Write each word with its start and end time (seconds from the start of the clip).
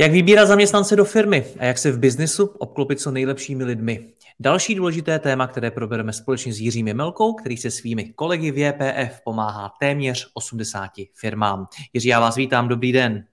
Jak 0.00 0.12
vybírat 0.12 0.46
zaměstnance 0.46 0.96
do 0.96 1.04
firmy 1.04 1.44
a 1.58 1.64
jak 1.64 1.78
se 1.78 1.92
v 1.92 1.98
biznesu 1.98 2.46
obklopit 2.46 3.00
co 3.00 3.10
nejlepšími 3.10 3.64
lidmi. 3.64 4.12
Další 4.40 4.74
důležité 4.74 5.18
téma, 5.18 5.46
které 5.46 5.70
probereme 5.70 6.12
společně 6.12 6.52
s 6.52 6.60
Jiřím 6.60 6.88
Jemelkou, 6.88 7.34
který 7.34 7.56
se 7.56 7.70
svými 7.70 8.04
kolegy 8.04 8.50
v 8.50 8.58
JPF 8.58 9.20
pomáhá 9.24 9.72
téměř 9.80 10.30
80 10.34 10.90
firmám. 11.14 11.66
Jiří, 11.92 12.08
já 12.08 12.20
vás 12.20 12.36
vítám, 12.36 12.68
dobrý 12.68 12.92
den. 12.92 13.24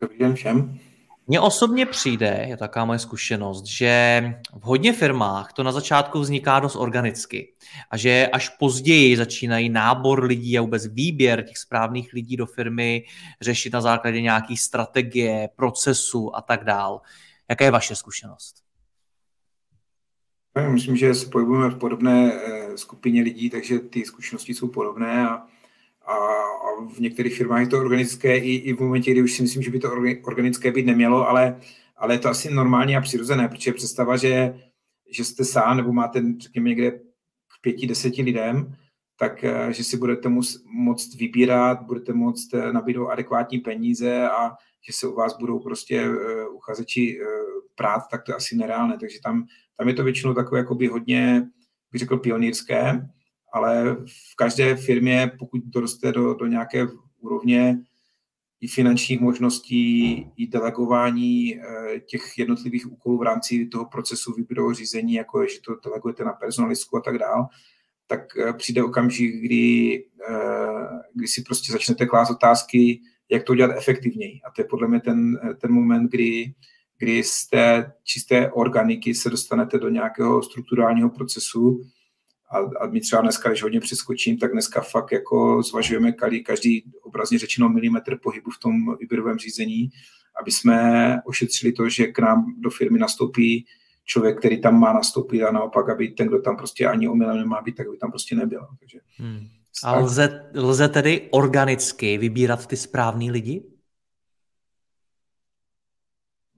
Dobrý 0.00 0.18
den 0.18 0.34
všem. 0.34 0.78
Mně 1.26 1.40
osobně 1.40 1.86
přijde, 1.86 2.44
je 2.48 2.56
taková 2.56 2.84
moje 2.84 2.98
zkušenost, 2.98 3.64
že 3.66 4.22
v 4.52 4.62
hodně 4.62 4.92
firmách 4.92 5.52
to 5.52 5.62
na 5.62 5.72
začátku 5.72 6.20
vzniká 6.20 6.60
dost 6.60 6.76
organicky 6.76 7.54
a 7.90 7.96
že 7.96 8.28
až 8.32 8.48
později 8.48 9.16
začínají 9.16 9.68
nábor 9.68 10.24
lidí 10.24 10.58
a 10.58 10.60
vůbec 10.60 10.86
výběr 10.86 11.42
těch 11.42 11.58
správných 11.58 12.12
lidí 12.12 12.36
do 12.36 12.46
firmy 12.46 13.04
řešit 13.40 13.72
na 13.72 13.80
základě 13.80 14.20
nějakých 14.20 14.60
strategie, 14.60 15.48
procesu 15.56 16.36
a 16.36 16.42
tak 16.42 16.64
dál. 16.64 17.00
Jaká 17.48 17.64
je 17.64 17.70
vaše 17.70 17.96
zkušenost? 17.96 18.54
Myslím, 20.68 20.96
že 20.96 21.14
se 21.14 21.26
pohybujeme 21.26 21.74
v 21.74 21.78
podobné 21.78 22.32
eh, 22.32 22.78
skupině 22.78 23.22
lidí, 23.22 23.50
takže 23.50 23.78
ty 23.78 24.04
zkušenosti 24.04 24.54
jsou 24.54 24.68
podobné 24.68 25.28
a 25.28 25.46
a, 26.06 26.42
v 26.94 26.98
některých 26.98 27.36
firmách 27.36 27.60
je 27.60 27.66
to 27.66 27.78
organické 27.78 28.36
i, 28.36 28.54
i 28.54 28.72
v 28.72 28.80
momentě, 28.80 29.10
kdy 29.10 29.22
už 29.22 29.32
si 29.32 29.42
myslím, 29.42 29.62
že 29.62 29.70
by 29.70 29.78
to 29.78 29.92
organické 30.22 30.72
být 30.72 30.86
nemělo, 30.86 31.28
ale, 31.28 31.60
ale 31.96 32.14
je 32.14 32.18
to 32.18 32.28
asi 32.28 32.54
normální 32.54 32.96
a 32.96 33.00
přirozené, 33.00 33.48
protože 33.48 33.72
představa, 33.72 34.16
že, 34.16 34.60
že 35.10 35.24
jste 35.24 35.44
sám 35.44 35.76
nebo 35.76 35.92
máte, 35.92 36.22
řekněme, 36.38 36.68
někde 36.68 36.90
k 36.90 37.60
pěti, 37.60 37.86
deseti 37.86 38.22
lidem, 38.22 38.76
tak 39.18 39.44
eh, 39.44 39.72
že 39.72 39.84
si 39.84 39.96
budete 39.96 40.28
moct 40.64 41.14
vybírat, 41.14 41.82
budete 41.82 42.12
moct 42.12 42.54
eh, 42.54 42.72
nabídnout 42.72 43.08
adekvátní 43.08 43.58
peníze 43.58 44.28
a 44.28 44.52
že 44.86 44.92
se 44.92 45.06
u 45.06 45.14
vás 45.14 45.38
budou 45.38 45.58
prostě 45.58 46.08
uh, 46.08 46.54
uchazeči 46.54 47.20
prát, 47.74 48.02
tak 48.10 48.22
to 48.22 48.32
je 48.32 48.36
asi 48.36 48.56
nereálné. 48.56 48.98
Takže 48.98 49.18
tam, 49.24 49.46
tam 49.78 49.88
je 49.88 49.94
to 49.94 50.04
většinou 50.04 50.34
takové 50.34 50.58
jakoby 50.58 50.86
hodně, 50.86 51.48
bych 51.92 51.98
řekl, 51.98 52.16
pionýrské 52.16 53.08
ale 53.52 53.96
v 54.06 54.36
každé 54.36 54.76
firmě, 54.76 55.32
pokud 55.38 55.60
to 55.72 55.80
roste 55.80 56.12
do, 56.12 56.34
do 56.34 56.46
nějaké 56.46 56.86
úrovně 57.20 57.78
i 58.62 58.68
finančních 58.68 59.20
možností, 59.20 60.12
i 60.36 60.46
delegování 60.46 61.56
eh, 61.56 62.00
těch 62.00 62.38
jednotlivých 62.38 62.92
úkolů 62.92 63.18
v 63.18 63.22
rámci 63.22 63.66
toho 63.66 63.84
procesu 63.84 64.32
výběrového 64.32 64.74
řízení, 64.74 65.14
jako 65.14 65.42
je, 65.42 65.48
že 65.48 65.60
to 65.60 65.76
delegujete 65.84 66.24
na 66.24 66.32
personalistku 66.32 66.96
a 66.96 67.00
tak 67.00 67.18
dál, 67.18 67.46
tak 68.06 68.20
eh, 68.38 68.52
přijde 68.52 68.82
okamžik, 68.82 69.34
kdy, 69.34 70.04
eh, 70.28 70.98
kdy 71.14 71.28
si 71.28 71.42
prostě 71.42 71.72
začnete 71.72 72.06
klást 72.06 72.30
otázky, 72.30 73.00
jak 73.28 73.44
to 73.44 73.54
dělat 73.54 73.76
efektivněji. 73.76 74.40
A 74.44 74.50
to 74.50 74.62
je 74.62 74.66
podle 74.70 74.88
mě 74.88 75.00
ten, 75.00 75.40
ten 75.60 75.72
moment, 75.72 76.10
kdy, 76.10 76.54
kdy 76.98 77.22
z 77.24 77.46
té 77.46 77.92
čisté 78.04 78.50
organiky 78.52 79.14
se 79.14 79.30
dostanete 79.30 79.78
do 79.78 79.88
nějakého 79.88 80.42
strukturálního 80.42 81.10
procesu, 81.10 81.82
a, 82.52 82.58
a 82.58 82.86
my 82.86 83.00
třeba 83.00 83.22
dneska, 83.22 83.48
když 83.48 83.62
hodně 83.62 83.80
přeskočím, 83.80 84.38
tak 84.38 84.52
dneska 84.52 84.80
fakt 84.80 85.12
jako 85.12 85.62
zvažujeme 85.62 86.12
každý, 86.12 86.44
každý 86.44 86.84
obrazně 87.02 87.38
řečeno 87.38 87.68
milimetr 87.68 88.18
pohybu 88.18 88.50
v 88.50 88.58
tom 88.58 88.96
výběrovém 89.00 89.38
řízení, 89.38 89.90
aby 90.42 90.50
jsme 90.50 91.16
ošetřili 91.24 91.72
to, 91.72 91.88
že 91.88 92.06
k 92.06 92.18
nám 92.18 92.54
do 92.58 92.70
firmy 92.70 92.98
nastoupí 92.98 93.66
člověk, 94.04 94.38
který 94.38 94.60
tam 94.60 94.80
má 94.80 94.92
nastoupit 94.92 95.42
a 95.42 95.52
naopak, 95.52 95.88
aby 95.88 96.08
ten, 96.08 96.28
kdo 96.28 96.42
tam 96.42 96.56
prostě 96.56 96.86
ani 96.86 97.08
omylem 97.08 97.36
nemá 97.36 97.62
být, 97.62 97.76
tak 97.76 97.90
by 97.90 97.96
tam 97.96 98.10
prostě 98.10 98.34
nebyl. 98.34 98.66
Takže, 98.78 98.98
hmm. 99.16 99.48
A 99.84 99.98
lze, 99.98 100.50
lze 100.54 100.88
tedy 100.88 101.28
organicky 101.30 102.18
vybírat 102.18 102.66
ty 102.66 102.76
správný 102.76 103.30
lidi? 103.30 103.62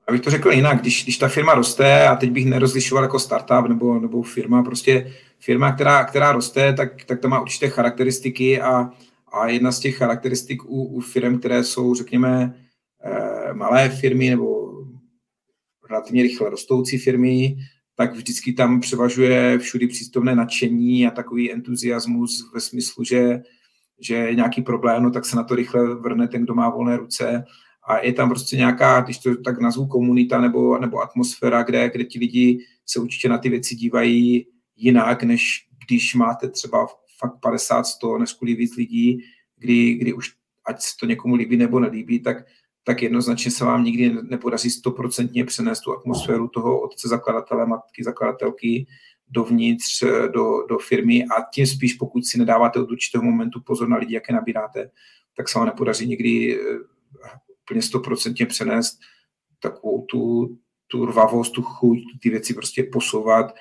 Abych 0.09 0.21
to 0.21 0.31
řekl 0.31 0.51
jinak, 0.51 0.81
když, 0.81 1.03
když 1.03 1.19
ta 1.19 1.29
firma 1.29 1.55
roste, 1.55 2.09
a 2.09 2.17
teď 2.17 2.31
bych 2.31 2.47
nerozlišoval 2.47 3.05
jako 3.05 3.19
startup 3.19 3.69
nebo, 3.69 4.01
nebo 4.01 4.23
firma, 4.23 4.63
prostě 4.63 5.13
firma, 5.45 5.73
která, 5.73 6.05
která 6.05 6.33
roste, 6.33 6.73
tak, 6.73 7.05
tak 7.05 7.21
to 7.21 7.29
má 7.29 7.41
určité 7.41 7.69
charakteristiky 7.69 8.61
a, 8.61 8.91
a 9.33 9.49
jedna 9.49 9.73
z 9.73 9.81
těch 9.81 9.97
charakteristik 9.97 10.65
u, 10.65 10.85
u 10.85 11.01
firm, 11.01 11.39
které 11.39 11.65
jsou, 11.65 11.95
řekněme, 11.95 12.55
eh, 13.05 13.55
malé 13.55 13.89
firmy 13.89 14.31
nebo 14.31 14.73
relativně 15.91 16.23
rychle 16.23 16.51
rostoucí 16.51 16.99
firmy, 16.99 17.57
tak 17.97 18.15
vždycky 18.15 18.53
tam 18.53 18.81
převažuje 18.81 19.59
všudy 19.59 19.87
přístupné 19.87 20.35
nadšení 20.35 21.07
a 21.07 21.11
takový 21.11 21.53
entuziasmus 21.53 22.51
ve 22.55 22.61
smyslu, 22.61 23.05
že, 23.05 23.43
že 24.01 24.15
je 24.15 24.35
nějaký 24.35 24.63
problém, 24.63 25.03
no 25.03 25.11
tak 25.11 25.25
se 25.25 25.37
na 25.37 25.43
to 25.43 25.55
rychle 25.55 25.95
vrne 25.95 26.29
ten, 26.29 26.43
kdo 26.43 26.55
má 26.55 26.69
volné 26.69 26.97
ruce. 26.97 27.45
A 27.89 27.99
je 27.99 28.13
tam 28.13 28.29
prostě 28.29 28.57
nějaká, 28.57 29.01
když 29.01 29.19
to 29.19 29.37
tak 29.37 29.61
nazvu 29.61 29.87
komunita 29.87 30.41
nebo, 30.41 30.79
nebo 30.79 31.03
atmosféra, 31.03 31.63
kde, 31.63 31.91
kde 31.91 32.05
ti 32.05 32.19
lidi 32.19 32.59
se 32.87 33.01
určitě 33.01 33.29
na 33.29 33.39
ty 33.39 33.49
věci 33.49 33.75
dívají 33.75 34.47
jinak, 34.77 35.23
než 35.23 35.69
když 35.87 36.15
máte 36.15 36.49
třeba 36.49 36.87
fakt 37.19 37.41
50, 37.41 37.85
100, 37.85 38.19
neskulí 38.19 38.55
víc 38.55 38.77
lidí, 38.77 39.25
kdy, 39.59 39.95
kdy 39.95 40.13
už 40.13 40.33
ať 40.67 40.81
se 40.81 40.97
to 41.01 41.07
někomu 41.07 41.35
líbí 41.35 41.57
nebo 41.57 41.81
nelíbí, 41.81 42.21
tak, 42.21 42.37
tak 42.85 43.03
jednoznačně 43.03 43.51
se 43.51 43.65
vám 43.65 43.85
nikdy 43.85 44.17
nepodaří 44.23 44.71
stoprocentně 44.71 45.45
přenést 45.45 45.81
tu 45.81 45.93
atmosféru 45.93 46.49
toho 46.49 46.81
otce 46.81 47.09
zakladatele, 47.09 47.67
matky 47.67 48.05
zakladatelky 48.05 48.87
dovnitř 49.29 50.05
do, 50.33 50.67
do 50.69 50.79
firmy 50.79 51.25
a 51.25 51.43
tím 51.55 51.67
spíš, 51.67 51.95
pokud 51.95 52.27
si 52.27 52.39
nedáváte 52.39 52.81
od 52.81 52.91
určitého 52.91 53.25
momentu 53.25 53.61
pozor 53.61 53.89
na 53.89 53.97
lidi, 53.97 54.15
jaké 54.15 54.33
nabíráte, 54.33 54.91
tak 55.37 55.49
se 55.49 55.59
vám 55.59 55.67
nepodaří 55.67 56.07
nikdy 56.07 56.61
eh, 56.61 56.79
úplně 57.63 57.83
stoprocentně 57.83 58.47
přenést 58.47 58.99
takovou 59.61 60.05
tu, 60.05 60.57
tu 60.87 61.07
rvavost, 61.07 61.53
tu 61.53 61.63
chuť, 61.63 61.99
ty 62.23 62.31
věci 62.31 62.55
prostě 62.55 62.83
posouvat. 62.93 63.55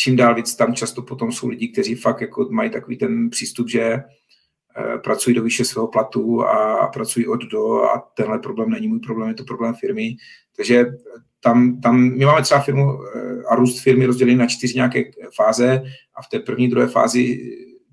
Čím 0.00 0.16
dál 0.16 0.34
víc 0.34 0.54
tam 0.54 0.74
často 0.74 1.02
potom 1.02 1.32
jsou 1.32 1.48
lidi, 1.48 1.68
kteří 1.68 1.94
fakt 1.94 2.20
jako 2.20 2.48
mají 2.50 2.70
takový 2.70 2.96
ten 2.96 3.30
přístup, 3.30 3.68
že 3.68 3.82
eh, 3.82 4.98
pracují 5.04 5.36
do 5.36 5.42
výše 5.42 5.64
svého 5.64 5.88
platu 5.88 6.42
a 6.42 6.86
pracují 6.86 7.26
od 7.26 7.44
do 7.44 7.82
a 7.82 8.10
tenhle 8.14 8.38
problém 8.38 8.70
není 8.70 8.88
můj 8.88 9.00
problém, 9.00 9.28
je 9.28 9.34
to 9.34 9.44
problém 9.44 9.74
firmy. 9.74 10.16
Takže 10.56 10.86
tam, 11.40 11.80
tam 11.80 12.00
my 12.00 12.24
máme 12.24 12.42
třeba 12.42 12.60
firmu 12.60 12.82
eh, 13.04 13.42
a 13.50 13.54
růst 13.54 13.80
firmy 13.80 14.06
rozdělený 14.06 14.36
na 14.36 14.46
čtyři 14.46 14.74
nějaké 14.74 15.02
fáze 15.36 15.82
a 16.14 16.22
v 16.22 16.28
té 16.28 16.38
první, 16.38 16.68
druhé 16.68 16.86
fázi 16.86 17.38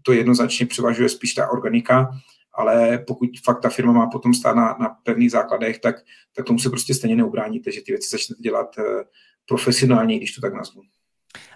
to 0.02 0.14
jednoznačně 0.14 0.66
převažuje 0.66 1.10
spíš 1.10 1.34
ta 1.34 1.50
organika, 1.50 2.10
ale 2.54 3.04
pokud 3.08 3.30
fakt 3.44 3.62
ta 3.62 3.70
firma 3.70 3.94
má 3.94 4.08
potom 4.08 4.34
stát 4.34 4.56
na, 4.56 4.78
na 4.80 4.90
pevných 5.04 5.32
základech, 5.32 5.80
tak, 5.80 5.96
tak 6.36 6.46
tomu 6.46 6.60
se 6.60 6.70
prostě 6.70 6.94
stejně 6.94 7.16
neubráníte, 7.16 7.72
že 7.72 7.82
ty 7.82 7.92
věci 7.92 8.10
začnete 8.10 8.42
dělat 8.42 8.76
eh, 8.80 9.04
profesionálně, 9.48 10.18
když 10.18 10.32
to 10.32 10.42
tak 10.42 10.54
nazvu. 10.54 10.82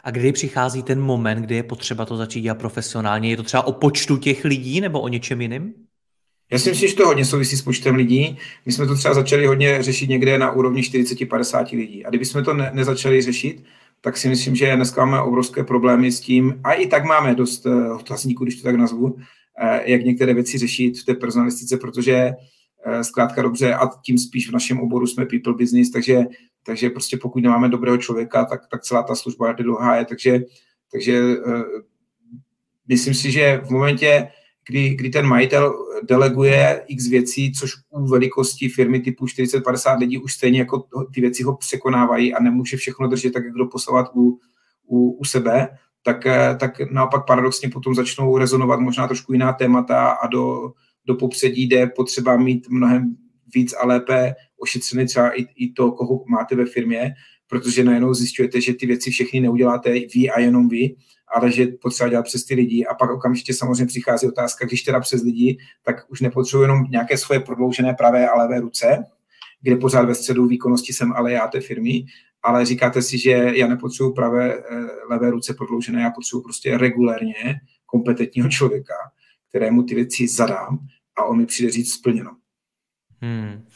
A 0.03 0.11
kdy 0.11 0.31
přichází 0.31 0.83
ten 0.83 1.01
moment, 1.01 1.41
kdy 1.41 1.55
je 1.55 1.63
potřeba 1.63 2.05
to 2.05 2.17
začít 2.17 2.41
dělat 2.41 2.57
profesionálně? 2.57 3.29
Je 3.29 3.37
to 3.37 3.43
třeba 3.43 3.67
o 3.67 3.71
počtu 3.71 4.17
těch 4.17 4.45
lidí 4.45 4.81
nebo 4.81 5.01
o 5.01 5.07
něčem 5.07 5.41
jiném? 5.41 5.73
Já 6.51 6.59
si 6.59 6.69
myslím, 6.69 6.89
že 6.89 6.95
to 6.95 7.07
hodně 7.07 7.25
souvisí 7.25 7.57
s 7.57 7.61
počtem 7.61 7.95
lidí. 7.95 8.37
My 8.65 8.71
jsme 8.71 8.87
to 8.87 8.95
třeba 8.95 9.13
začali 9.13 9.45
hodně 9.45 9.83
řešit 9.83 10.09
někde 10.09 10.37
na 10.37 10.51
úrovni 10.51 10.81
40-50 10.81 11.77
lidí. 11.77 12.05
A 12.05 12.09
kdybychom 12.09 12.43
to 12.43 12.53
ne, 12.53 12.71
nezačali 12.73 13.21
řešit, 13.21 13.63
tak 14.01 14.17
si 14.17 14.29
myslím, 14.29 14.55
že 14.55 14.75
dneska 14.75 15.05
máme 15.05 15.21
obrovské 15.21 15.63
problémy 15.63 16.11
s 16.11 16.19
tím, 16.19 16.59
a 16.63 16.73
i 16.73 16.87
tak 16.87 17.05
máme 17.05 17.35
dost 17.35 17.65
uh, 17.65 17.95
otazníků, 17.95 18.43
když 18.43 18.55
to 18.55 18.63
tak 18.63 18.75
nazvu, 18.75 19.15
Eh, 19.61 19.91
jak 19.91 20.01
některé 20.01 20.33
věci 20.33 20.57
řešit 20.57 20.99
v 20.99 21.05
té 21.05 21.13
personalistice, 21.13 21.77
protože 21.77 22.31
eh, 22.85 23.03
zkrátka 23.03 23.41
dobře 23.41 23.73
a 23.73 23.89
tím 24.05 24.17
spíš 24.17 24.49
v 24.49 24.53
našem 24.53 24.79
oboru 24.79 25.07
jsme 25.07 25.25
people 25.25 25.53
business, 25.53 25.89
takže, 25.89 26.17
takže 26.69 26.89
prostě 26.89 27.17
pokud 27.17 27.43
nemáme 27.43 27.69
dobrého 27.69 27.97
člověka, 27.97 28.45
tak, 28.45 28.67
tak 28.67 28.81
celá 28.81 29.03
ta 29.03 29.15
služba 29.15 29.47
je 29.47 29.63
dlouhá 29.63 29.95
je, 29.95 30.05
takže, 30.05 30.39
takže 30.91 31.37
uh, 31.37 31.63
myslím 32.87 33.13
si, 33.13 33.31
že 33.31 33.61
v 33.65 33.69
momentě, 33.69 34.27
kdy, 34.67 34.89
kdy 34.89 35.09
ten 35.09 35.25
majitel 35.25 35.73
deleguje 36.03 36.83
x 36.87 37.07
věcí, 37.07 37.53
což 37.53 37.71
u 37.89 38.07
velikosti 38.07 38.69
firmy 38.69 38.99
typu 38.99 39.25
40-50 39.25 39.99
lidí 39.99 40.17
už 40.17 40.33
stejně 40.33 40.59
jako 40.59 40.83
ty 41.13 41.21
věci 41.21 41.43
ho 41.43 41.57
překonávají 41.57 42.33
a 42.33 42.43
nemůže 42.43 42.77
všechno 42.77 43.07
držet 43.07 43.33
tak, 43.33 43.43
jak 43.43 43.53
kdo 43.53 43.65
posouvat 43.65 44.11
u, 44.15 44.39
u, 44.87 45.11
u 45.11 45.25
sebe, 45.25 45.69
tak, 46.03 46.25
eh, 46.25 46.55
tak 46.59 46.91
naopak 46.91 47.25
paradoxně 47.27 47.69
potom 47.69 47.95
začnou 47.95 48.37
rezonovat 48.37 48.79
možná 48.79 49.07
trošku 49.07 49.33
jiná 49.33 49.53
témata 49.53 50.09
a 50.09 50.27
do, 50.27 50.73
do 51.05 51.15
popředí 51.15 51.67
jde 51.67 51.87
potřeba 51.87 52.37
mít 52.37 52.69
mnohem 52.69 53.15
víc 53.55 53.73
a 53.73 53.85
lépe 53.85 54.35
ošetřený 54.57 55.05
třeba 55.05 55.39
i, 55.39 55.45
i 55.55 55.71
to, 55.71 55.91
koho 55.91 56.23
máte 56.27 56.55
ve 56.55 56.65
firmě, 56.65 57.13
protože 57.47 57.83
najednou 57.83 58.13
zjišťujete, 58.13 58.61
že 58.61 58.73
ty 58.73 58.85
věci 58.85 59.11
všechny 59.11 59.39
neuděláte 59.39 59.93
vy 59.93 60.29
a 60.29 60.39
jenom 60.39 60.69
vy, 60.69 60.95
ale 61.35 61.51
že 61.51 61.67
potřeba 61.81 62.09
dělat 62.09 62.23
přes 62.23 62.45
ty 62.45 62.55
lidi. 62.55 62.85
A 62.85 62.93
pak 62.93 63.11
okamžitě 63.11 63.53
samozřejmě 63.53 63.85
přichází 63.85 64.27
otázka, 64.27 64.65
když 64.65 64.83
teda 64.83 64.99
přes 64.99 65.21
lidi, 65.21 65.57
tak 65.83 65.95
už 66.09 66.21
nepotřebuji 66.21 66.63
jenom 66.63 66.85
nějaké 66.89 67.17
svoje 67.17 67.39
prodloužené 67.39 67.93
pravé 67.93 68.29
a 68.29 68.37
levé 68.37 68.59
ruce, 68.59 69.05
kde 69.61 69.75
pořád 69.75 70.05
ve 70.05 70.15
středu 70.15 70.47
výkonnosti 70.47 70.93
jsem 70.93 71.13
ale 71.13 71.31
já 71.31 71.47
té 71.47 71.61
firmy, 71.61 72.05
ale 72.43 72.65
říkáte 72.65 73.01
si, 73.01 73.17
že 73.17 73.31
já 73.31 73.67
nepotřebuji 73.67 74.13
pravé 74.13 74.53
eh, 74.53 74.63
levé 75.09 75.31
ruce 75.31 75.53
prodloužené, 75.53 76.01
já 76.01 76.09
potřebuji 76.09 76.41
prostě 76.41 76.77
regulérně 76.77 77.55
kompetentního 77.85 78.49
člověka, 78.49 78.93
kterému 79.49 79.83
ty 79.83 79.95
věci 79.95 80.27
zadám 80.27 80.79
a 81.15 81.23
on 81.23 81.37
mi 81.37 81.45
přijde 81.45 81.71
říct 81.71 81.93
splněno. 81.93 82.31
Hmm. 83.21 83.67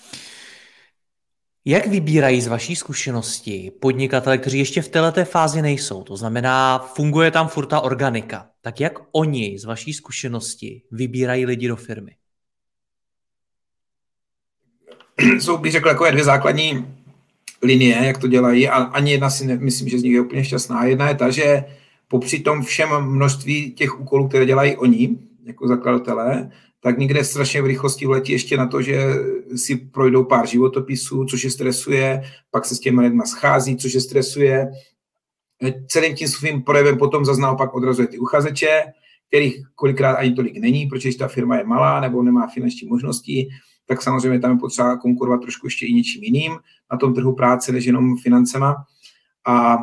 Jak 1.66 1.88
vybírají 1.88 2.42
z 2.42 2.48
vaší 2.48 2.76
zkušenosti 2.76 3.72
podnikatele, 3.82 4.38
kteří 4.38 4.60
ještě 4.60 4.82
v 4.82 4.90
této 4.90 5.26
fázi 5.26 5.62
nejsou? 5.62 6.04
To 6.04 6.18
znamená, 6.18 6.80
funguje 6.80 7.32
tam 7.32 7.48
furt 7.48 7.66
ta 7.66 7.80
organika. 7.80 8.50
Tak 8.62 8.80
jak 8.80 8.94
oni 9.12 9.60
z 9.60 9.66
vaší 9.66 9.94
zkušenosti 9.94 10.82
vybírají 10.92 11.46
lidi 11.46 11.68
do 11.68 11.76
firmy? 11.76 12.16
Jsou, 15.40 15.58
bych 15.58 15.72
řekl, 15.72 15.90
takové 15.90 16.12
dvě 16.12 16.24
základní 16.24 16.96
linie, 17.62 17.98
jak 18.06 18.18
to 18.18 18.28
dělají 18.28 18.70
a 18.70 18.76
ani 18.76 19.12
jedna 19.12 19.30
si 19.30 19.46
nemyslím, 19.46 19.90
že 19.90 20.00
z 20.00 20.04
nich 20.04 20.14
je 20.14 20.22
úplně 20.22 20.44
šťastná. 20.44 20.86
Jedna 20.86 21.10
je 21.10 21.16
ta, 21.16 21.30
že 21.30 21.66
popři 22.08 22.40
tom 22.40 22.64
všem 22.64 22.90
množství 23.02 23.72
těch 23.72 24.00
úkolů, 24.00 24.28
které 24.28 24.46
dělají 24.46 24.78
oni, 24.78 25.18
jako 25.44 25.68
zakladatelé, 25.68 26.52
tak 26.84 26.98
někde 26.98 27.24
strašně 27.24 27.62
v 27.62 27.66
rychlosti 27.66 28.06
vletí 28.06 28.32
ještě 28.32 28.58
na 28.58 28.68
to, 28.68 28.82
že 28.82 29.04
si 29.56 29.76
projdou 29.76 30.24
pár 30.24 30.48
životopisů, 30.48 31.26
což 31.26 31.44
je 31.44 31.52
stresuje, 31.52 32.24
pak 32.52 32.66
se 32.66 32.76
s 32.76 32.80
těmi 32.80 33.02
lidmi 33.02 33.22
schází, 33.26 33.78
což 33.78 33.94
je 33.94 34.02
stresuje. 34.02 34.72
Celým 35.88 36.16
tím 36.16 36.28
svým 36.28 36.62
projevem 36.62 36.98
potom 36.98 37.26
zase 37.26 37.42
naopak 37.42 37.74
odrazuje 37.74 38.08
ty 38.08 38.20
uchazeče, 38.20 38.84
kterých 39.28 39.56
kolikrát 39.76 40.14
ani 40.14 40.34
tolik 40.34 40.58
není, 40.58 40.86
protože 40.86 41.18
ta 41.18 41.28
firma 41.28 41.58
je 41.58 41.64
malá 41.64 42.00
nebo 42.00 42.24
nemá 42.24 42.48
finanční 42.48 42.88
možnosti, 42.88 43.48
tak 43.86 44.02
samozřejmě 44.02 44.40
tam 44.40 44.52
je 44.52 44.58
potřeba 44.58 44.98
konkurovat 44.98 45.42
trošku 45.42 45.68
ještě 45.68 45.86
i 45.86 45.94
něčím 45.94 46.24
jiným 46.24 46.52
na 46.92 46.98
tom 46.98 47.14
trhu 47.14 47.36
práce, 47.36 47.72
než 47.72 47.86
jenom 47.86 48.18
financema. 48.18 48.76
A 49.48 49.78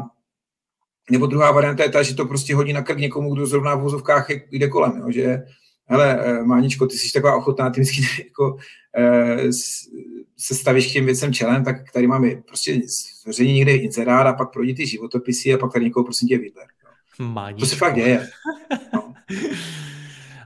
nebo 1.10 1.26
druhá 1.26 1.52
varianta 1.52 1.82
je 1.82 1.88
ta, 1.88 2.02
že 2.02 2.14
to 2.14 2.26
prostě 2.26 2.54
hodí 2.54 2.72
na 2.72 2.82
krk 2.82 2.98
někomu, 2.98 3.34
kdo 3.34 3.46
zrovna 3.46 3.74
v 3.74 3.80
vozovkách 3.80 4.30
jde 4.50 4.68
kolem, 4.68 4.96
jo, 4.96 5.10
že 5.10 5.42
hele, 5.90 6.20
eh, 6.24 6.42
Máničko, 6.42 6.86
ty 6.86 6.98
jsi 6.98 7.12
taková 7.12 7.36
ochotná, 7.36 7.70
ty 7.70 7.80
vždycky 7.80 8.24
jako, 8.24 8.52
uh, 8.52 9.50
se 10.38 10.54
stavíš 10.54 10.86
k 10.86 10.92
těm 10.92 11.04
věcem 11.04 11.32
čelem, 11.32 11.64
tak 11.64 11.92
tady 11.92 12.06
máme 12.06 12.30
prostě 12.30 12.80
zveřejně 13.22 13.54
někde 13.54 13.74
inzerát 13.74 14.26
a 14.26 14.32
pak 14.32 14.52
projdi 14.52 14.74
ty 14.74 14.86
životopisy 14.86 15.54
a 15.54 15.58
pak 15.58 15.72
tady 15.72 15.84
někoho 15.84 16.04
prosím 16.04 16.28
tě 16.28 16.38
vyber. 16.38 16.64
To 17.60 17.66
se 17.66 17.76
fakt 17.76 17.94
děje. 17.94 18.28
No. 18.94 19.14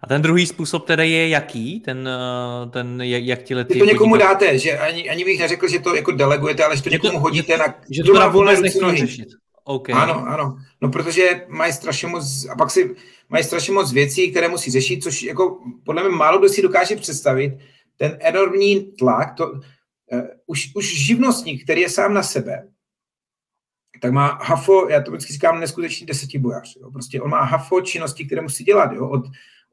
A 0.04 0.06
ten 0.06 0.22
druhý 0.22 0.46
způsob 0.46 0.86
tedy 0.86 1.10
je 1.10 1.28
jaký? 1.28 1.80
Ten, 1.80 2.08
eh, 2.08 2.70
ten 2.70 3.02
jak 3.02 3.42
ti 3.42 3.54
lety... 3.54 3.78
To 3.78 3.84
někomu 3.84 4.10
podnikat... 4.10 4.32
dáte, 4.32 4.58
že 4.58 4.78
ani, 4.78 5.10
ani 5.10 5.24
bych 5.24 5.40
neřekl, 5.40 5.68
že 5.68 5.78
to 5.78 5.94
jako 5.94 6.12
delegujete, 6.12 6.64
ale 6.64 6.76
že 6.76 6.82
to 6.82 6.88
někomu 6.88 7.12
to, 7.12 7.18
hodíte 7.20 7.56
na... 7.56 7.74
Že 7.90 8.02
to 8.02 8.14
na 8.14 8.28
volné 8.28 8.60
nohy. 8.80 9.26
Okay. 9.64 9.96
Ano, 9.96 10.24
ano. 10.28 10.56
No 10.80 10.88
protože 10.88 11.44
mají 11.48 11.72
strašně 11.72 12.08
moc, 12.08 12.46
a 12.52 12.56
pak 12.56 12.70
si 12.70 12.94
mají 13.28 13.44
strašně 13.44 13.72
moc 13.72 13.92
věcí, 13.92 14.30
které 14.30 14.48
musí 14.48 14.70
řešit, 14.70 15.02
což 15.02 15.22
jako 15.22 15.60
podle 15.84 16.02
mě 16.02 16.16
málo 16.16 16.38
kdo 16.38 16.48
si 16.48 16.62
dokáže 16.62 16.96
představit. 16.96 17.58
Ten 17.96 18.18
enormní 18.20 18.80
tlak, 18.82 19.34
to, 19.34 19.50
uh, 19.50 19.60
už, 20.46 20.72
už 20.74 21.06
živnostník, 21.06 21.64
který 21.64 21.80
je 21.80 21.90
sám 21.90 22.14
na 22.14 22.22
sebe, 22.22 22.68
tak 24.00 24.12
má 24.12 24.38
hafo, 24.42 24.88
já 24.88 25.02
to 25.02 25.10
vždycky 25.10 25.32
říkám, 25.32 25.60
neskutečný 25.60 26.06
desetibojař. 26.06 26.78
Prostě 26.92 27.20
on 27.20 27.30
má 27.30 27.42
hafo 27.42 27.80
činnosti, 27.80 28.24
které 28.24 28.42
musí 28.42 28.64
dělat. 28.64 28.92
Jo. 28.92 29.08
Od, 29.08 29.24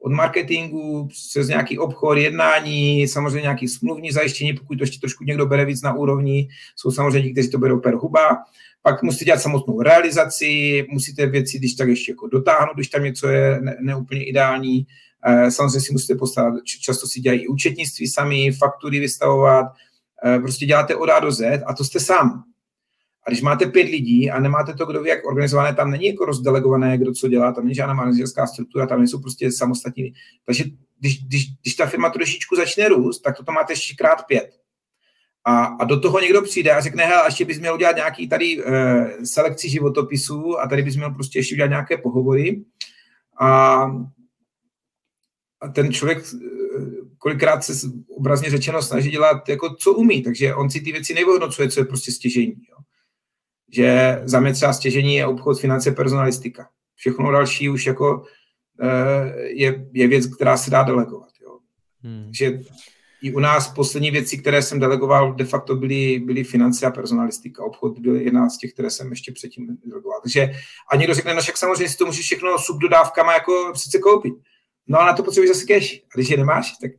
od 0.04 0.12
marketingu 0.12 1.06
přes 1.06 1.48
nějaký 1.48 1.78
obchod, 1.78 2.18
jednání, 2.18 3.08
samozřejmě 3.08 3.42
nějaký 3.42 3.68
smluvní 3.68 4.12
zajištění, 4.12 4.52
pokud 4.52 4.78
to 4.78 4.82
ještě 4.82 5.00
trošku 5.00 5.24
někdo 5.24 5.46
bere 5.46 5.64
víc 5.64 5.82
na 5.82 5.94
úrovni, 5.94 6.48
jsou 6.76 6.90
samozřejmě 6.90 7.28
ti, 7.28 7.32
kteří 7.32 7.50
to 7.50 7.58
berou 7.58 7.80
per 7.80 7.94
huba, 7.94 8.36
pak 8.82 9.02
musíte 9.02 9.24
dělat 9.24 9.40
samotnou 9.40 9.82
realizaci, 9.82 10.86
musíte 10.90 11.26
věci, 11.26 11.58
když 11.58 11.74
tak 11.74 11.88
ještě 11.88 12.12
jako 12.12 12.26
dotáhnout, 12.26 12.74
když 12.74 12.88
tam 12.88 13.04
něco 13.04 13.28
je 13.28 13.60
ne, 13.60 13.76
neúplně 13.80 14.24
ideální, 14.24 14.86
eh, 15.26 15.50
samozřejmě 15.50 15.80
si 15.80 15.92
musíte 15.92 16.14
postarat, 16.14 16.54
často 16.80 17.06
si 17.06 17.20
dělají 17.20 17.48
účetnictví 17.48 18.06
sami, 18.06 18.52
faktury 18.52 19.00
vystavovat, 19.00 19.66
eh, 20.26 20.38
prostě 20.38 20.66
děláte 20.66 20.96
od 20.96 21.10
A 21.10 21.20
do 21.20 21.32
Z 21.32 21.62
a 21.66 21.74
to 21.74 21.84
jste 21.84 22.00
sám. 22.00 22.44
A 23.26 23.30
když 23.30 23.42
máte 23.42 23.66
pět 23.66 23.88
lidí 23.88 24.30
a 24.30 24.40
nemáte 24.40 24.74
to, 24.74 24.86
kdo 24.86 25.02
ví, 25.02 25.08
jak 25.08 25.26
organizované, 25.26 25.74
tam 25.74 25.90
není 25.90 26.06
jako 26.06 26.24
rozdelegované, 26.24 26.98
kdo 26.98 27.12
co 27.12 27.28
dělá, 27.28 27.52
tam 27.52 27.64
není 27.64 27.74
žádná 27.74 27.94
manažerská 27.94 28.46
struktura, 28.46 28.86
tam 28.86 28.98
nejsou 28.98 29.20
prostě 29.20 29.52
samostatní. 29.52 30.12
Takže 30.46 30.64
když, 31.00 31.24
když, 31.24 31.46
když 31.62 31.74
ta 31.74 31.86
firma 31.86 32.10
trošičku 32.10 32.56
začne 32.56 32.88
růst, 32.88 33.20
tak 33.20 33.36
to 33.36 33.52
máte 33.52 33.72
ještě 33.72 33.94
krát 33.94 34.26
pět. 34.26 34.50
A, 35.44 35.64
a 35.64 35.84
do 35.84 36.00
toho 36.00 36.20
někdo 36.20 36.42
přijde 36.42 36.70
a 36.70 36.80
řekne, 36.80 37.04
hele, 37.04 37.22
ještě 37.26 37.44
bys 37.44 37.58
měl 37.58 37.74
udělat 37.74 37.96
nějaký 37.96 38.28
tady 38.28 38.62
e, 38.64 39.26
selekci 39.26 39.68
životopisů 39.68 40.60
a 40.60 40.68
tady 40.68 40.82
bys 40.82 40.96
měl 40.96 41.10
prostě 41.10 41.38
ještě 41.38 41.54
udělat 41.54 41.68
nějaké 41.68 41.96
pohovory. 41.96 42.64
A, 43.40 43.82
a 45.60 45.68
ten 45.74 45.92
člověk 45.92 46.18
eh, 46.18 46.38
kolikrát 47.18 47.64
se 47.64 47.72
obrazně 48.16 48.50
řečeno 48.50 48.82
snaží 48.82 49.10
dělat, 49.10 49.48
jako 49.48 49.74
co 49.74 49.92
umí, 49.92 50.22
takže 50.22 50.54
on 50.54 50.70
si 50.70 50.80
ty 50.80 50.92
věci 50.92 51.14
nevyhodnocuje, 51.14 51.68
co 51.68 51.80
je 51.80 51.84
prostě 51.84 52.12
stěžení. 52.12 52.54
Jo 52.70 52.76
že 53.72 54.20
za 54.24 54.40
mě 54.40 54.52
třeba 54.52 54.72
stěžení 54.72 55.14
je 55.14 55.26
obchod, 55.26 55.60
finance, 55.60 55.92
personalistika. 55.92 56.68
Všechno 56.94 57.32
další 57.32 57.68
už 57.68 57.86
jako 57.86 58.24
eh, 58.82 59.38
je, 59.38 59.86
je 59.92 60.08
věc, 60.08 60.26
která 60.26 60.56
se 60.56 60.70
dá 60.70 60.82
delegovat. 60.82 61.28
Jo. 61.42 61.58
Hmm. 62.02 62.28
Že 62.34 62.60
i 63.22 63.32
u 63.32 63.38
nás 63.38 63.68
poslední 63.68 64.10
věci, 64.10 64.38
které 64.38 64.62
jsem 64.62 64.80
delegoval, 64.80 65.34
de 65.34 65.44
facto 65.44 65.76
byly, 65.76 66.18
byly 66.18 66.44
finance 66.44 66.86
a 66.86 66.90
personalistika. 66.90 67.64
Obchod 67.64 67.98
byl 67.98 68.16
jedna 68.16 68.48
z 68.48 68.58
těch, 68.58 68.72
které 68.72 68.90
jsem 68.90 69.10
ještě 69.10 69.32
předtím 69.32 69.78
delegoval. 69.86 70.20
Takže 70.22 70.52
a 70.92 70.96
někdo 70.96 71.14
řekne, 71.14 71.34
no 71.34 71.40
však 71.40 71.56
samozřejmě 71.56 71.88
si 71.88 71.96
to 71.96 72.06
můžeš 72.06 72.26
všechno 72.26 72.58
subdodávkama 72.58 73.32
jako 73.32 73.70
přece 73.74 73.98
koupit. 73.98 74.34
No 74.86 75.00
a 75.00 75.06
na 75.06 75.12
to 75.12 75.22
potřebuješ 75.22 75.56
zase 75.56 75.66
cash. 75.66 75.94
A 75.94 76.14
když 76.14 76.28
je 76.28 76.36
nemáš, 76.36 76.72
tak 76.80 76.90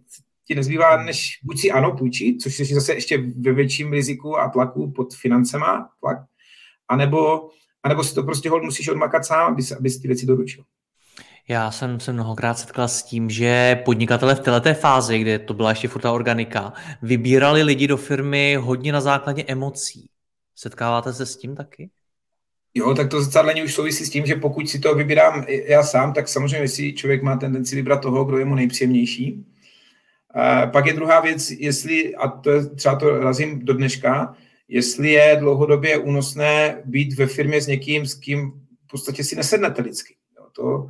ti 0.48 0.56
nezbývá, 0.56 1.04
než 1.04 1.40
buď 1.44 1.60
si 1.60 1.72
ano 1.72 1.98
půjčit, 1.98 2.42
což 2.42 2.60
je 2.60 2.66
zase 2.66 2.94
ještě 2.94 3.18
ve 3.18 3.54
větším 3.54 3.92
riziku 3.92 4.38
a 4.38 4.50
tlaku 4.50 4.92
pod 4.92 5.14
financema, 5.16 5.90
tlak, 6.00 6.18
anebo, 6.94 7.50
anebo 7.84 8.04
si 8.04 8.16
to 8.16 8.24
prostě 8.24 8.50
hod 8.50 8.64
musíš 8.64 8.90
odmakat 8.90 9.26
sám, 9.26 9.54
aby, 9.54 9.64
aby 9.80 9.90
si 9.90 10.02
ty 10.02 10.08
věci 10.08 10.26
doručil. 10.26 10.64
Já 11.48 11.72
jsem 11.72 12.00
se 12.00 12.14
mnohokrát 12.14 12.60
setkal 12.60 12.88
s 12.88 13.04
tím, 13.04 13.30
že 13.30 13.82
podnikatele 13.86 14.36
v 14.36 14.40
této 14.40 14.74
fázi, 14.74 15.20
kde 15.20 15.40
to 15.40 15.54
byla 15.54 15.70
ještě 15.70 15.88
furt 15.88 16.02
ta 16.02 16.12
organika, 16.12 16.74
vybírali 17.02 17.64
lidi 17.64 17.88
do 17.88 17.98
firmy 17.98 18.58
hodně 18.62 18.92
na 18.92 19.02
základě 19.02 19.44
emocí. 19.48 20.10
Setkáváte 20.56 21.14
se 21.14 21.26
s 21.26 21.38
tím 21.38 21.56
taky? 21.56 21.90
Jo, 22.74 22.96
tak 22.96 23.10
to 23.10 23.22
zrcadlení 23.22 23.64
už 23.64 23.74
souvisí 23.74 24.06
s 24.06 24.10
tím, 24.10 24.26
že 24.26 24.36
pokud 24.36 24.70
si 24.70 24.80
to 24.80 24.96
vybírám 24.96 25.46
já 25.48 25.84
sám, 25.84 26.14
tak 26.14 26.28
samozřejmě 26.28 26.68
si 26.68 26.94
člověk 26.94 27.24
má 27.24 27.38
tendenci 27.38 27.76
vybrat 27.76 28.02
toho, 28.02 28.26
kdo 28.26 28.38
je 28.38 28.46
mu 28.46 28.56
nejpříjemnější. 28.56 29.46
A 30.36 30.66
pak 30.68 30.86
je 30.86 30.94
druhá 30.94 31.20
věc, 31.20 31.52
jestli, 31.52 32.16
a 32.16 32.28
to 32.28 32.52
je 32.52 32.66
třeba 32.66 32.96
to 32.96 33.20
razím 33.20 33.66
do 33.66 33.74
dneška, 33.74 34.36
jestli 34.74 35.12
je 35.12 35.38
dlouhodobě 35.40 35.98
únosné 35.98 36.82
být 36.86 37.14
ve 37.14 37.28
firmě 37.28 37.62
s 37.62 37.68
někým, 37.68 38.06
s 38.06 38.14
kým 38.14 38.52
v 38.86 38.88
podstatě 38.92 39.24
si 39.24 39.36
nesednete 39.36 39.82
lidsky. 39.82 40.16
Jo, 40.38 40.46
to, 40.56 40.88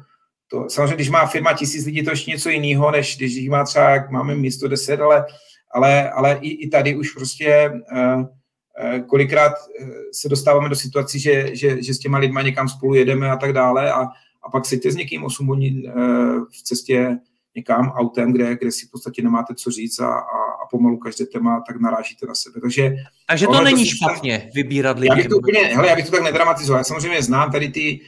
to, 0.47 0.69
samozřejmě, 0.69 0.95
když 0.95 1.09
má 1.09 1.25
firma 1.25 1.53
tisíc 1.53 1.85
lidí, 1.85 2.03
to 2.03 2.09
ještě 2.09 2.31
něco 2.31 2.49
jiného, 2.49 2.91
než 2.91 3.17
když 3.17 3.33
jich 3.33 3.49
má 3.49 3.63
třeba, 3.63 3.89
jak 3.89 4.11
máme 4.11 4.35
místo 4.35 4.67
deset, 4.67 5.01
ale, 5.01 5.25
ale, 5.71 6.09
ale 6.09 6.39
i, 6.41 6.49
i 6.49 6.69
tady 6.69 6.95
už 6.95 7.11
prostě 7.11 7.71
uh, 7.71 8.21
uh, 8.21 8.99
kolikrát 9.07 9.53
uh, 9.81 9.89
se 10.11 10.29
dostáváme 10.29 10.69
do 10.69 10.75
situací, 10.75 11.19
že, 11.19 11.55
že, 11.55 11.83
že 11.83 11.93
s 11.93 11.99
těma 11.99 12.17
lidma 12.17 12.41
někam 12.41 12.69
spolu 12.69 12.93
jedeme 12.93 13.31
a 13.31 13.35
tak 13.35 13.53
dále 13.53 13.91
a, 13.91 14.01
a 14.43 14.49
pak 14.51 14.65
seďte 14.65 14.91
s 14.91 14.95
někým 14.95 15.23
8 15.23 15.47
hodin 15.47 15.91
uh, 15.95 16.43
v 16.43 16.63
cestě 16.63 17.17
někam 17.55 17.89
autem, 17.89 18.33
kde, 18.33 18.55
kde 18.55 18.71
si 18.71 18.85
v 18.85 18.91
podstatě 18.91 19.21
nemáte 19.21 19.55
co 19.55 19.71
říct 19.71 19.99
a, 19.99 20.07
a, 20.07 20.37
a 20.63 20.67
pomalu 20.71 20.97
každé 20.97 21.25
téma 21.25 21.63
tak 21.67 21.81
narážíte 21.81 22.25
na 22.25 22.35
sebe. 22.35 22.61
Takže, 22.61 22.95
Takže 23.27 23.47
to 23.47 23.63
není 23.63 23.83
to 23.83 23.89
špatně 23.95 24.51
vybírat 24.55 24.99
lidi. 24.99 25.09
Já 25.09 25.15
bych 25.15 25.27
to 25.27 25.37
úplně, 25.37 25.59
hele, 25.59 25.87
já 25.87 25.95
bych 25.95 26.05
to 26.05 26.11
tak 26.11 26.23
nedramatizoval. 26.23 26.79
Já 26.79 26.83
samozřejmě 26.83 27.21
znám 27.21 27.51
tady 27.51 27.69
ty 27.69 28.01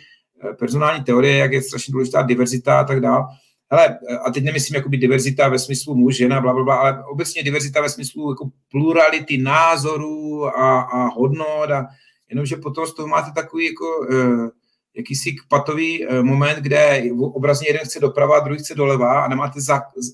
eh, 0.43 0.53
personální 0.53 1.03
teorie, 1.03 1.37
jak 1.37 1.51
je 1.51 1.61
strašně 1.61 1.91
důležitá 1.91 2.21
diverzita 2.21 2.79
a 2.79 2.83
tak 2.83 2.99
dále, 2.99 3.23
hele, 3.71 3.99
a 4.25 4.31
teď 4.31 4.43
nemyslím 4.43 4.75
jakoby 4.75 4.97
diverzita 4.97 5.49
ve 5.49 5.59
smyslu 5.59 5.95
muž, 5.95 6.15
žena, 6.15 6.41
bla, 6.41 6.53
bla, 6.53 6.63
bla, 6.63 6.75
ale 6.75 7.03
obecně 7.03 7.43
diverzita 7.43 7.81
ve 7.81 7.89
smyslu 7.89 8.31
jako 8.31 8.49
plurality 8.71 9.37
názorů 9.37 10.45
a, 10.45 10.81
a 10.81 11.07
hodnot 11.07 11.71
a 11.71 11.87
jenomže 12.29 12.55
potom 12.55 12.87
z 12.87 12.93
toho 12.93 13.07
máte 13.07 13.31
takový 13.31 13.65
jako 13.65 13.85
uh, 13.99 14.49
jakýsi 14.97 15.35
patový 15.47 16.07
uh, 16.07 16.23
moment, 16.23 16.59
kde 16.59 17.03
obrazně 17.19 17.67
jeden 17.69 17.81
chce 17.85 17.99
doprava, 17.99 18.39
druhý 18.39 18.59
chce 18.59 18.75
doleva 18.75 19.21
a 19.21 19.27
nemáte 19.27 19.59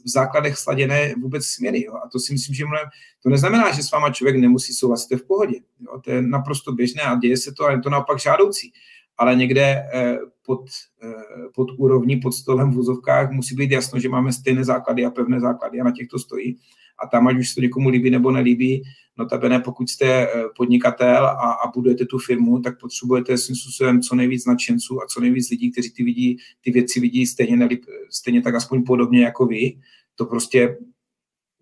v 0.06 0.10
základech 0.10 0.58
sladěné 0.58 1.14
vůbec 1.22 1.46
směry. 1.46 1.84
Jo? 1.84 1.94
A 1.94 2.10
to 2.10 2.20
si 2.20 2.34
myslím, 2.34 2.56
že 2.56 2.66
mnohem, 2.66 2.88
to 3.24 3.30
neznamená, 3.30 3.72
že 3.72 3.84
s 3.84 3.92
váma 3.92 4.10
člověk 4.10 4.36
nemusí 4.36 4.74
souhlasit 4.74 5.16
v 5.16 5.28
pohodě. 5.28 5.60
Jo? 5.80 6.02
To 6.04 6.12
je 6.12 6.22
naprosto 6.22 6.72
běžné 6.72 7.02
a 7.02 7.16
děje 7.16 7.38
se 7.38 7.52
to 7.52 7.66
a 7.66 7.72
je 7.72 7.80
to 7.80 7.90
naopak 7.90 8.20
žádoucí 8.20 8.72
ale 9.22 9.36
někde 9.36 9.86
eh, 9.94 10.18
pod, 10.46 10.66
eh, 11.04 11.14
pod 11.56 11.68
úrovní, 11.78 12.18
pod 12.18 12.32
stolem 12.32 12.72
v 12.72 12.76
vozovkách 12.76 13.32
musí 13.32 13.56
být 13.56 13.72
jasno, 13.72 14.00
že 14.00 14.10
máme 14.10 14.34
stejné 14.34 14.64
základy 14.64 15.06
a 15.06 15.10
pevné 15.10 15.40
základy 15.40 15.80
a 15.80 15.84
na 15.84 15.92
těch 15.92 16.08
to 16.08 16.20
stojí. 16.20 16.58
A 17.03 17.08
tam, 17.08 17.27
ať 17.27 17.38
už 17.38 17.50
se 17.50 17.55
to 17.55 17.62
někomu 17.62 17.89
líbí 17.89 18.10
nebo 18.10 18.31
nelíbí, 18.31 18.84
notabene 19.17 19.60
pokud 19.60 19.89
jste 19.89 20.05
eh, 20.05 20.29
podnikatel 20.58 21.25
a, 21.25 21.51
a 21.51 21.72
budujete 21.72 22.05
tu 22.05 22.17
firmu, 22.17 22.60
tak 22.60 22.79
potřebujete 22.79 23.38
svým 23.38 23.55
způsobem 23.55 24.01
co 24.01 24.15
nejvíc 24.15 24.46
nadšenců 24.46 25.03
a 25.03 25.05
co 25.08 25.20
nejvíc 25.20 25.50
lidí, 25.50 25.72
kteří 25.72 25.91
ty, 25.91 26.03
vidí, 26.03 26.38
ty 26.62 26.72
věci 26.72 27.00
vidí 27.00 27.25
stejně, 27.25 27.58
nelíp, 27.58 27.86
stejně 28.10 28.41
tak 28.41 28.55
aspoň 28.55 28.84
podobně 28.84 29.24
jako 29.24 29.46
vy. 29.46 29.77
To 30.15 30.25
prostě 30.25 30.77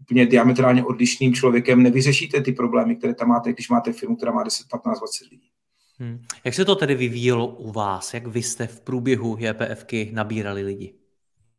úplně 0.02 0.26
diametrálně 0.26 0.84
odlišným 0.84 1.34
člověkem 1.34 1.84
nevyřešíte 1.84 2.42
ty 2.42 2.52
problémy, 2.52 2.96
které 2.96 3.14
tam 3.14 3.28
máte, 3.28 3.54
když 3.54 3.70
máte 3.70 3.94
firmu, 3.94 4.16
která 4.16 4.32
má 4.32 4.44
10, 4.44 4.68
15, 4.72 5.00
20 5.00 5.30
lidí. 5.32 5.50
Hmm. 5.98 6.22
Jak 6.44 6.54
se 6.54 6.66
to 6.66 6.76
tedy 6.76 6.96
vyvíjelo 6.96 7.48
u 7.48 7.72
vás? 7.72 8.14
Jak 8.14 8.28
vy 8.28 8.44
jste 8.44 8.68
v 8.68 8.82
průběhu 8.82 9.38
JPFky 9.40 10.10
nabírali 10.14 10.64
lidi? 10.64 10.94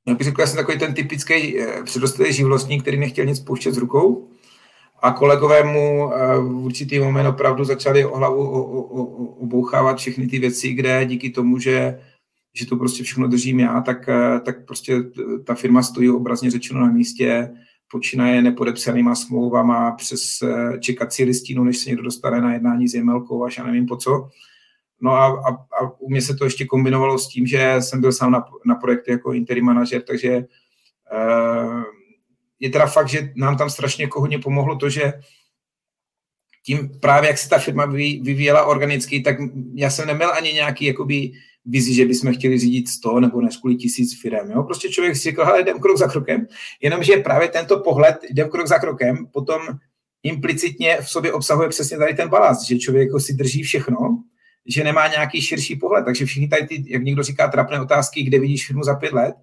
Já 0.09 0.15
bych 0.15 0.25
řekl, 0.25 0.41
já 0.41 0.47
jsem 0.47 0.57
takový 0.57 0.79
ten 0.79 0.95
typický 0.95 1.61
eh, 1.61 1.83
předostlý 1.83 2.33
živnostník, 2.33 2.83
který 2.83 2.99
nechtěl 2.99 3.25
nic 3.25 3.41
pouštět 3.41 3.73
z 3.73 3.79
rukou. 3.79 4.31
A 5.03 5.11
kolegové 5.11 5.63
mu 5.63 6.13
eh, 6.15 6.39
v 6.39 6.65
určitý 6.65 6.99
moment 6.99 7.27
opravdu 7.27 7.65
začali 7.65 8.05
o 8.05 8.17
hlavu 8.17 8.43
obouchávat 9.41 9.99
všechny 9.99 10.27
ty 10.27 10.39
věci, 10.39 10.73
kde 10.73 11.05
díky 11.05 11.31
tomu, 11.31 11.59
že, 11.59 12.01
že 12.55 12.67
to 12.67 12.77
prostě 12.77 13.03
všechno 13.03 13.29
držím 13.29 13.61
já, 13.61 13.81
tak, 13.81 14.09
eh, 14.09 14.41
tak 14.41 14.67
prostě 14.67 14.97
ta 15.45 15.55
firma 15.55 15.83
stojí 15.83 16.11
obrazně 16.11 16.51
řečeno 16.51 16.81
na 16.81 16.93
místě, 16.93 17.51
počínaje 17.91 18.43
nepodepsanýma 18.43 19.15
smlouvama 19.15 19.91
přes 19.91 20.39
čekací 20.81 21.25
listinu, 21.25 21.65
než 21.65 21.79
se 21.79 21.89
někdo 21.89 22.03
dostane 22.03 22.41
na 22.41 22.53
jednání 22.53 22.89
s 22.89 22.95
Jemelkou, 22.95 23.45
až 23.45 23.59
já 23.59 23.65
nevím 23.65 23.87
po 23.87 23.97
co. 23.97 24.29
No 25.01 25.13
a, 25.13 25.27
a, 25.27 25.51
a 25.51 25.91
u 25.99 26.11
mě 26.11 26.23
se 26.23 26.35
to 26.35 26.45
ještě 26.45 26.67
kombinovalo 26.67 27.19
s 27.19 27.29
tím, 27.29 27.47
že 27.47 27.77
jsem 27.81 28.01
byl 28.01 28.13
sám 28.13 28.33
na, 28.33 28.45
na 28.67 28.75
projektu 28.75 29.11
jako 29.11 29.33
interim 29.33 29.65
manažer, 29.65 30.03
takže 30.03 30.45
uh, 31.13 31.83
je 32.61 32.71
teda 32.71 32.87
fakt, 32.87 33.09
že 33.09 33.33
nám 33.37 33.57
tam 33.57 33.71
strašně 33.71 34.05
jako 34.05 34.21
hodně 34.21 34.39
pomohlo 34.39 34.77
to, 34.77 34.89
že 34.89 35.13
tím 36.65 36.91
právě, 37.01 37.29
jak 37.29 37.39
se 37.39 37.49
ta 37.49 37.59
firma 37.59 37.87
vyvíjela 37.87 38.65
organicky, 38.65 39.21
tak 39.21 39.37
já 39.75 39.91
jsem 39.91 40.07
neměl 40.07 40.33
ani 40.33 40.53
nějaký 40.53 40.85
jakoby 40.85 41.33
vizi, 41.65 41.95
že 41.95 42.07
bychom 42.07 42.35
chtěli 42.35 42.59
řídit 42.59 42.89
100 42.89 43.21
nebo 43.21 43.41
než 43.41 43.57
kvůli 43.57 43.77
tisíc 43.77 44.21
firm. 44.23 44.51
Jo? 44.51 44.63
Prostě 44.63 44.89
člověk 44.89 45.17
si 45.17 45.23
řekl, 45.23 45.45
hele, 45.45 45.61
jdem 45.61 45.81
krok 45.81 45.99
za 45.99 46.09
krokem, 46.09 46.47
jenomže 46.83 47.17
právě 47.17 47.49
tento 47.49 47.81
pohled, 47.81 48.17
jdem 48.31 48.51
krok 48.51 48.67
za 48.67 48.79
krokem, 48.79 49.27
potom 49.27 49.63
implicitně 50.23 50.99
v 51.01 51.11
sobě 51.11 51.33
obsahuje 51.33 51.69
přesně 51.69 51.99
tady 51.99 52.15
ten 52.15 52.29
balast, 52.29 52.67
že 52.67 52.79
člověk 52.79 53.07
jako 53.07 53.21
si 53.21 53.35
drží 53.35 53.63
všechno, 53.63 54.20
že 54.67 54.85
nemá 54.85 55.09
nějaký 55.09 55.41
širší 55.41 55.77
pohled. 55.77 56.05
Takže 56.05 56.27
všichni 56.27 56.49
tady 56.49 56.67
ty, 56.67 56.85
jak 56.87 57.03
někdo 57.03 57.23
říká, 57.23 57.49
trapné 57.49 57.81
otázky, 57.81 58.23
kde 58.23 58.39
vidíš 58.39 58.67
firmu 58.67 58.83
za 58.83 58.95
pět 58.95 59.13
let, 59.13 59.35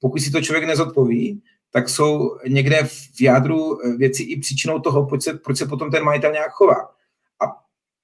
pokud 0.00 0.18
si 0.18 0.30
to 0.30 0.40
člověk 0.40 0.64
nezodpoví, 0.64 1.42
tak 1.72 1.88
jsou 1.88 2.38
někde 2.48 2.84
v 2.84 3.20
jádru 3.20 3.78
věci 3.96 4.22
i 4.22 4.40
příčinou 4.40 4.78
toho, 4.78 5.06
proč 5.06 5.22
se, 5.22 5.34
proč 5.34 5.58
se 5.58 5.66
potom 5.66 5.90
ten 5.90 6.04
majitel 6.04 6.32
nějak 6.32 6.50
chová. 6.50 6.90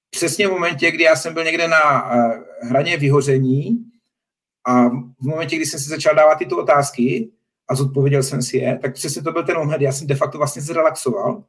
Přesně 0.09 0.47
v 0.47 0.51
momentě, 0.51 0.91
kdy 0.91 1.03
já 1.03 1.15
jsem 1.15 1.33
byl 1.33 1.43
někde 1.43 1.67
na 1.67 2.11
uh, 2.11 2.43
hraně 2.61 2.97
vyhoření 2.97 3.85
a 4.65 4.87
v 4.89 5.21
momentě, 5.21 5.55
kdy 5.55 5.65
jsem 5.65 5.79
si 5.79 5.89
začal 5.89 6.15
dávat 6.15 6.35
tyto 6.35 6.57
otázky 6.57 7.31
a 7.69 7.75
zodpověděl 7.75 8.23
jsem 8.23 8.41
si 8.41 8.57
je, 8.57 8.79
tak 8.81 8.93
přesně 8.93 9.21
to 9.21 9.31
byl 9.31 9.43
ten 9.43 9.57
moment, 9.57 9.81
já 9.81 9.91
jsem 9.91 10.07
de 10.07 10.15
facto 10.15 10.37
vlastně 10.37 10.61
zrelaxoval 10.61 11.43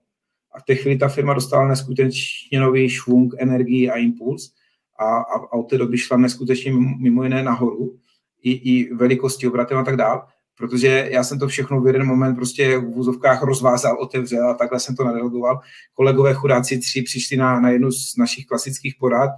a 0.55 0.61
v 0.61 0.63
té 0.63 0.75
chvíli 0.75 0.99
ta 0.99 1.09
firma 1.09 1.35
dostala 1.35 1.69
neskutečně 1.69 2.61
nový 2.61 2.89
švung, 2.89 3.35
energii 3.39 3.91
a 3.91 3.97
impuls 3.97 4.53
a, 4.99 5.05
a, 5.05 5.35
a 5.35 5.52
od 5.52 5.62
té 5.62 5.78
doby 5.78 5.99
šla 5.99 6.17
neskutečně 6.17 6.73
mimo 6.99 7.23
jiné 7.23 7.43
nahoru 7.43 7.99
i, 8.43 8.52
i 8.52 8.95
velikosti, 8.95 9.49
obratem 9.49 9.78
a 9.78 9.85
tak 9.85 9.97
dále 9.97 10.21
protože 10.59 11.09
já 11.11 11.25
jsem 11.25 11.38
to 11.38 11.49
všechno 11.49 11.81
v 11.81 11.87
jeden 11.87 12.07
moment 12.07 12.35
prostě 12.35 12.78
v 12.78 12.99
úzovkách 12.99 13.43
rozvázal, 13.43 13.99
otevřel 14.00 14.50
a 14.50 14.55
takhle 14.55 14.81
jsem 14.81 14.97
to 14.97 15.05
nadelegoval. 15.05 15.61
Kolegové 15.95 16.35
chudáci 16.35 16.78
tři 16.78 17.02
přišli 17.02 17.37
na, 17.37 17.61
na 17.61 17.71
jednu 17.71 17.93
z 17.93 18.17
našich 18.17 18.47
klasických 18.47 18.95
porad 19.00 19.31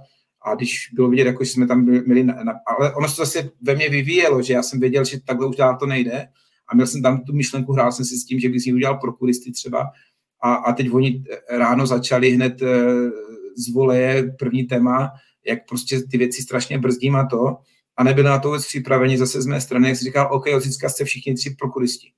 a 0.45 0.55
když 0.55 0.89
bylo 0.93 1.09
vidět, 1.09 1.27
jako, 1.27 1.43
jsme 1.43 1.67
tam 1.67 1.81
měli, 1.81 2.23
na, 2.23 2.43
na, 2.43 2.53
ale 2.67 2.95
ono 2.95 3.07
se 3.07 3.15
to 3.15 3.25
zase 3.25 3.49
ve 3.61 3.75
mně 3.75 3.89
vyvíjelo, 3.89 4.41
že 4.41 4.53
já 4.53 4.63
jsem 4.63 4.79
věděl, 4.79 5.05
že 5.05 5.19
takhle 5.25 5.47
už 5.47 5.55
dál 5.55 5.77
to 5.77 5.85
nejde 5.85 6.27
a 6.67 6.75
měl 6.75 6.87
jsem 6.87 7.01
tam 7.01 7.23
tu 7.23 7.33
myšlenku, 7.33 7.73
hrál 7.73 7.91
jsem 7.91 8.05
si 8.05 8.17
s 8.17 8.25
tím, 8.25 8.39
že 8.39 8.49
bych 8.49 8.61
z 8.61 8.65
ní 8.65 8.73
udělal 8.73 8.97
prokuristy 8.97 9.51
třeba 9.51 9.89
a, 10.43 10.53
a 10.53 10.73
teď 10.73 10.93
oni 10.93 11.23
ráno 11.49 11.87
začali 11.87 12.29
hned 12.29 12.61
e, 12.61 12.67
z 13.57 13.73
voleje 13.73 14.35
první 14.39 14.63
téma, 14.63 15.11
jak 15.47 15.67
prostě 15.67 16.01
ty 16.11 16.17
věci 16.17 16.41
strašně 16.41 16.77
brzdím 16.77 17.15
a 17.15 17.25
to 17.25 17.57
a 17.97 18.03
nebyli 18.03 18.27
na 18.27 18.39
to 18.39 18.47
vůbec 18.47 18.67
připraveni 18.67 19.17
zase 19.17 19.41
z 19.41 19.45
mé 19.45 19.61
strany, 19.61 19.87
jak 19.87 19.97
si 19.97 20.05
říkal, 20.05 20.29
OK, 20.31 20.45
od 20.55 20.63
jste 20.63 21.05
všichni 21.05 21.35
tři 21.35 21.55
prokuristi. 21.59 22.11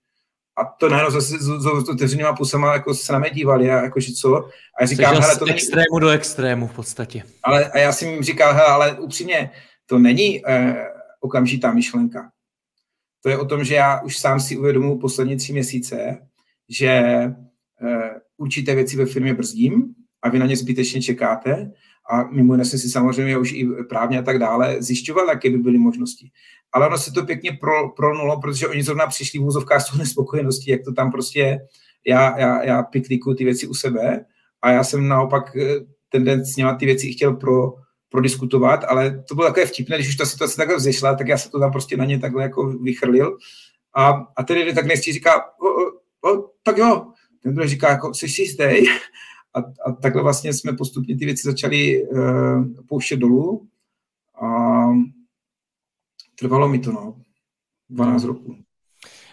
A 0.58 0.66
to 0.66 0.90
najednou 0.90 1.12
zase 1.12 1.38
s 1.40 1.90
otevřenýma 1.90 2.34
pusama 2.34 2.74
jako 2.74 2.94
se 2.94 3.14
na 3.14 3.20
mě 3.20 3.30
dívali 3.30 3.72
a 3.72 3.84
jakože 3.84 4.14
co. 4.14 4.36
A 4.46 4.82
já 4.82 4.88
říkám, 4.88 5.16
hele, 5.16 5.38
to 5.38 5.46
není... 5.46 5.58
extrému 5.58 6.00
do 6.00 6.10
extrému 6.10 6.68
v 6.68 6.74
podstatě. 6.74 7.24
Ale, 7.44 7.72
a 7.72 7.78
já 7.78 7.92
jsem 7.92 8.10
jim 8.10 8.24
říkal, 8.24 8.54
hele, 8.54 8.68
ale 8.68 9.00
upřímně, 9.00 9.52
to 9.86 10.00
není 10.00 10.48
eh, 10.48 10.86
okamžitá 11.20 11.74
myšlenka. 11.74 12.32
To 13.22 13.30
je 13.30 13.38
o 13.38 13.46
tom, 13.46 13.64
že 13.64 13.76
já 13.76 14.02
už 14.02 14.18
sám 14.18 14.40
si 14.40 14.58
uvědomuji 14.58 15.00
poslední 15.00 15.38
tři 15.38 15.54
měsíce, 15.54 16.18
že 16.70 16.90
eh, 16.90 17.34
určité 18.38 18.76
věci 18.76 18.98
ve 18.98 19.06
firmě 19.06 19.34
brzdím 19.34 19.96
a 20.22 20.30
vy 20.30 20.40
na 20.40 20.46
ně 20.46 20.58
zbytečně 20.58 21.02
čekáte 21.02 21.72
a 22.12 22.24
mimo 22.24 22.54
jiné 22.54 22.66
jsem 22.66 22.80
si 22.80 22.90
samozřejmě 22.90 23.38
už 23.38 23.52
i 23.52 23.68
právně 23.90 24.20
a 24.20 24.22
tak 24.22 24.40
dále 24.40 24.76
zjišťoval, 24.80 25.28
jaké 25.28 25.50
by 25.50 25.58
byly 25.58 25.78
možnosti. 25.78 26.32
Ale 26.72 26.88
ono 26.88 26.98
se 26.98 27.12
to 27.12 27.26
pěkně 27.26 27.58
pro, 27.62 27.90
pronulo, 27.90 28.42
protože 28.42 28.68
oni 28.68 28.84
zrovna 28.84 29.08
přišli 29.08 29.40
v 29.40 29.46
úzovkách 29.46 29.82
z 29.82 29.98
nespokojenosti, 29.98 30.72
jak 30.72 30.84
to 30.84 30.94
tam 30.94 31.12
prostě. 31.12 31.60
Já, 32.08 32.40
já, 32.40 32.64
já 32.64 32.84
piklíkuju 32.84 33.36
ty 33.36 33.44
věci 33.44 33.68
u 33.68 33.74
sebe 33.74 34.26
a 34.62 34.72
já 34.72 34.84
jsem 34.84 35.08
naopak 35.08 35.56
eh, 35.56 35.76
tendent 36.10 36.46
s 36.46 36.56
něma 36.56 36.76
ty 36.76 36.86
věci 36.86 37.12
chtěl 37.12 37.34
pro, 37.34 37.74
prodiskutovat, 38.10 38.84
ale 38.88 39.24
to 39.28 39.36
bylo 39.36 39.48
takové 39.48 39.66
vtipné, 39.66 39.96
když 39.98 40.10
už 40.10 40.16
ta 40.16 40.26
situace 40.26 40.58
takhle 40.58 40.76
vzešla, 40.76 41.16
tak 41.16 41.28
já 41.28 41.38
se 41.38 41.50
to 41.50 41.60
tam 41.60 41.72
prostě 41.72 41.98
na 41.98 42.06
ně 42.06 42.20
takhle 42.20 42.44
jako 42.44 42.68
vychrlil. 42.68 43.38
A, 43.96 44.10
a 44.38 44.44
tedy 44.44 44.74
tak 44.74 44.86
nejistý 44.86 45.14
říká, 45.14 45.32
o, 45.60 45.68
o, 45.68 46.34
o, 46.34 46.50
tak 46.64 46.78
jo, 46.78 47.06
ten 47.44 47.54
druhý 47.54 47.70
říká, 47.70 47.90
jako, 47.90 48.14
jsi 48.14 48.42
jistý? 48.42 48.64
A, 49.54 49.60
a 49.60 49.92
takhle 49.92 50.24
vlastně 50.24 50.54
jsme 50.54 50.74
postupně 50.74 51.18
ty 51.18 51.26
věci 51.26 51.42
začali 51.46 52.08
uh, 52.08 52.66
pouštět 52.88 53.18
dolů 53.18 53.68
a 54.42 54.48
trvalo 56.40 56.68
mi 56.68 56.80
to, 56.80 56.92
no, 56.92 57.22
12 57.90 58.24
roků. 58.24 58.58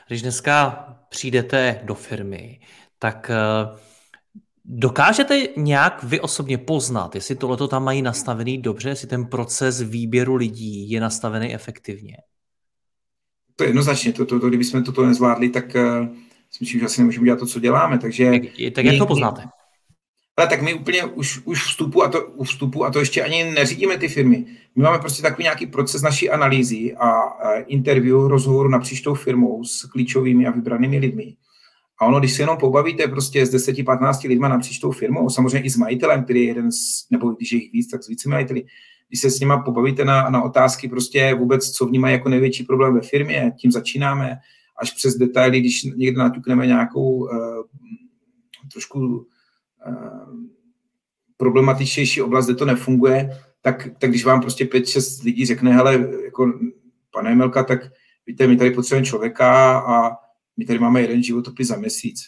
Když 0.08 0.22
dneska 0.22 0.84
přijdete 1.08 1.80
do 1.84 1.94
firmy, 1.94 2.60
tak 2.98 3.30
uh, 3.30 3.78
dokážete 4.64 5.48
nějak 5.56 6.02
vy 6.02 6.20
osobně 6.20 6.58
poznat, 6.58 7.14
jestli 7.14 7.34
tohleto 7.34 7.68
tam 7.68 7.84
mají 7.84 8.02
nastavený 8.02 8.58
dobře, 8.58 8.88
jestli 8.88 9.08
ten 9.08 9.26
proces 9.26 9.80
výběru 9.80 10.34
lidí 10.34 10.90
je 10.90 11.00
nastavený 11.00 11.54
efektivně? 11.54 12.16
To 13.56 13.64
je 13.64 13.68
jednoznačně, 13.68 14.12
to, 14.12 14.26
to, 14.26 14.40
to, 14.40 14.48
kdybychom 14.48 14.84
toto 14.84 15.06
nezvládli, 15.06 15.48
tak 15.48 15.64
uh, 15.64 16.06
si 16.50 16.58
myslím, 16.60 16.80
že 16.80 16.86
asi 16.86 17.00
nemůžeme 17.00 17.24
dělat 17.24 17.38
to, 17.38 17.46
co 17.46 17.60
děláme. 17.60 17.98
Takže 17.98 18.24
jak, 18.24 18.42
tak 18.74 18.84
jak 18.84 18.98
to 18.98 19.06
poznáte? 19.06 19.42
Ale 20.40 20.48
tak 20.48 20.62
my 20.62 20.74
úplně 20.74 21.04
už, 21.04 21.40
už 21.44 21.64
vstupu 21.64 22.02
a 22.02 22.08
to, 22.08 22.26
u 22.26 22.44
vstupu 22.44 22.84
a 22.84 22.90
to 22.90 22.98
ještě 22.98 23.22
ani 23.22 23.44
neřídíme 23.44 23.98
ty 23.98 24.08
firmy. 24.08 24.46
My 24.76 24.82
máme 24.82 24.98
prostě 24.98 25.22
takový 25.22 25.42
nějaký 25.42 25.66
proces 25.66 26.02
naší 26.02 26.30
analýzy 26.30 26.94
a, 26.94 27.10
a 27.10 27.54
interview, 27.54 28.26
rozhovoru 28.26 28.68
na 28.68 28.78
příštou 28.78 29.14
firmou 29.14 29.64
s 29.64 29.84
klíčovými 29.84 30.46
a 30.46 30.50
vybranými 30.50 30.98
lidmi. 30.98 31.36
A 32.00 32.06
ono, 32.06 32.18
když 32.18 32.32
se 32.32 32.42
jenom 32.42 32.56
pobavíte 32.56 33.08
prostě 33.08 33.46
s 33.46 33.54
10-15 33.54 34.28
lidma 34.28 34.48
na 34.48 34.58
příštou 34.58 34.90
firmou, 34.90 35.30
samozřejmě 35.30 35.60
i 35.60 35.70
s 35.70 35.76
majitelem, 35.76 36.24
který 36.24 36.40
je 36.40 36.46
jeden 36.46 36.72
z, 36.72 37.06
nebo 37.10 37.30
když 37.30 37.52
je 37.52 37.62
jich 37.62 37.72
víc, 37.72 37.90
tak 37.90 38.02
s 38.02 38.08
více 38.08 38.28
majiteli, 38.28 38.64
když 39.08 39.20
se 39.20 39.30
s 39.30 39.40
nima 39.40 39.62
pobavíte 39.62 40.04
na, 40.04 40.30
na 40.30 40.42
otázky 40.42 40.88
prostě 40.88 41.34
vůbec, 41.34 41.70
co 41.70 41.86
vnímají 41.86 42.12
jako 42.12 42.28
největší 42.28 42.64
problém 42.64 42.94
ve 42.94 43.00
firmě, 43.00 43.52
tím 43.56 43.72
začínáme, 43.72 44.38
až 44.82 44.90
přes 44.90 45.14
detaily, 45.14 45.60
když 45.60 45.82
někde 45.82 46.18
natukneme 46.18 46.66
nějakou 46.66 47.14
uh, 47.14 47.28
trošku 48.72 49.26
problematičtější 51.36 52.22
oblast, 52.22 52.46
kde 52.46 52.54
to 52.54 52.64
nefunguje, 52.64 53.40
tak, 53.62 53.88
tak 53.98 54.10
když 54.10 54.24
vám 54.24 54.40
prostě 54.40 54.64
5-6 54.64 55.24
lidí 55.24 55.46
řekne, 55.46 55.72
hele, 55.72 56.08
jako 56.24 56.52
pane 57.10 57.34
Melka, 57.34 57.64
tak 57.64 57.92
víte, 58.26 58.46
my 58.46 58.56
tady 58.56 58.70
potřebujeme 58.70 59.06
člověka 59.06 59.78
a 59.78 60.16
my 60.56 60.64
tady 60.64 60.78
máme 60.78 61.00
jeden 61.00 61.22
životopis 61.22 61.68
za 61.68 61.76
měsíc 61.76 62.20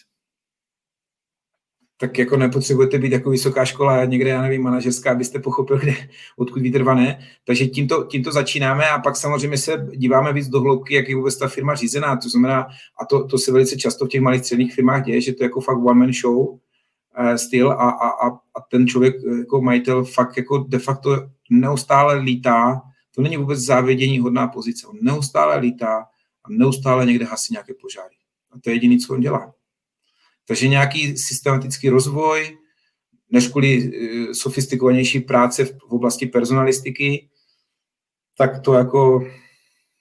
tak 2.03 2.17
jako 2.17 2.37
nepotřebujete 2.37 2.99
být 2.99 3.11
jako 3.11 3.29
vysoká 3.29 3.65
škola, 3.65 4.05
někde, 4.05 4.29
já 4.29 4.41
nevím, 4.41 4.63
manažerská, 4.63 5.11
abyste 5.11 5.39
pochopil, 5.39 5.79
kde, 5.79 5.93
odkud 6.37 6.61
vytrvané. 6.61 7.19
Takže 7.45 7.67
tímto, 7.67 8.03
tímto 8.03 8.31
začínáme 8.31 8.89
a 8.89 8.99
pak 8.99 9.15
samozřejmě 9.17 9.57
se 9.57 9.87
díváme 9.95 10.33
víc 10.33 10.47
do 10.47 10.61
hloubky, 10.61 10.95
jak 10.95 11.09
je 11.09 11.15
vůbec 11.15 11.37
ta 11.37 11.47
firma 11.47 11.75
řízená. 11.75 12.17
To 12.17 12.29
znamená, 12.29 12.67
a 13.01 13.05
to, 13.05 13.27
to 13.27 13.37
se 13.37 13.51
velice 13.51 13.77
často 13.77 14.05
v 14.05 14.09
těch 14.09 14.21
malých 14.21 14.41
středních 14.41 14.73
firmách 14.73 15.05
děje, 15.05 15.21
že 15.21 15.33
to 15.33 15.43
je 15.43 15.45
jako 15.45 15.61
fakt 15.61 15.77
one 15.77 15.99
man 15.99 16.13
show 16.13 16.59
styl 17.35 17.71
a, 17.71 17.75
a, 17.75 18.09
a, 18.09 18.29
a, 18.29 18.61
ten 18.71 18.87
člověk 18.87 19.15
eh, 19.15 19.37
jako 19.37 19.61
majitel 19.61 20.05
fakt 20.05 20.37
jako 20.37 20.57
de 20.57 20.79
facto 20.79 21.29
neustále 21.49 22.15
lítá. 22.15 22.81
To 23.15 23.21
není 23.21 23.37
vůbec 23.37 23.59
závědění 23.59 24.19
hodná 24.19 24.47
pozice. 24.47 24.87
On 24.87 24.97
neustále 25.01 25.57
lítá 25.57 26.05
a 26.43 26.49
neustále 26.49 27.05
někde 27.05 27.25
hasí 27.25 27.53
nějaké 27.53 27.73
požáry. 27.81 28.15
A 28.51 28.59
to 28.59 28.69
je 28.69 28.75
jediné, 28.75 28.97
co 28.97 29.13
on 29.13 29.19
dělá. 29.19 29.53
Takže 30.47 30.67
nějaký 30.67 31.17
systematický 31.17 31.89
rozvoj, 31.89 32.57
než 33.31 33.47
kvůli 33.47 33.91
eh, 34.29 34.33
sofistikovanější 34.33 35.19
práce 35.19 35.65
v 35.65 35.77
oblasti 35.89 36.25
personalistiky, 36.25 37.29
tak 38.37 38.61
to 38.61 38.73
jako 38.73 39.27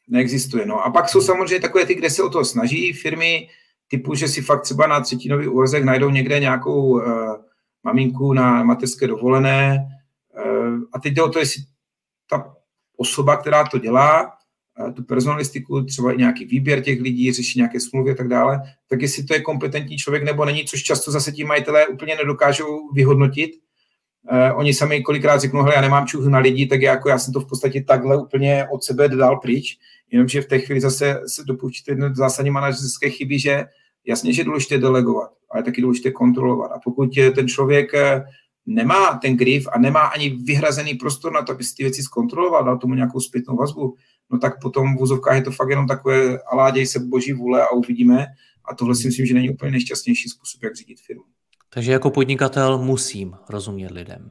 neexistuje. 0.09 0.67
No. 0.67 0.87
A 0.87 0.91
pak 0.91 1.09
jsou 1.09 1.21
samozřejmě 1.21 1.61
takové 1.61 1.87
ty, 1.87 1.95
kde 1.95 2.11
se 2.11 2.23
o 2.23 2.29
to 2.29 2.45
snaží 2.45 2.93
firmy, 2.93 3.49
typu, 3.93 4.15
že 4.15 4.29
si 4.29 4.43
fakt 4.43 4.63
třeba 4.63 4.87
na 4.87 5.01
třetinový 5.01 5.49
úvazek 5.49 5.85
najdou 5.85 6.11
někde 6.11 6.41
nějakou 6.41 6.83
uh, 6.83 7.03
maminku 7.85 8.33
na 8.33 8.65
mateřské 8.65 9.07
dovolené 9.07 9.79
uh, 10.45 10.81
a 10.93 10.99
teď 10.99 11.13
jde 11.13 11.23
o 11.23 11.29
to, 11.29 11.39
jestli 11.39 11.63
ta 12.31 12.55
osoba, 12.97 13.37
která 13.37 13.65
to 13.65 13.79
dělá, 13.79 14.33
tu 14.95 15.03
personalistiku, 15.05 15.85
třeba 15.85 16.13
i 16.13 16.17
nějaký 16.17 16.45
výběr 16.45 16.81
těch 16.81 17.01
lidí, 17.01 17.33
řeší 17.33 17.59
nějaké 17.59 17.81
smlouvy 17.81 18.11
a 18.11 18.15
tak 18.15 18.29
dále, 18.29 18.63
tak 18.89 19.03
jestli 19.03 19.25
to 19.25 19.35
je 19.35 19.41
kompetentní 19.41 19.97
člověk 19.97 20.23
nebo 20.23 20.45
není, 20.45 20.65
což 20.65 20.83
často 20.83 21.11
zase 21.11 21.33
ti 21.33 21.45
majitelé 21.45 21.87
úplně 21.87 22.17
nedokážou 22.17 22.93
vyhodnotit. 22.95 23.51
Uh, 24.33 24.59
oni 24.59 24.75
sami 24.75 25.03
kolikrát 25.03 25.41
řeknou, 25.41 25.63
hele, 25.63 25.75
já 25.75 25.81
nemám 25.81 26.07
čuch 26.07 26.27
na 26.27 26.39
lidi, 26.39 26.67
tak 26.67 26.83
já, 26.83 26.93
jako 26.93 27.09
já 27.09 27.19
jsem 27.19 27.33
to 27.33 27.41
v 27.41 27.49
podstatě 27.49 27.83
takhle 27.83 28.23
úplně 28.23 28.67
od 28.73 28.85
sebe 28.85 29.09
dal 29.09 29.37
pryč, 29.37 29.79
jenomže 30.11 30.43
v 30.43 30.47
té 30.47 30.59
chvíli 30.59 30.81
zase 30.81 31.21
se 31.27 31.45
dopouštíte 31.45 31.97
zásadní 32.15 32.51
manažerské 32.51 33.11
chyby, 33.11 33.39
že 33.39 33.65
jasně, 34.07 34.33
že 34.33 34.41
je 34.41 34.45
důležité 34.45 34.79
delegovat, 34.79 35.33
ale 35.51 35.61
je 35.61 35.65
taky 35.65 35.83
důležité 35.83 36.11
kontrolovat. 36.11 36.73
A 36.73 36.79
pokud 36.85 37.09
ten 37.35 37.49
člověk 37.49 37.95
eh, 37.95 38.25
nemá 38.67 39.15
ten 39.15 39.37
grif 39.37 39.69
a 39.73 39.79
nemá 39.79 40.01
ani 40.01 40.31
vyhrazený 40.31 40.95
prostor 40.95 41.33
na 41.33 41.43
to, 41.43 41.53
aby 41.53 41.65
si 41.65 41.75
ty 41.75 41.83
věci 41.83 42.03
zkontroloval, 42.03 42.65
dal 42.65 42.79
tomu 42.79 42.95
nějakou 42.95 43.21
zpětnou 43.21 43.57
vazbu, 43.57 43.97
no 44.31 44.39
tak 44.39 44.61
potom 44.63 44.97
v 44.97 44.99
vozovkách 44.99 45.37
je 45.37 45.43
to 45.43 45.51
fakt 45.51 45.69
jenom 45.69 45.87
takové 45.87 46.39
aláděj 46.39 46.87
se 46.87 46.99
boží 46.99 47.33
vůle 47.33 47.63
a 47.63 47.71
uvidíme. 47.71 48.27
A 48.65 48.75
tohle 48.75 48.95
si 48.95 49.07
myslím, 49.07 49.27
že 49.27 49.35
není 49.35 49.51
úplně 49.51 49.71
nejšťastnější 49.71 50.29
způsob, 50.29 50.63
jak 50.63 50.77
řídit 50.77 51.01
firmu. 51.01 51.23
Takže 51.75 51.93
jako 51.93 52.11
podnikatel 52.11 52.79
musím 52.79 53.35
rozumět 53.49 53.91
lidem. 53.91 54.31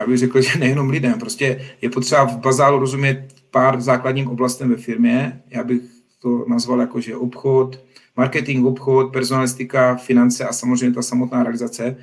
Já 0.00 0.06
bych 0.06 0.18
řekl, 0.18 0.40
že 0.40 0.58
nejenom 0.58 0.90
lidem. 0.90 1.18
Prostě 1.18 1.76
je 1.82 1.90
potřeba 1.90 2.24
v 2.24 2.38
bazálu 2.38 2.78
rozumět 2.78 3.34
pár 3.50 3.80
základním 3.80 4.28
oblastem 4.28 4.70
ve 4.70 4.76
firmě. 4.76 5.42
Já 5.48 5.64
bych 5.64 5.82
to 6.18 6.44
nazval 6.48 6.80
jako, 6.80 7.00
že 7.00 7.16
obchod, 7.16 7.80
marketing, 8.16 8.66
obchod, 8.66 9.12
personalistika, 9.12 9.96
finance 9.96 10.44
a 10.44 10.52
samozřejmě 10.52 10.94
ta 10.94 11.02
samotná 11.02 11.42
realizace. 11.42 11.96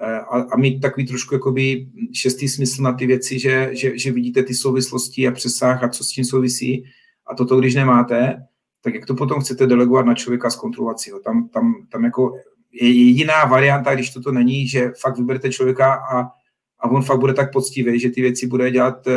Eh, 0.00 0.20
a, 0.20 0.42
a 0.52 0.56
mít 0.56 0.80
takový 0.80 1.06
trošku 1.06 1.34
jakoby 1.34 1.88
šestý 2.12 2.48
smysl 2.48 2.82
na 2.82 2.92
ty 2.92 3.06
věci, 3.06 3.38
že, 3.38 3.70
že, 3.72 3.98
že 3.98 4.12
vidíte 4.12 4.42
ty 4.42 4.54
souvislosti 4.54 5.28
a 5.28 5.30
přesah 5.30 5.82
a 5.82 5.88
co 5.88 6.04
s 6.04 6.08
tím 6.08 6.24
souvisí. 6.24 6.84
A 7.26 7.34
toto, 7.34 7.60
když 7.60 7.74
nemáte, 7.74 8.36
tak 8.82 8.94
jak 8.94 9.06
to 9.06 9.14
potom 9.14 9.40
chcete 9.40 9.66
delegovat 9.66 10.06
na 10.06 10.14
člověka 10.14 10.50
zkontrolovacího? 10.50 11.20
Tam, 11.20 11.48
tam, 11.48 11.86
tam 11.88 12.04
jako 12.04 12.34
je 12.72 13.06
jediná 13.06 13.44
varianta, 13.44 13.94
když 13.94 14.10
toto 14.10 14.32
není, 14.32 14.68
že 14.68 14.92
fakt 15.00 15.18
vyberete 15.18 15.50
člověka 15.50 15.94
a, 15.94 16.20
a 16.80 16.90
on 16.90 17.02
fakt 17.02 17.20
bude 17.20 17.34
tak 17.34 17.52
poctivý, 17.52 18.00
že 18.00 18.10
ty 18.10 18.22
věci 18.22 18.46
bude 18.46 18.70
dělat 18.70 19.06
eh, 19.06 19.12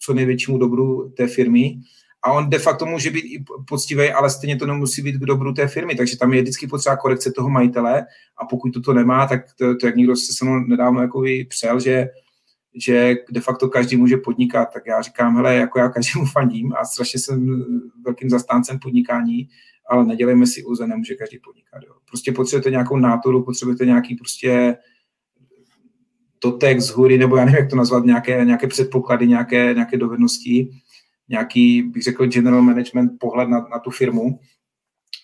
co 0.00 0.14
největšímu 0.14 0.58
dobru 0.58 1.12
té 1.16 1.26
firmy 1.26 1.80
a 2.24 2.32
on 2.32 2.50
de 2.50 2.58
facto 2.58 2.86
může 2.86 3.10
být 3.10 3.24
i 3.24 3.44
poctivý, 3.68 4.10
ale 4.10 4.30
stejně 4.30 4.56
to 4.56 4.66
nemusí 4.66 5.02
být 5.02 5.16
k 5.16 5.26
dobru 5.26 5.52
té 5.52 5.68
firmy, 5.68 5.94
takže 5.94 6.18
tam 6.18 6.32
je 6.32 6.42
vždycky 6.42 6.66
potřeba 6.66 6.96
korekce 6.96 7.32
toho 7.32 7.50
majitele 7.50 8.06
a 8.36 8.46
pokud 8.46 8.70
toto 8.70 8.92
nemá, 8.92 9.26
tak 9.26 9.40
to, 9.58 9.76
to 9.76 9.86
jak 9.86 9.96
někdo 9.96 10.16
se 10.16 10.32
se 10.32 10.44
mnou 10.44 10.60
nedávno 10.60 11.02
jako 11.02 11.22
přel, 11.48 11.80
že, 11.80 12.08
že 12.74 13.14
de 13.30 13.40
facto 13.40 13.68
každý 13.68 13.96
může 13.96 14.16
podnikat, 14.16 14.64
tak 14.74 14.86
já 14.86 15.02
říkám, 15.02 15.36
hele, 15.36 15.54
jako 15.54 15.78
já 15.78 15.88
každému 15.88 16.26
fandím 16.26 16.72
a 16.72 16.84
strašně 16.84 17.20
jsem 17.20 17.64
velkým 18.04 18.30
zastáncem 18.30 18.78
podnikání, 18.78 19.48
ale 19.88 20.04
nedělejme 20.04 20.46
si 20.46 20.64
úze, 20.64 20.86
nemůže 20.86 21.14
každý 21.14 21.38
podnikat. 21.38 21.82
Jo. 21.86 21.94
Prostě 22.08 22.32
potřebujete 22.32 22.70
nějakou 22.70 22.96
nátoru, 22.96 23.44
potřebujete 23.44 23.86
nějaký 23.86 24.14
prostě 24.14 24.76
dotek 26.42 26.80
z 26.80 26.90
hůry, 26.90 27.18
nebo 27.18 27.36
já 27.36 27.44
nevím, 27.44 27.58
jak 27.58 27.70
to 27.70 27.76
nazvat, 27.76 28.04
nějaké, 28.04 28.44
nějaké 28.44 28.66
předpoklady, 28.66 29.28
nějaké, 29.28 29.74
nějaké 29.74 29.96
dovednosti 29.96 30.70
nějaký, 31.28 31.82
bych 31.82 32.02
řekl, 32.02 32.26
general 32.26 32.62
management 32.62 33.12
pohled 33.20 33.48
na, 33.48 33.66
na 33.70 33.78
tu 33.78 33.90
firmu. 33.90 34.40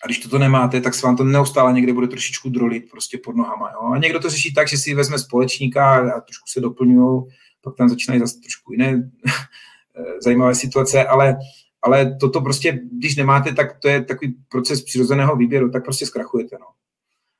A 0.03 0.07
když 0.07 0.19
toto 0.19 0.39
nemáte, 0.39 0.81
tak 0.81 0.93
se 0.93 1.07
vám 1.07 1.17
to 1.17 1.23
neustále 1.23 1.73
někde 1.73 1.93
bude 1.93 2.07
trošičku 2.07 2.49
drolit 2.49 2.91
prostě 2.91 3.17
pod 3.23 3.35
nohama. 3.35 3.71
Jo? 3.71 3.91
A 3.93 3.97
někdo 3.97 4.19
to 4.19 4.29
řeší 4.29 4.53
tak, 4.53 4.67
že 4.67 4.77
si 4.77 4.93
vezme 4.93 5.19
společníka 5.19 6.13
a 6.15 6.21
trošku 6.21 6.45
se 6.47 6.59
doplňují, 6.59 7.21
pak 7.63 7.75
tam 7.75 7.89
začínají 7.89 8.19
zase 8.19 8.39
trošku 8.39 8.71
jiné 8.71 9.11
zajímavé 10.23 10.55
situace, 10.55 11.05
ale, 11.05 11.37
ale 11.81 12.17
toto 12.19 12.41
prostě, 12.41 12.79
když 12.91 13.15
nemáte, 13.15 13.53
tak 13.53 13.79
to 13.79 13.87
je 13.87 14.03
takový 14.03 14.35
proces 14.49 14.83
přirozeného 14.83 15.35
výběru, 15.35 15.69
tak 15.69 15.83
prostě 15.83 16.05
zkrachujete. 16.05 16.57
No. 16.59 16.65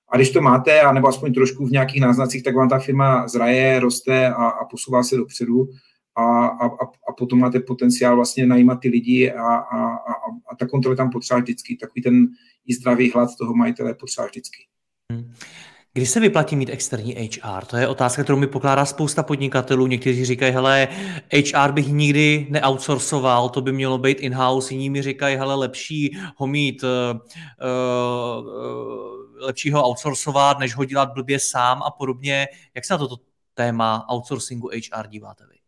A 0.10 0.15
když 0.15 0.30
to 0.30 0.41
máte, 0.41 0.82
anebo 0.82 1.08
aspoň 1.08 1.34
trošku 1.34 1.65
v 1.65 1.71
nějakých 1.71 2.02
náznacích, 2.02 2.43
tak 2.43 2.56
vám 2.56 2.69
ta 2.69 2.80
firma 2.80 3.28
zraje, 3.28 3.80
roste 3.80 4.28
a, 4.28 4.34
a 4.34 4.65
posouvá 4.65 5.04
se 5.04 5.15
dopředu 5.15 5.67
a, 6.15 6.45
a, 6.45 6.65
a 7.10 7.13
potom 7.17 7.39
máte 7.39 7.60
potenciál 7.60 8.15
vlastně 8.15 8.45
najímat 8.45 8.80
ty 8.80 8.89
lidi 8.89 9.32
a, 9.32 9.56
a, 9.56 9.95
a, 9.95 10.13
a 10.52 10.56
ta 10.60 10.67
kontrola 10.67 10.95
tam 10.95 11.10
potřeba 11.10 11.39
vždycky. 11.39 11.78
Takový 11.78 12.02
ten 12.02 12.28
i 12.67 12.74
zdravý 12.74 13.12
hlad 13.12 13.30
toho 13.39 13.54
majitele 13.54 13.93
potřeba 13.93 14.28
vždycky. 14.28 14.58
Hmm. 15.12 15.34
Kdy 15.93 16.06
se 16.06 16.19
vyplatí 16.19 16.56
mít 16.56 16.69
externí 16.69 17.13
HR? 17.13 17.65
To 17.65 17.78
je 17.78 17.88
otázka, 17.88 18.24
kterou 18.24 18.38
mi 18.38 18.47
pokládá 18.47 18.86
spousta 18.86 19.24
podnikatelů. 19.24 19.88
Někteří 19.88 20.26
říkají, 20.26 20.54
hele, 20.54 20.88
HR 21.34 21.71
bych 21.71 21.88
nikdy 21.88 22.47
neoutsourcoval, 22.50 23.50
to 23.50 23.62
by 23.62 23.71
mělo 23.71 23.97
být 23.97 24.19
in-house. 24.19 24.74
Jiní 24.74 24.89
mi 24.89 25.02
říkají, 25.02 25.36
hele, 25.36 25.56
lepší 25.56 26.17
ho 26.36 26.47
mít, 26.47 26.84
uh, 26.84 26.89
uh, 28.30 29.45
lepší 29.45 29.71
ho 29.71 29.89
outsourcovat, 29.89 30.60
než 30.60 30.76
ho 30.76 30.86
dělat 30.86 31.13
blbě 31.13 31.39
sám 31.39 31.84
a 31.84 31.91
podobně. 31.91 32.47
Jak 32.76 32.86
se 32.86 32.93
na 32.93 32.97
toto 32.97 33.15
téma 33.54 34.06
outsourcingu 34.13 34.69
HR 34.69 35.08
díváte 35.08 35.43
vy? 35.52 35.61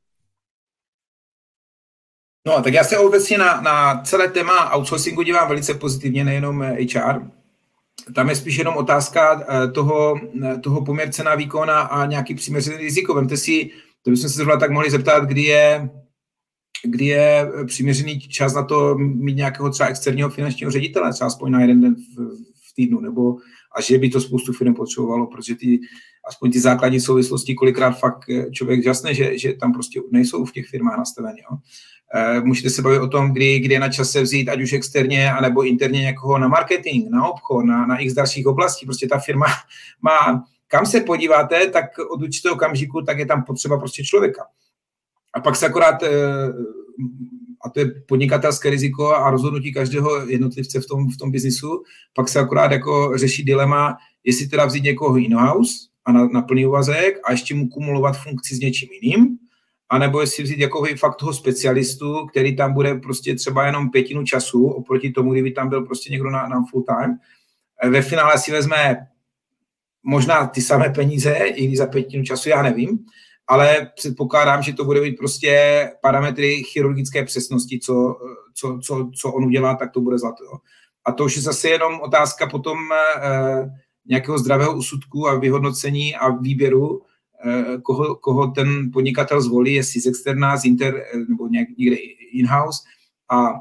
No, 2.48 2.62
tak 2.62 2.74
já 2.74 2.84
se 2.84 2.98
obecně 2.98 3.38
na, 3.38 3.62
na 3.62 4.02
celé 4.02 4.28
téma 4.28 4.76
outsourcingu 4.76 5.22
dívám 5.22 5.48
velice 5.48 5.74
pozitivně, 5.74 6.24
nejenom 6.24 6.62
HR. 6.62 7.32
Tam 8.16 8.30
je 8.30 8.36
spíš 8.36 8.56
jenom 8.56 8.78
otázka 8.78 9.42
eh, 9.42 9.68
toho, 9.68 10.20
eh, 10.44 10.58
toho 10.58 10.86
poměr 10.86 11.12
cena 11.12 11.36
výkona 11.36 11.82
a 11.82 12.06
nějaký 12.06 12.36
přiměřený 12.36 12.78
riziko. 12.78 13.14
Vemte 13.14 13.38
si, 13.38 13.70
to 14.02 14.12
bychom 14.12 14.30
se 14.30 14.36
zrovna 14.36 14.58
tak 14.58 14.72
mohli 14.72 14.92
zeptat, 14.92 15.26
kdy 15.26 15.42
je, 15.42 15.90
kdy 16.84 17.06
je 17.06 17.52
přiměřený 17.66 18.20
čas 18.20 18.54
na 18.54 18.64
to 18.64 18.96
mít 18.98 19.36
nějakého 19.36 19.70
třeba 19.70 19.90
externího 19.90 20.30
finančního 20.30 20.72
ředitele, 20.72 21.14
třeba 21.14 21.28
aspoň 21.28 21.52
na 21.52 21.62
jeden 21.62 21.82
den 21.82 21.96
v, 21.96 22.53
týdnu, 22.76 23.00
nebo 23.00 23.38
a 23.76 23.82
že 23.82 23.98
by 23.98 24.10
to 24.10 24.22
spoustu 24.22 24.54
firm 24.54 24.74
potřebovalo, 24.74 25.28
protože 25.28 25.56
ty, 25.56 25.80
aspoň 26.28 26.52
ty 26.52 26.60
základní 26.60 27.00
souvislosti 27.00 27.56
kolikrát 27.56 27.92
fakt 27.92 28.30
eh, 28.30 28.52
člověk 28.52 28.86
jasné, 28.86 29.14
že, 29.14 29.38
že 29.38 29.54
tam 29.54 29.74
prostě 29.74 30.02
nejsou 30.12 30.46
v 30.46 30.52
těch 30.52 30.68
firmách 30.68 30.98
nastaveny. 30.98 31.42
Jo. 31.52 31.58
Eh, 32.16 32.42
můžete 32.42 32.70
se 32.70 32.82
bavit 32.82 33.00
o 33.00 33.08
tom, 33.08 33.34
kdy, 33.34 33.60
kdy 33.60 33.74
je 33.74 33.80
na 33.80 33.90
čase 33.90 34.22
vzít 34.22 34.50
ať 34.50 34.62
už 34.62 34.74
externě, 34.74 35.32
anebo 35.32 35.64
interně 35.64 36.02
někoho 36.02 36.38
na 36.38 36.48
marketing, 36.48 37.10
na 37.10 37.28
obchod, 37.28 37.66
na, 37.66 37.86
na 37.86 37.98
x 37.98 38.14
dalších 38.14 38.48
oblastí. 38.48 38.86
Prostě 38.86 39.08
ta 39.08 39.20
firma 39.20 39.46
má, 40.02 40.44
kam 40.68 40.86
se 40.86 41.02
podíváte, 41.02 41.68
tak 41.68 41.86
od 42.10 42.22
určitého 42.22 42.56
okamžiku, 42.56 43.02
tak 43.02 43.20
je 43.20 43.26
tam 43.26 43.44
potřeba 43.44 43.78
prostě 43.78 44.04
člověka. 44.04 44.46
A 45.34 45.40
pak 45.40 45.56
se 45.56 45.66
akorát, 45.66 46.04
eh, 46.04 46.10
a 47.66 47.70
to 47.70 47.80
je 47.80 47.86
podnikatelské 48.08 48.70
riziko 48.70 49.16
a 49.16 49.32
rozhodnutí 49.32 49.74
každého 49.74 50.30
jednotlivce 50.30 50.80
v 50.80 50.86
tom, 50.86 51.10
v 51.10 51.18
tom 51.18 51.32
biznisu, 51.32 51.84
pak 52.14 52.30
se 52.30 52.40
akorát 52.40 52.72
jako 52.72 53.12
řeší 53.16 53.44
dilema, 53.44 53.98
jestli 54.24 54.48
teda 54.48 54.66
vzít 54.66 54.84
někoho 54.84 55.18
in-house 55.18 55.74
a 56.06 56.12
na, 56.12 56.28
na 56.28 56.42
plný 56.42 56.66
uvazek 56.66 57.20
a 57.26 57.32
ještě 57.32 57.56
mu 57.56 57.70
kumulovat 57.70 58.18
funkci 58.18 58.56
s 58.56 58.60
něčím 58.60 58.90
jiným, 59.02 59.38
anebo 59.90 60.22
jestli 60.22 60.44
vzít 60.44 60.60
jako 60.60 60.86
fakt 60.98 61.16
toho 61.16 61.34
specialistu, 61.34 62.26
který 62.26 62.56
tam 62.56 62.74
bude 62.74 62.96
prostě 62.96 63.36
třeba 63.36 63.66
jenom 63.66 63.92
pětinu 63.92 64.24
času, 64.24 64.68
oproti 64.68 65.12
tomu, 65.12 65.32
kdyby 65.32 65.52
tam 65.52 65.70
byl 65.70 65.82
prostě 65.82 66.12
někdo 66.12 66.30
na, 66.30 66.48
na 66.48 66.66
full 66.72 66.84
time. 66.84 67.18
E, 67.84 67.90
ve 67.90 68.02
finále 68.02 68.38
si 68.38 68.52
vezme 68.52 69.08
možná 70.04 70.48
ty 70.48 70.62
samé 70.62 70.90
peníze, 70.90 71.34
i 71.34 71.78
za 71.78 71.88
pětinu 71.88 72.24
času, 72.24 72.50
já 72.50 72.62
nevím, 72.62 73.00
ale 73.48 73.92
předpokládám, 73.96 74.64
že 74.64 74.74
to 74.74 74.86
bude 74.86 75.02
být 75.02 75.18
prostě 75.18 75.90
parametry 76.02 76.64
chirurgické 76.64 77.26
přesnosti, 77.26 77.80
co, 77.80 78.16
co, 78.54 78.80
co, 78.84 79.10
co 79.22 79.32
on 79.32 79.46
udělá, 79.46 79.76
tak 79.76 79.92
to 79.92 80.02
bude 80.02 80.18
zlato. 80.18 80.44
A 81.06 81.12
to 81.12 81.26
už 81.26 81.36
je 81.36 81.42
zase 81.42 81.70
jenom 81.70 82.02
otázka 82.02 82.50
potom 82.50 82.78
eh, 82.94 83.70
nějakého 84.06 84.40
zdravého 84.40 84.78
úsudku 84.78 85.28
a 85.28 85.40
vyhodnocení 85.40 86.16
a 86.16 86.30
výběru, 86.30 87.02
eh, 87.46 87.78
koho, 87.82 88.16
koho 88.16 88.48
ten 88.48 88.92
podnikatel 88.94 89.42
zvolí, 89.42 89.74
jestli 89.74 90.02
z 90.02 90.06
externá, 90.06 90.58
z 90.58 90.66
inter, 90.66 90.96
eh, 90.96 91.18
nebo 91.30 91.48
někde 91.48 91.96
in-house. 92.32 92.80
A, 93.32 93.54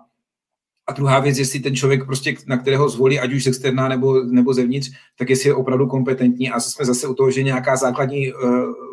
a 0.87 0.93
druhá 0.93 1.21
věc, 1.21 1.39
jestli 1.39 1.61
ten 1.61 1.77
člověk, 1.77 2.05
prostě, 2.07 2.35
na 2.47 2.57
kterého 2.57 2.89
zvolí, 2.89 3.21
ať 3.21 3.33
už 3.33 3.45
z 3.45 3.73
nebo, 3.89 4.25
nebo 4.25 4.55
zevnitř, 4.55 4.91
tak 5.19 5.31
jestli 5.31 5.49
je 5.49 5.55
opravdu 5.55 5.87
kompetentní. 5.87 6.51
A 6.51 6.61
jsme 6.61 6.85
zase 6.85 7.07
u 7.07 7.15
toho, 7.15 7.31
že 7.31 7.43
nějaká 7.43 7.77
základní 7.77 8.33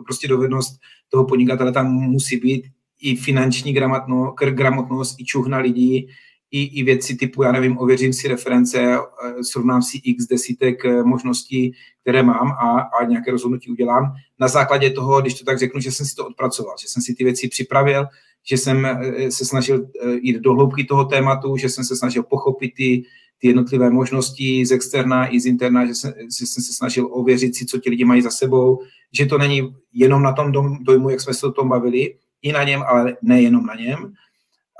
prostě 0.05 0.27
dovednost 0.27 0.79
toho 1.09 1.25
podnikatele 1.25 1.71
tam 1.71 1.91
musí 1.91 2.37
být, 2.37 2.65
i 3.01 3.15
finanční 3.15 3.73
gramotnost, 3.73 4.35
gramotnost, 4.39 5.15
i 5.19 5.25
čuhna 5.25 5.57
lidí, 5.57 6.07
i, 6.51 6.63
i 6.63 6.83
věci 6.83 7.15
typu, 7.15 7.43
já 7.43 7.51
nevím, 7.51 7.77
ověřím 7.77 8.13
si 8.13 8.27
reference, 8.27 8.79
eh, 8.79 9.43
srovnám 9.43 9.81
si 9.81 9.97
x 10.03 10.25
desítek 10.25 10.85
eh, 10.85 11.03
možností, 11.03 11.73
které 12.01 12.23
mám 12.23 12.51
a, 12.51 12.79
a 12.79 13.05
nějaké 13.05 13.31
rozhodnutí 13.31 13.71
udělám. 13.71 14.13
Na 14.39 14.47
základě 14.47 14.89
toho, 14.89 15.21
když 15.21 15.33
to 15.39 15.45
tak 15.45 15.59
řeknu, 15.59 15.81
že 15.81 15.91
jsem 15.91 16.05
si 16.05 16.15
to 16.15 16.27
odpracoval, 16.27 16.75
že 16.81 16.87
jsem 16.87 17.03
si 17.03 17.13
ty 17.13 17.23
věci 17.23 17.47
připravil, 17.47 18.05
že 18.45 18.57
jsem 18.57 18.85
eh, 18.85 19.31
se 19.31 19.45
snažil 19.45 19.87
jít 20.21 20.39
do 20.39 20.53
hloubky 20.53 20.83
toho 20.83 21.05
tématu, 21.05 21.57
že 21.57 21.69
jsem 21.69 21.83
se 21.83 21.95
snažil 21.95 22.23
pochopit 22.23 22.73
ty, 22.75 23.03
ty 23.39 23.47
jednotlivé 23.47 23.89
možnosti 23.89 24.65
z 24.65 24.71
externa 24.71 25.33
i 25.33 25.39
z 25.39 25.45
interna, 25.45 25.85
že 25.85 25.95
jsem, 25.95 26.13
že 26.39 26.45
jsem 26.45 26.63
se 26.63 26.73
snažil 26.73 27.09
ověřit 27.11 27.55
si, 27.55 27.65
co 27.65 27.77
ti 27.77 27.89
lidi 27.89 28.05
mají 28.05 28.21
za 28.21 28.29
sebou, 28.29 28.81
že 29.13 29.25
to 29.25 29.37
není 29.37 29.75
jenom 29.93 30.23
na 30.23 30.33
tom 30.33 30.51
dojmu, 30.81 31.09
jak 31.09 31.21
jsme 31.21 31.33
se 31.33 31.47
o 31.47 31.51
tom 31.51 31.69
bavili, 31.69 32.15
i 32.41 32.51
na 32.51 32.63
něm, 32.63 32.83
ale 32.87 33.17
nejenom 33.21 33.65
na 33.65 33.75
něm, 33.75 34.13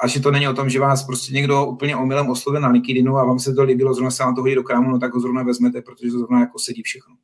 a 0.01 0.07
že 0.07 0.19
to 0.19 0.31
není 0.31 0.47
o 0.47 0.53
tom, 0.53 0.69
že 0.69 0.79
vás 0.79 1.03
prostě 1.03 1.33
někdo 1.33 1.65
úplně 1.65 1.95
omylem 1.95 2.29
oslovil 2.29 2.61
na 2.61 2.69
LinkedInu 2.69 3.17
a 3.17 3.25
vám 3.25 3.39
se 3.39 3.53
to 3.53 3.63
líbilo, 3.63 3.93
zrovna 3.93 4.11
se 4.11 4.23
vám 4.23 4.35
to 4.35 4.41
hodí 4.41 4.55
do 4.55 4.63
krámu, 4.63 4.91
no 4.91 4.99
tak 4.99 5.13
ho 5.13 5.19
zrovna 5.19 5.43
vezmete, 5.43 5.81
protože 5.81 6.11
to 6.11 6.17
zrovna 6.17 6.39
jako 6.39 6.59
sedí 6.59 6.83
všechno. 6.83 7.15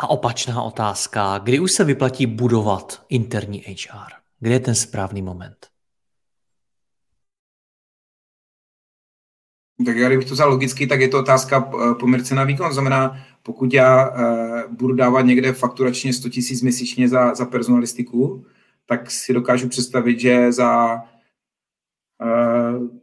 A 0.00 0.10
opačná 0.10 0.62
otázka, 0.62 1.38
kdy 1.38 1.60
už 1.60 1.72
se 1.72 1.84
vyplatí 1.84 2.26
budovat 2.26 3.04
interní 3.08 3.60
HR? 3.60 4.12
Kde 4.38 4.52
je 4.52 4.60
ten 4.60 4.74
správný 4.74 5.22
moment? 5.22 5.66
Tak 9.86 9.96
já 9.96 10.08
kdybych 10.08 10.28
to 10.28 10.34
vzal 10.34 10.50
logicky, 10.50 10.86
tak 10.86 11.00
je 11.00 11.08
to 11.08 11.18
otázka 11.18 11.70
eh, 11.74 11.94
poměrce 11.94 12.34
na 12.34 12.44
výkon. 12.44 12.72
Znamená, 12.72 13.24
pokud 13.42 13.72
já 13.72 14.10
uh, 14.10 14.74
budu 14.74 14.94
dávat 14.94 15.20
někde 15.20 15.52
fakturačně 15.52 16.12
100 16.12 16.28
000 16.28 16.38
měsíčně 16.62 17.08
za, 17.08 17.34
za 17.34 17.44
personalistiku, 17.44 18.44
tak 18.86 19.10
si 19.10 19.32
dokážu 19.32 19.68
představit, 19.68 20.20
že 20.20 20.52
za 20.52 20.94
uh, 22.22 22.99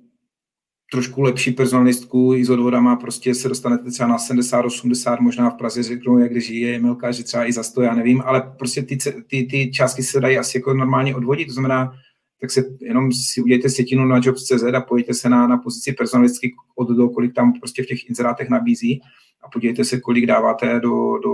trošku 0.91 1.21
lepší 1.21 1.51
personalistku 1.51 2.33
i 2.35 2.45
s 2.45 2.49
odvodama 2.49 2.95
prostě 2.95 3.35
se 3.35 3.49
dostanete 3.49 3.91
třeba 3.91 4.09
na 4.09 4.17
70, 4.17 4.65
80, 4.65 5.19
možná 5.19 5.49
v 5.49 5.57
Praze 5.57 5.83
řeknou, 5.83 6.17
jak 6.17 6.41
žije 6.41 6.75
Emilka, 6.75 7.11
že 7.11 7.23
třeba 7.23 7.45
i 7.45 7.53
za 7.53 7.63
100, 7.63 7.81
já 7.81 7.95
nevím, 7.95 8.21
ale 8.25 8.53
prostě 8.57 8.81
ty, 8.81 8.97
ty, 9.27 9.43
ty 9.43 9.71
částky 9.71 10.03
se 10.03 10.19
dají 10.19 10.37
asi 10.37 10.57
jako 10.57 10.73
normálně 10.73 11.15
odvodit, 11.15 11.47
to 11.47 11.53
znamená, 11.53 11.93
tak 12.41 12.51
se 12.51 12.63
jenom 12.81 13.11
si 13.11 13.41
udějte 13.41 13.69
setinu 13.69 14.05
na 14.05 14.19
jobs.cz 14.23 14.63
a 14.63 14.81
pojďte 14.81 15.13
se 15.13 15.29
na, 15.29 15.47
na 15.47 15.57
pozici 15.57 15.93
personalistky 15.93 16.53
od 16.75 16.89
do, 16.89 17.09
kolik 17.09 17.33
tam 17.33 17.53
prostě 17.53 17.83
v 17.83 17.85
těch 17.85 18.09
inzerátech 18.09 18.49
nabízí 18.49 19.01
a 19.43 19.49
podívejte 19.49 19.85
se, 19.85 19.99
kolik 19.99 20.25
dáváte 20.25 20.79
do, 20.79 21.17
do 21.17 21.33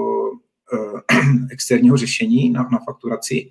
uh, 0.74 1.00
externího 1.52 1.98
řešení 1.98 2.50
na, 2.50 2.68
na 2.72 2.80
fakturaci. 2.86 3.50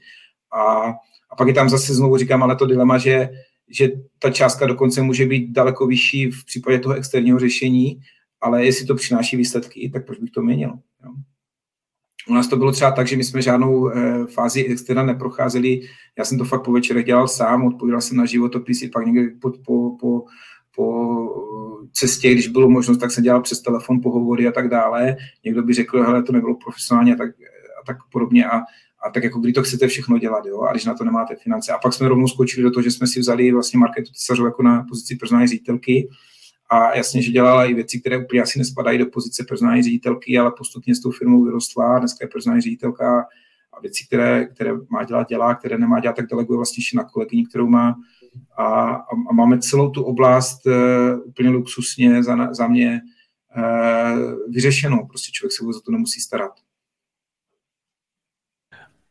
A, 0.53 0.95
a 1.31 1.37
pak 1.39 1.49
je 1.49 1.55
tam 1.55 1.69
zase 1.69 1.95
znovu 1.95 2.17
říkám, 2.17 2.43
ale 2.43 2.57
to 2.57 2.67
dilema, 2.67 2.99
že, 2.99 3.29
že 3.71 3.91
ta 4.19 4.31
částka 4.31 4.67
dokonce 4.67 5.03
může 5.03 5.27
být 5.27 5.51
daleko 5.51 5.87
vyšší 5.87 6.31
v 6.31 6.45
případě 6.45 6.79
toho 6.79 6.95
externího 6.95 7.39
řešení, 7.39 8.01
ale 8.41 8.65
jestli 8.65 8.87
to 8.87 8.95
přináší 8.95 9.37
výsledky, 9.37 9.91
tak 9.93 10.07
proč 10.07 10.19
bych 10.19 10.31
to 10.31 10.43
měnil? 10.43 10.71
Jo? 11.05 11.13
U 12.29 12.35
nás 12.35 12.49
to 12.49 12.57
bylo 12.57 12.73
třeba 12.73 12.91
tak, 12.91 13.07
že 13.07 13.17
my 13.17 13.25
jsme 13.25 13.43
žádnou 13.43 13.89
e, 13.89 14.27
fázi 14.27 14.65
externa 14.65 15.03
neprocházeli. 15.03 15.81
Já 16.19 16.25
jsem 16.25 16.39
to 16.39 16.45
fakt 16.45 16.65
po 16.65 16.73
večerech 16.73 17.05
dělal 17.05 17.29
sám, 17.29 17.67
odpovídal 17.67 18.01
jsem 18.01 18.17
na 18.17 18.27
životopisy, 18.27 18.89
pak 18.89 19.07
někdy 19.07 19.31
po, 19.31 19.51
po, 19.51 19.97
po, 20.01 20.25
po 20.77 21.29
cestě, 21.93 22.33
když 22.33 22.49
bylo 22.49 22.71
možnost, 22.71 22.99
tak 22.99 23.11
jsem 23.11 23.25
dělal 23.25 23.43
přes 23.43 23.61
telefon 23.61 24.01
pohovory 24.01 24.49
a 24.49 24.53
tak 24.53 24.69
dále. 24.69 25.17
Někdo 25.45 25.63
by 25.63 25.75
řekl, 25.75 26.03
hele, 26.03 26.23
to 26.23 26.33
nebylo 26.33 26.55
profesionálně 26.55 27.15
a 27.15 27.17
tak, 27.17 27.31
a 27.83 27.87
tak 27.87 27.97
podobně. 28.13 28.47
A 28.47 28.61
a 29.03 29.11
tak 29.11 29.25
jako 29.25 29.41
kdy 29.41 29.53
to 29.53 29.63
chcete 29.63 29.89
všechno 29.89 30.19
dělat, 30.19 30.47
jo, 30.47 30.61
a 30.61 30.73
když 30.73 30.85
na 30.85 30.95
to 30.95 31.05
nemáte 31.05 31.37
finance. 31.37 31.73
A 31.73 31.79
pak 31.79 31.93
jsme 31.93 32.09
rovnou 32.09 32.29
skočili 32.29 32.63
do 32.63 32.71
toho, 32.71 32.83
že 32.83 32.91
jsme 32.91 33.07
si 33.07 33.21
vzali 33.21 33.53
vlastně 33.53 33.79
marketu 33.79 34.13
tesařů 34.13 34.45
jako 34.45 34.63
na 34.63 34.85
pozici 34.89 35.17
personální 35.17 35.49
ředitelky 35.49 36.09
a 36.71 36.97
jasně, 36.97 37.23
že 37.23 37.33
dělala 37.33 37.65
i 37.65 37.75
věci, 37.75 38.01
které 38.01 38.19
úplně 38.19 38.43
asi 38.43 38.59
nespadají 38.59 38.99
do 38.99 39.07
pozice 39.07 39.45
personální 39.49 39.83
ředitelky, 39.83 40.39
ale 40.39 40.53
postupně 40.59 40.95
s 40.95 41.01
tou 41.01 41.11
firmou 41.11 41.45
vyrostla, 41.45 41.99
dneska 41.99 42.25
je 42.25 42.29
personální 42.29 42.63
ředitelka 42.63 43.27
a 43.73 43.81
věci, 43.81 44.05
které, 44.07 44.47
které 44.47 44.73
má 44.89 45.05
dělat, 45.05 45.29
dělá, 45.29 45.55
které 45.55 45.79
nemá 45.79 46.01
dělat, 46.01 46.17
tak 46.17 46.27
deleguje 46.27 46.57
vlastně 46.57 46.83
na 46.95 47.05
kolegyni, 47.05 47.47
kterou 47.47 47.67
má 47.67 47.95
a, 48.57 48.95
a, 48.95 49.33
máme 49.33 49.59
celou 49.59 49.91
tu 49.91 50.03
oblast 50.03 50.67
uh, 50.67 50.73
úplně 51.25 51.51
luxusně 51.51 52.23
za, 52.23 52.55
za 52.55 52.67
mě 52.67 53.01
uh, 53.57 54.33
vyřešenou. 54.49 55.07
Prostě 55.07 55.33
člověk 55.33 55.53
se 55.53 55.65
vůbec 55.65 55.77
za 55.77 55.83
to 55.83 55.93
nemusí 55.93 56.21
starat. 56.21 56.53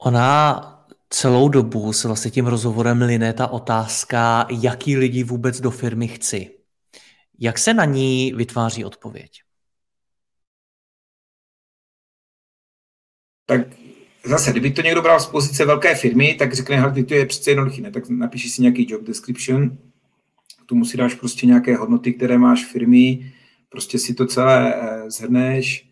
Ona 0.04 0.62
celou 1.10 1.50
dobu 1.50 1.94
se 1.94 2.08
vlastně 2.08 2.32
tím 2.32 2.48
rozhovorem 2.48 3.02
line 3.02 3.34
ta 3.34 3.48
otázka, 3.48 4.48
jaký 4.62 4.98
lidi 4.98 5.24
vůbec 5.24 5.62
do 5.62 5.72
firmy 5.72 6.08
chci. 6.08 6.58
Jak 7.40 7.58
se 7.58 7.74
na 7.74 7.86
ní 7.86 8.34
vytváří 8.34 8.86
odpověď? 8.86 9.32
Tak 13.46 13.62
zase, 14.26 14.52
kdyby 14.52 14.72
to 14.72 14.82
někdo 14.82 15.02
bral 15.02 15.20
z 15.20 15.28
pozice 15.28 15.66
velké 15.66 15.96
firmy, 15.96 16.36
tak 16.40 16.54
řekne, 16.54 16.76
hele, 16.76 17.04
to 17.04 17.14
je 17.14 17.26
přece 17.26 17.52
jednoduché, 17.52 17.82
ne? 17.82 17.92
tak 17.92 18.10
napíši 18.10 18.50
si 18.50 18.62
nějaký 18.62 18.92
job 18.92 19.02
description, 19.02 19.78
k 20.66 20.66
tomu 20.66 20.86
si 20.86 20.98
dáš 20.98 21.16
prostě 21.16 21.48
nějaké 21.48 21.76
hodnoty, 21.76 22.14
které 22.14 22.38
máš 22.38 22.66
firmy, 22.66 23.34
prostě 23.70 24.00
si 24.00 24.14
to 24.14 24.26
celé 24.26 24.76
eh, 24.76 25.12
zhrneš, 25.12 25.91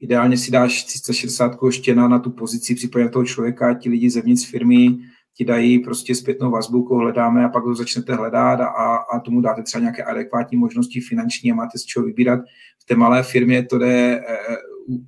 Ideálně 0.00 0.36
si 0.36 0.50
dáš 0.50 0.84
360 0.84 1.56
štěna 1.70 2.08
na 2.08 2.18
tu 2.18 2.30
pozici 2.30 2.74
případně 2.74 3.08
toho 3.08 3.24
člověka, 3.24 3.74
ti 3.74 3.88
lidi 3.88 4.10
zevnitř 4.10 4.50
firmy 4.50 4.98
ti 5.36 5.44
dají 5.44 5.78
prostě 5.78 6.14
zpětnou 6.14 6.50
vazbu, 6.50 6.82
koho 6.82 7.00
hledáme 7.00 7.44
a 7.44 7.48
pak 7.48 7.64
ho 7.64 7.74
začnete 7.74 8.14
hledat 8.14 8.60
a, 8.60 8.96
a 8.96 9.20
tomu 9.20 9.40
dáte 9.40 9.62
třeba 9.62 9.80
nějaké 9.80 10.04
adekvátní 10.04 10.58
možnosti 10.58 11.00
finanční 11.00 11.52
a 11.52 11.54
máte 11.54 11.78
z 11.78 11.84
čeho 11.84 12.06
vybírat. 12.06 12.40
V 12.78 12.84
té 12.84 12.96
malé 12.96 13.22
firmě 13.22 13.64
to 13.64 13.78
jde 13.78 14.18
e, 14.18 14.22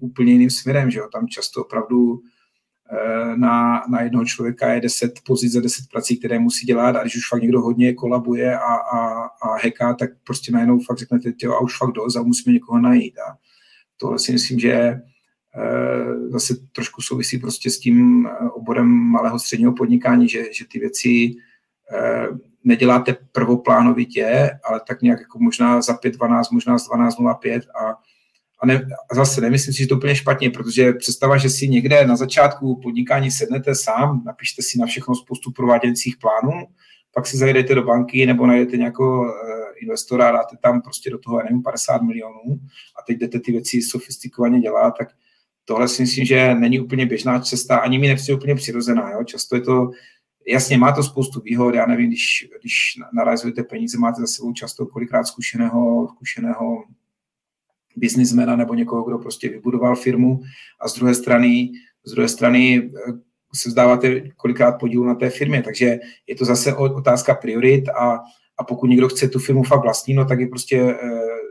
úplně 0.00 0.32
jiným 0.32 0.50
směrem, 0.50 0.90
že 0.90 0.98
jo? 0.98 1.08
tam 1.12 1.28
často 1.28 1.60
opravdu 1.64 2.20
e, 2.90 3.36
na, 3.36 3.82
na 3.90 4.02
jednoho 4.02 4.24
člověka 4.24 4.72
je 4.72 4.80
10 4.80 5.12
pozic 5.26 5.52
za 5.52 5.60
10 5.60 5.84
prací, 5.92 6.18
které 6.18 6.38
musí 6.38 6.66
dělat 6.66 6.96
a 6.96 7.02
když 7.02 7.16
už 7.16 7.28
fakt 7.28 7.42
někdo 7.42 7.60
hodně 7.60 7.94
kolabuje 7.94 8.58
a, 8.58 8.74
a, 8.74 9.24
a 9.24 9.56
heká, 9.62 9.94
tak 9.94 10.10
prostě 10.24 10.52
najednou 10.52 10.80
fakt 10.80 10.98
řeknete, 10.98 11.32
jo, 11.42 11.52
a 11.52 11.60
už 11.60 11.78
fakt 11.78 11.92
dost 11.92 12.16
a 12.16 12.22
musíme 12.22 12.54
někoho 12.54 12.80
najít. 12.80 13.14
A, 13.18 13.36
tohle 14.00 14.18
si 14.18 14.32
myslím, 14.32 14.58
že 14.58 14.72
eh, 14.72 15.00
zase 16.28 16.54
trošku 16.72 17.02
souvisí 17.02 17.38
prostě 17.38 17.70
s 17.70 17.78
tím 17.78 18.26
eh, 18.26 18.50
oborem 18.50 18.86
malého 18.86 19.38
středního 19.38 19.72
podnikání, 19.72 20.28
že, 20.28 20.44
že 20.52 20.64
ty 20.72 20.78
věci 20.78 21.34
eh, 21.94 22.26
neděláte 22.64 23.16
prvoplánovitě, 23.32 24.50
ale 24.64 24.80
tak 24.88 25.02
nějak 25.02 25.20
jako 25.20 25.38
možná 25.38 25.82
za 25.82 25.92
5.12, 25.92 26.42
možná 26.52 26.78
z 26.78 26.90
12.05 26.90 27.60
a, 27.74 27.94
a, 28.60 28.66
ne, 28.66 28.86
a 29.10 29.14
zase 29.14 29.40
nemyslím 29.40 29.74
si, 29.74 29.82
že 29.82 29.86
to 29.86 29.96
úplně 29.96 30.14
špatně, 30.16 30.50
protože 30.50 30.92
představa, 30.92 31.36
že 31.36 31.50
si 31.50 31.68
někde 31.68 32.06
na 32.06 32.16
začátku 32.16 32.80
podnikání 32.80 33.30
sednete 33.30 33.74
sám, 33.74 34.22
napište 34.26 34.62
si 34.62 34.78
na 34.78 34.86
všechno 34.86 35.14
spoustu 35.14 35.50
prováděcích 35.50 36.16
plánů, 36.16 36.66
pak 37.18 37.26
si 37.26 37.36
zajedete 37.36 37.74
do 37.74 37.82
banky 37.82 38.26
nebo 38.26 38.46
najdete 38.46 38.76
nějakého 38.76 39.24
investora, 39.82 40.32
dáte 40.32 40.56
tam 40.56 40.82
prostě 40.82 41.10
do 41.10 41.18
toho, 41.18 41.42
nevím, 41.42 41.62
50 41.62 42.02
milionů 42.02 42.60
a 42.98 43.02
teď 43.06 43.18
jdete 43.18 43.40
ty 43.40 43.52
věci 43.52 43.82
sofistikovaně 43.82 44.60
dělat, 44.60 44.94
tak 44.98 45.08
tohle 45.64 45.88
si 45.88 46.02
myslím, 46.02 46.24
že 46.24 46.54
není 46.54 46.80
úplně 46.80 47.06
běžná 47.06 47.40
cesta, 47.40 47.76
ani 47.76 47.98
mi 47.98 48.08
nepřijde 48.08 48.36
úplně 48.36 48.54
přirozená. 48.54 49.10
Jo? 49.10 49.24
Často 49.24 49.56
je 49.56 49.62
to, 49.62 49.90
jasně 50.48 50.78
má 50.78 50.92
to 50.92 51.02
spoustu 51.02 51.40
výhod, 51.40 51.74
já 51.74 51.86
nevím, 51.86 52.08
když, 52.08 52.48
když 52.60 52.74
narazujete 53.12 53.62
peníze, 53.62 53.98
máte 53.98 54.20
za 54.20 54.26
sebou 54.26 54.52
často 54.52 54.86
kolikrát 54.86 55.24
zkušeného, 55.24 56.08
zkušeného 56.08 56.84
biznismena 57.96 58.56
nebo 58.56 58.74
někoho, 58.74 59.02
kdo 59.02 59.18
prostě 59.18 59.48
vybudoval 59.48 59.96
firmu 59.96 60.40
a 60.80 60.88
z 60.88 60.94
druhé 60.94 61.14
strany, 61.14 61.70
z 62.04 62.10
druhé 62.10 62.28
strany 62.28 62.90
eh, 63.08 63.27
se 63.54 63.68
vzdáváte 63.68 64.20
kolikrát 64.36 64.72
podílu 64.72 65.04
na 65.04 65.14
té 65.14 65.30
firmě, 65.30 65.62
takže 65.62 65.98
je 66.26 66.34
to 66.34 66.44
zase 66.44 66.74
otázka 66.74 67.34
priorit 67.34 67.88
a 67.88 68.18
a 68.58 68.64
pokud 68.64 68.86
někdo 68.86 69.08
chce 69.08 69.28
tu 69.28 69.38
firmu 69.38 69.62
fakt 69.62 69.82
vlastní, 69.82 70.14
no 70.14 70.24
tak 70.24 70.40
ji 70.40 70.46
prostě 70.46 70.76
e, 70.76 70.96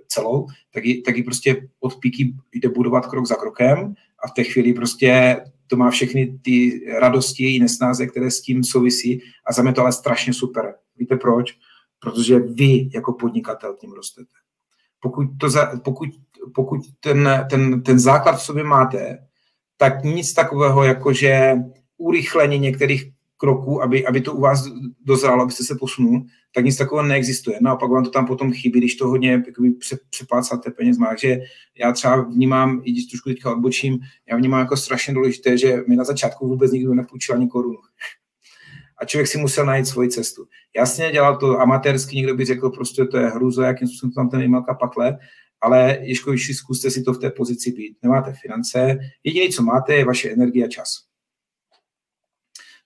celou, 0.07 0.47
tak 0.73 0.85
ji, 0.85 1.01
tak 1.01 1.15
prostě 1.25 1.67
od 1.79 1.99
píky 1.99 2.33
jde 2.53 2.69
budovat 2.69 3.05
krok 3.05 3.25
za 3.25 3.35
krokem 3.35 3.93
a 4.23 4.27
v 4.27 4.31
té 4.31 4.43
chvíli 4.43 4.73
prostě 4.73 5.37
to 5.67 5.75
má 5.75 5.89
všechny 5.89 6.39
ty 6.41 6.81
radosti, 6.99 7.55
i 7.55 7.59
nesnáze, 7.59 8.07
které 8.07 8.31
s 8.31 8.41
tím 8.41 8.63
souvisí 8.63 9.21
a 9.45 9.53
za 9.53 9.63
mě 9.63 9.73
to 9.73 9.81
ale 9.81 9.91
strašně 9.91 10.33
super. 10.33 10.75
Víte 10.97 11.15
proč? 11.15 11.57
Protože 11.99 12.39
vy 12.39 12.89
jako 12.93 13.13
podnikatel 13.13 13.75
tím 13.79 13.91
rostete. 13.91 14.33
Pokud, 14.99 15.27
to 15.39 15.49
za, 15.49 15.71
pokud, 15.83 16.09
pokud 16.55 16.81
ten, 16.99 17.47
ten, 17.49 17.83
ten 17.83 17.99
základ 17.99 18.35
v 18.35 18.43
sobě 18.43 18.63
máte, 18.63 19.27
tak 19.77 20.03
nic 20.03 20.33
takového, 20.33 20.83
jako 20.83 21.13
že 21.13 21.55
urychlení 21.97 22.59
některých 22.59 23.11
kroků, 23.37 23.83
aby, 23.83 24.05
aby 24.05 24.21
to 24.21 24.33
u 24.33 24.41
vás 24.41 24.63
dozrálo, 25.05 25.43
abyste 25.43 25.63
se 25.63 25.75
posunul, 25.79 26.25
tak 26.53 26.65
nic 26.65 26.77
takového 26.77 27.07
neexistuje. 27.07 27.57
Naopak 27.61 27.89
vám 27.89 28.03
to 28.03 28.09
tam 28.09 28.25
potom 28.25 28.53
chybí, 28.53 28.79
když 28.79 28.95
to 28.95 29.07
hodně 29.07 29.31
jakoby, 29.31 29.73
přeplácáte 30.09 30.71
penězma. 30.71 31.07
Takže 31.07 31.39
já 31.79 31.91
třeba 31.91 32.21
vnímám, 32.21 32.81
i 32.85 32.91
když 32.91 33.05
trošku 33.05 33.29
teďka 33.29 33.51
odbočím, 33.51 33.99
já 34.29 34.37
vnímám 34.37 34.59
jako 34.59 34.77
strašně 34.77 35.13
důležité, 35.13 35.57
že 35.57 35.77
mi 35.87 35.95
na 35.95 36.03
začátku 36.03 36.47
vůbec 36.47 36.71
nikdo 36.71 36.93
nepůjčil 36.93 37.35
ani 37.35 37.47
korunu. 37.47 37.77
A 39.01 39.05
člověk 39.05 39.27
si 39.27 39.37
musel 39.37 39.65
najít 39.65 39.87
svoji 39.87 40.09
cestu. 40.09 40.47
Jasně, 40.75 41.11
dělal 41.11 41.37
to 41.37 41.59
amatérsky, 41.59 42.15
někdo 42.15 42.35
by 42.35 42.45
řekl, 42.45 42.69
prostě 42.69 43.05
to 43.05 43.17
je 43.17 43.27
hruza, 43.27 43.67
jakým 43.67 43.87
způsobem 43.87 44.13
tam 44.13 44.29
ten 44.29 44.55
e 44.55 44.61
pakle, 44.79 45.17
ale 45.61 45.97
ještě 46.01 46.53
zkuste 46.53 46.91
si 46.91 47.03
to 47.03 47.13
v 47.13 47.19
té 47.19 47.29
pozici 47.29 47.71
být. 47.71 47.97
Nemáte 48.03 48.33
finance, 48.41 48.97
jediné, 49.23 49.49
co 49.49 49.63
máte, 49.63 49.93
je 49.93 50.05
vaše 50.05 50.29
energie 50.29 50.65
a 50.65 50.69
čas. 50.69 51.06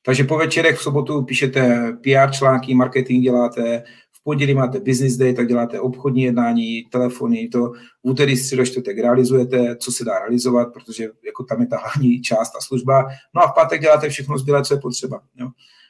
Takže 0.05 0.23
po 0.23 0.37
večerech 0.37 0.77
v 0.77 0.83
sobotu 0.83 1.21
píšete 1.21 1.91
PR 2.03 2.31
články, 2.31 2.75
marketing 2.75 3.23
děláte, 3.23 3.83
v 4.11 4.23
pondělí 4.23 4.53
máte 4.53 4.79
business 4.79 5.17
day, 5.17 5.33
tak 5.33 5.47
děláte 5.47 5.79
obchodní 5.79 6.23
jednání, 6.23 6.83
telefony, 6.91 7.47
to 7.47 7.59
v 7.59 7.71
úterý, 8.01 8.37
středo, 8.37 8.65
čtvrtek 8.65 8.97
realizujete, 8.97 9.75
co 9.75 9.91
se 9.91 10.05
dá 10.05 10.19
realizovat, 10.19 10.73
protože 10.73 11.03
jako 11.25 11.43
tam 11.43 11.61
je 11.61 11.67
ta 11.67 11.77
hlavní 11.77 12.21
část 12.21 12.55
a 12.55 12.61
služba. 12.61 13.07
No 13.35 13.41
a 13.41 13.47
v 13.47 13.55
pátek 13.55 13.81
děláte 13.81 14.09
všechno 14.09 14.37
zbylé, 14.37 14.63
co 14.63 14.73
je 14.73 14.79
potřeba. 14.79 15.21
Jo. 15.35 15.49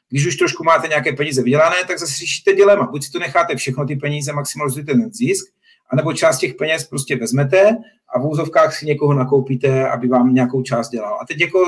Když 0.09 0.27
už 0.27 0.35
trošku 0.35 0.63
máte 0.63 0.87
nějaké 0.87 1.13
peníze 1.13 1.43
vydělané, 1.43 1.75
tak 1.87 1.99
zase 1.99 2.13
řešíte 2.13 2.53
dilema. 2.53 2.87
Buď 2.91 3.03
si 3.03 3.11
to 3.11 3.19
necháte 3.19 3.55
všechno 3.55 3.85
ty 3.85 3.95
peníze, 3.95 4.33
maximalizujete 4.33 4.91
ten 4.91 5.13
zisk, 5.13 5.47
anebo 5.89 6.13
část 6.13 6.39
těch 6.39 6.55
peněz 6.55 6.87
prostě 6.87 7.15
vezmete 7.15 7.77
a 8.15 8.19
v 8.19 8.25
úzovkách 8.25 8.75
si 8.75 8.85
někoho 8.85 9.13
nakoupíte, 9.13 9.89
aby 9.89 10.07
vám 10.07 10.33
nějakou 10.33 10.61
část 10.61 10.89
dělal. 10.89 11.17
A 11.21 11.25
teď 11.25 11.41
jako 11.41 11.59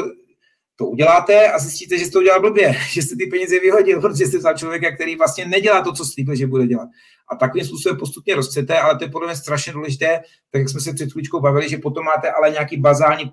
to 0.76 0.86
uděláte 0.86 1.52
a 1.52 1.60
zjistíte, 1.60 1.98
že 1.98 2.06
jste 2.06 2.12
to 2.12 2.20
udělal 2.20 2.42
blbě, 2.42 2.76
že 2.90 3.02
jste 3.02 3.16
ty 3.16 3.26
peníze 3.26 3.60
vyhodil, 3.60 4.02
protože 4.02 4.26
jste 4.26 4.38
vzal 4.38 4.58
člověka, 4.58 4.96
který 4.96 5.16
vlastně 5.16 5.46
nedělá 5.46 5.82
to, 5.82 5.94
co 5.94 6.06
slíbil, 6.06 6.36
že 6.36 6.48
bude 6.48 6.68
dělat. 6.68 6.90
A 7.32 7.36
takovým 7.36 7.66
způsobem 7.66 7.98
postupně 7.98 8.36
rozcete, 8.36 8.80
ale 8.80 8.98
to 8.98 9.04
je 9.04 9.10
podle 9.10 9.28
mě 9.28 9.36
strašně 9.36 9.74
důležité, 9.74 10.22
tak 10.52 10.60
jak 10.60 10.70
jsme 10.70 10.80
se 10.80 10.94
před 10.94 11.12
chvíličkou 11.12 11.40
bavili, 11.40 11.70
že 11.70 11.78
potom 11.78 12.06
máte 12.06 12.32
ale 12.32 12.50
nějaký 12.50 12.78
bazální 12.78 13.32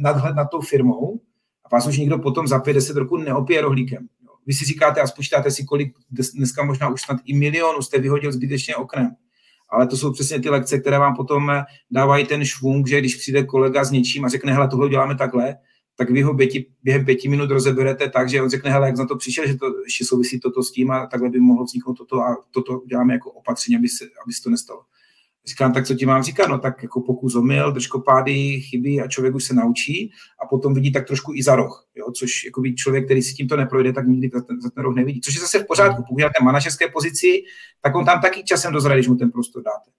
nadhled 0.00 0.36
nad 0.36 0.44
tou 0.44 0.60
firmou 0.60 1.20
a 1.64 1.76
vás 1.76 1.86
už 1.86 1.98
nikdo 1.98 2.18
potom 2.18 2.46
za 2.46 2.58
50 2.58 2.96
roků 2.96 3.16
neopije 3.16 3.60
rohlíkem. 3.60 4.08
Vy 4.46 4.52
si 4.52 4.64
říkáte 4.64 5.00
a 5.00 5.06
spočítáte 5.06 5.50
si, 5.50 5.64
kolik 5.64 5.92
dneska 6.34 6.64
možná 6.64 6.88
už 6.88 7.02
snad 7.02 7.16
i 7.24 7.34
milionu 7.34 7.82
jste 7.82 7.98
vyhodil 7.98 8.32
zbytečně 8.32 8.76
oknem. 8.76 9.10
Ale 9.70 9.86
to 9.86 9.96
jsou 9.96 10.12
přesně 10.12 10.40
ty 10.40 10.48
lekce, 10.48 10.78
které 10.78 10.98
vám 10.98 11.16
potom 11.16 11.52
dávají 11.90 12.26
ten 12.26 12.44
švung, 12.44 12.88
že 12.88 12.98
když 12.98 13.16
přijde 13.16 13.44
kolega 13.44 13.84
s 13.84 13.90
něčím 13.90 14.24
a 14.24 14.28
řekne, 14.28 14.52
hele, 14.52 14.68
tohle 14.68 14.88
děláme 14.88 15.16
takhle, 15.16 15.56
tak 15.96 16.10
vy 16.10 16.22
ho 16.22 16.34
běti, 16.34 16.66
během 16.82 17.04
pěti 17.04 17.28
minut 17.28 17.50
rozeberete 17.50 18.10
tak, 18.10 18.28
že 18.28 18.42
on 18.42 18.50
řekne, 18.50 18.70
hele, 18.70 18.86
jak 18.86 18.96
na 18.96 19.06
to 19.06 19.16
přišel, 19.16 19.46
že 19.46 19.54
to 19.54 19.66
ještě 19.84 20.04
souvisí 20.04 20.40
toto 20.40 20.62
s 20.62 20.72
tím 20.72 20.90
a 20.90 21.06
takhle 21.06 21.30
by 21.30 21.40
mohlo 21.40 21.64
vzniknout 21.64 21.94
toto 21.94 22.20
a 22.20 22.36
toto 22.50 22.80
uděláme 22.80 23.12
jako 23.12 23.30
opatření, 23.30 23.76
aby 23.76 23.88
se, 23.88 24.04
aby 24.24 24.32
se 24.32 24.42
to 24.42 24.50
nestalo. 24.50 24.80
Říkám, 25.46 25.72
tak 25.72 25.86
co 25.86 25.94
ti 25.94 26.06
mám 26.06 26.22
říkat? 26.22 26.46
No 26.46 26.58
tak 26.58 26.82
jako 26.82 27.00
pokus 27.00 27.34
omyl, 27.34 27.72
držkopády, 27.72 28.60
chyby 28.60 29.00
a 29.00 29.08
člověk 29.08 29.34
už 29.34 29.44
se 29.44 29.54
naučí 29.54 30.12
a 30.44 30.46
potom 30.46 30.74
vidí 30.74 30.92
tak 30.92 31.06
trošku 31.06 31.34
i 31.34 31.42
za 31.42 31.56
roh, 31.56 31.88
jo? 31.94 32.12
což 32.12 32.44
jako 32.44 32.62
člověk, 32.76 33.04
který 33.04 33.22
si 33.22 33.34
tímto 33.34 33.56
neprojde, 33.56 33.92
tak 33.92 34.06
nikdy 34.06 34.30
za 34.34 34.40
ten, 34.40 34.60
za 34.60 34.70
ten 34.70 34.82
roh 34.84 34.94
nevidí. 34.94 35.20
Což 35.20 35.34
je 35.34 35.40
zase 35.40 35.58
v 35.58 35.66
pořádku. 35.66 36.02
Pokud 36.08 36.20
máte 36.20 36.44
manažerské 36.44 36.88
pozici, 36.88 37.42
tak 37.80 37.94
on 37.94 38.04
tam 38.04 38.20
taky 38.20 38.44
časem 38.44 38.72
dozraje, 38.72 38.98
když 38.98 39.08
mu 39.08 39.16
ten 39.16 39.30
prostor 39.30 39.62
dáte. 39.62 39.90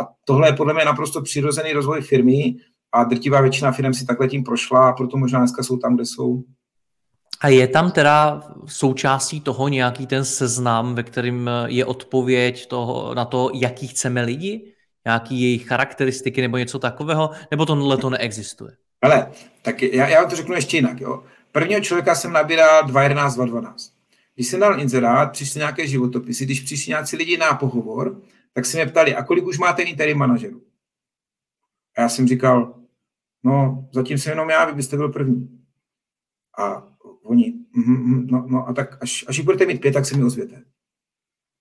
A 0.00 0.08
tohle 0.24 0.48
je 0.48 0.52
podle 0.52 0.74
mě 0.74 0.84
naprosto 0.84 1.22
přirozený 1.22 1.72
rozvoj 1.72 2.00
firmy 2.00 2.54
a 2.94 3.04
drtivá 3.04 3.40
většina 3.40 3.72
firm 3.72 3.94
si 3.94 4.06
takhle 4.06 4.28
tím 4.28 4.44
prošla 4.44 4.88
a 4.88 4.92
proto 4.92 5.16
možná 5.16 5.38
dneska 5.38 5.62
jsou 5.62 5.76
tam, 5.76 5.94
kde 5.94 6.06
jsou. 6.06 6.42
A 7.40 7.48
je 7.48 7.68
tam 7.68 7.90
teda 7.90 8.42
součástí 8.66 9.40
toho 9.40 9.68
nějaký 9.68 10.06
ten 10.06 10.24
seznam, 10.24 10.94
ve 10.94 11.02
kterým 11.02 11.50
je 11.66 11.84
odpověď 11.84 12.66
toho, 12.66 13.14
na 13.14 13.24
to, 13.24 13.50
jaký 13.54 13.88
chceme 13.88 14.22
lidi? 14.22 14.74
Nějaký 15.06 15.40
jejich 15.40 15.66
charakteristiky 15.66 16.40
nebo 16.40 16.56
něco 16.56 16.78
takového? 16.78 17.30
Nebo 17.50 17.66
tohle 17.66 17.96
to 17.96 18.10
neexistuje? 18.10 18.72
Ale, 19.02 19.32
tak 19.62 19.82
já, 19.82 20.08
já 20.08 20.24
to 20.24 20.36
řeknu 20.36 20.54
ještě 20.54 20.76
jinak. 20.76 21.00
Jo. 21.00 21.22
Prvního 21.52 21.80
člověka 21.80 22.14
jsem 22.14 22.32
nabíral 22.32 22.82
2.11, 22.82 23.28
2.12. 23.28 23.74
Když 24.34 24.46
jsem 24.46 24.60
dal 24.60 24.80
inzerát, 24.80 25.32
přišly 25.32 25.58
nějaké 25.58 25.86
životopisy, 25.86 26.44
když 26.44 26.60
přišli 26.60 26.90
nějací 26.90 27.16
lidi 27.16 27.36
na 27.36 27.54
pohovor, 27.54 28.20
tak 28.52 28.66
se 28.66 28.76
mě 28.76 28.86
ptali, 28.86 29.14
a 29.14 29.24
kolik 29.24 29.46
už 29.46 29.58
máte 29.58 29.82
interim 29.82 30.18
manažerů? 30.18 30.62
A 31.96 32.00
já 32.00 32.08
jsem 32.08 32.28
říkal, 32.28 32.74
no 33.44 33.88
zatím 33.92 34.18
jsem 34.18 34.30
jenom 34.30 34.50
já, 34.50 34.64
vy 34.64 34.72
byste 34.72 34.96
byl 34.96 35.08
první. 35.08 35.60
A 36.58 36.88
oni, 37.22 37.54
mm, 37.76 38.26
no, 38.26 38.46
no 38.48 38.68
a 38.68 38.72
tak 38.72 39.02
až, 39.02 39.24
až 39.28 39.40
budete 39.40 39.66
mít 39.66 39.80
pět, 39.80 39.92
tak 39.92 40.06
se 40.06 40.16
mi 40.16 40.24
ozvěte. 40.24 40.56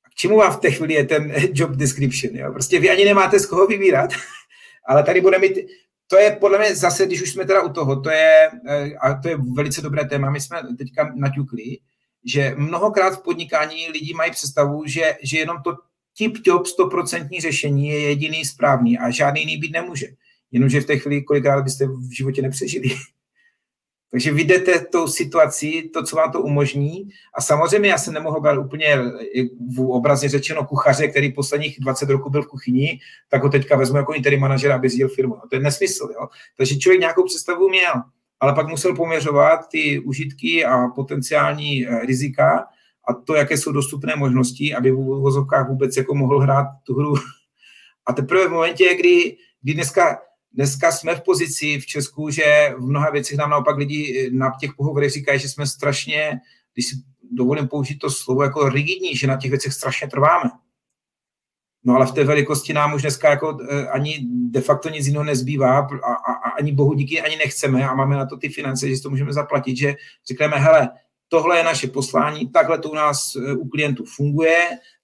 A 0.06 0.10
k 0.10 0.14
čemu 0.14 0.38
vám 0.38 0.54
v 0.54 0.60
té 0.60 0.72
chvíli 0.72 0.94
je 0.94 1.06
ten 1.06 1.34
job 1.54 1.72
description? 1.72 2.36
Jo? 2.36 2.52
Prostě 2.52 2.80
vy 2.80 2.90
ani 2.90 3.06
nemáte 3.06 3.40
z 3.40 3.46
koho 3.46 3.68
vybírat, 3.68 4.10
ale 4.88 5.04
tady 5.04 5.22
bude 5.22 5.40
mít, 5.40 5.58
to 6.08 6.18
je 6.18 6.32
podle 6.32 6.60
mě 6.60 6.76
zase, 6.76 7.06
když 7.06 7.22
už 7.22 7.32
jsme 7.32 7.46
teda 7.46 7.62
u 7.62 7.74
toho, 7.74 8.02
to 8.02 8.10
je, 8.10 8.50
eh, 8.68 8.96
a 8.96 9.22
to 9.22 9.30
je 9.30 9.38
velice 9.38 9.82
dobré 9.82 10.06
téma, 10.06 10.32
my 10.32 10.42
jsme 10.42 10.62
teďka 10.78 11.14
naťukli, 11.16 11.78
že 12.26 12.54
mnohokrát 12.58 13.20
v 13.20 13.24
podnikání 13.24 13.90
lidi 13.90 14.14
mají 14.14 14.32
představu, 14.32 14.84
že, 14.86 15.18
že 15.24 15.38
jenom 15.38 15.58
to 15.64 15.78
tip-top 16.20 16.64
100% 16.80 17.42
řešení 17.42 17.88
je 17.88 18.00
jediný 18.00 18.46
správný 18.46 18.98
a 18.98 19.10
žádný 19.10 19.42
jiný 19.42 19.58
být 19.58 19.72
nemůže. 19.72 20.08
Jenomže 20.54 20.82
v 20.82 20.86
té 20.86 20.98
chvíli 20.98 21.24
kolikrát 21.24 21.64
byste 21.64 21.88
v 21.88 22.16
životě 22.16 22.42
nepřežili. 22.42 22.90
Takže 24.12 24.34
vy 24.34 24.48
tou 24.92 25.08
situací, 25.08 25.90
to, 25.90 26.04
co 26.04 26.16
vám 26.16 26.32
to 26.32 26.42
umožní. 26.42 27.10
A 27.34 27.42
samozřejmě 27.42 27.90
já 27.90 27.98
se 27.98 28.12
nemohu 28.12 28.42
brát 28.42 28.58
úplně 28.58 28.98
v 29.76 29.82
obrazně 29.82 30.30
řečeno 30.30 30.66
kuchaře, 30.66 31.08
který 31.08 31.32
posledních 31.32 31.80
20 31.80 32.10
roků 32.10 32.30
byl 32.30 32.42
v 32.42 32.48
kuchyni, 32.48 33.00
tak 33.30 33.44
ho 33.44 33.50
teďka 33.50 33.78
vezmu 33.78 33.98
jako 33.98 34.14
interim 34.14 34.40
manažera, 34.40 34.76
aby 34.76 34.90
sdíl 34.90 35.10
firmu. 35.10 35.36
No, 35.36 35.42
to 35.50 35.56
je 35.56 35.62
nesmysl. 35.62 36.10
Jo? 36.14 36.28
Takže 36.58 36.78
člověk 36.78 37.00
nějakou 37.00 37.26
představu 37.26 37.70
měl, 37.70 37.94
ale 38.40 38.54
pak 38.54 38.68
musel 38.68 38.96
poměřovat 38.96 39.60
ty 39.72 40.00
užitky 40.00 40.66
a 40.66 40.88
potenciální 40.88 41.88
eh, 41.88 42.06
rizika 42.06 42.66
a 43.10 43.14
to, 43.14 43.36
jaké 43.36 43.58
jsou 43.58 43.72
dostupné 43.72 44.16
možnosti, 44.16 44.76
aby 44.76 44.92
v 44.92 44.96
vozovkách 44.96 45.70
vůbec 45.70 45.98
jako 45.98 46.16
mohl 46.16 46.40
hrát 46.40 46.68
tu 46.84 46.96
hru. 46.96 47.14
A 48.06 48.14
teprve 48.14 48.48
v 48.48 48.52
momentě, 48.52 48.96
kdy, 48.96 49.38
kdy 49.62 49.74
dneska 49.74 50.20
dneska 50.54 50.92
jsme 50.92 51.16
v 51.16 51.22
pozici 51.22 51.80
v 51.80 51.86
Česku, 51.86 52.30
že 52.30 52.74
v 52.78 52.86
mnoha 52.86 53.10
věcech 53.10 53.38
nám 53.38 53.50
naopak 53.50 53.78
lidi 53.78 54.30
na 54.34 54.52
těch 54.60 54.74
pohovorech 54.78 55.12
říkají, 55.12 55.40
že 55.40 55.50
jsme 55.50 55.68
strašně, 55.68 56.40
když 56.74 56.86
si 56.86 56.96
dovolím 57.32 57.68
použít 57.68 57.98
to 57.98 58.10
slovo 58.10 58.44
jako 58.44 58.70
rigidní, 58.70 59.16
že 59.16 59.28
na 59.28 59.38
těch 59.38 59.52
věcech 59.52 59.74
strašně 59.74 60.08
trváme. 60.08 60.50
No 61.84 61.96
ale 61.96 62.06
v 62.06 62.12
té 62.12 62.24
velikosti 62.24 62.74
nám 62.74 62.94
už 62.94 63.02
dneska 63.02 63.30
jako 63.30 63.58
eh, 63.70 63.88
ani 63.88 64.20
de 64.30 64.62
facto 64.62 64.90
nic 64.90 65.08
jiného 65.08 65.24
nezbývá 65.24 65.80
a, 65.80 65.82
a, 65.82 66.34
a 66.34 66.50
ani 66.50 66.72
bohu 66.72 66.94
díky 66.94 67.22
ani 67.22 67.36
nechceme 67.36 67.88
a 67.88 67.96
máme 67.96 68.16
na 68.16 68.26
to 68.26 68.38
ty 68.38 68.50
finance, 68.50 68.90
že 68.90 68.96
si 68.96 69.02
to 69.02 69.10
můžeme 69.10 69.34
zaplatit, 69.34 69.78
že 69.78 69.96
řekneme, 70.28 70.58
hele, 70.58 70.90
tohle 71.28 71.58
je 71.58 71.64
naše 71.64 71.88
poslání, 71.88 72.50
takhle 72.50 72.80
to 72.80 72.90
u 72.90 72.96
nás 72.96 73.36
eh, 73.36 73.54
u 73.54 73.68
klientů 73.68 74.06
funguje, 74.06 74.58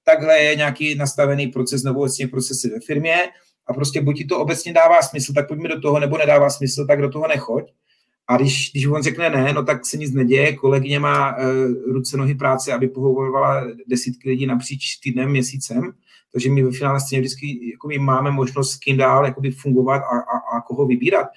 takhle 0.03 0.39
je 0.39 0.55
nějaký 0.55 0.95
nastavený 0.95 1.47
proces 1.47 1.83
nebo 1.83 2.07
procesy 2.31 2.69
ve 2.69 2.79
firmě 2.79 3.17
a 3.69 3.73
prostě 3.73 4.01
buď 4.01 4.17
ti 4.17 4.25
to 4.25 4.39
obecně 4.39 4.73
dává 4.73 5.01
smysl, 5.01 5.33
tak 5.33 5.47
pojďme 5.47 5.69
do 5.69 5.81
toho, 5.81 5.99
nebo 5.99 6.17
nedává 6.17 6.49
smysl, 6.49 6.85
tak 6.87 7.01
do 7.01 7.09
toho 7.09 7.27
nechoď. 7.27 7.71
A 8.27 8.37
když, 8.37 8.71
když 8.71 8.85
on 8.85 9.03
řekne 9.03 9.29
ne, 9.29 9.53
no 9.53 9.63
tak 9.63 9.85
se 9.85 9.97
nic 9.97 10.13
neděje, 10.13 10.55
kolegyně 10.55 10.99
má 10.99 11.37
uh, 11.37 11.43
ruce, 11.93 12.17
nohy 12.17 12.35
práce, 12.35 12.73
aby 12.73 12.87
pohovorovala 12.87 13.63
desítky 13.87 14.29
lidí 14.29 14.45
napříč 14.45 14.95
týdnem, 14.95 15.29
měsícem, 15.29 15.93
takže 16.31 16.49
my 16.49 16.63
ve 16.63 16.71
finále 16.71 16.99
stejně 16.99 17.21
vždycky 17.21 17.69
jakoby, 17.71 17.99
máme 17.99 18.31
možnost 18.31 18.71
s 18.71 18.77
kým 18.77 18.97
dál 18.97 19.25
jakoby, 19.25 19.51
fungovat 19.51 19.97
a, 19.97 20.17
a, 20.19 20.57
a 20.57 20.61
koho 20.61 20.85
vybírat. 20.85 21.27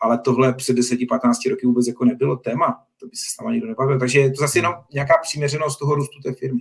Ale 0.00 0.18
tohle 0.18 0.54
před 0.54 0.78
10-15 0.78 1.50
roky 1.50 1.66
vůbec 1.66 1.86
jako 1.86 2.04
nebylo 2.04 2.36
téma, 2.36 2.78
to 3.00 3.06
by 3.06 3.16
se 3.16 3.24
s 3.34 3.40
náma 3.40 3.52
nikdo 3.52 3.68
nebavil. 3.68 3.98
Takže 3.98 4.20
je 4.20 4.30
to 4.30 4.40
zase 4.40 4.58
jenom 4.58 4.74
nějaká 4.92 5.14
přiměřenost 5.22 5.78
toho 5.78 5.94
růstu 5.94 6.20
té 6.20 6.32
firmy. 6.32 6.60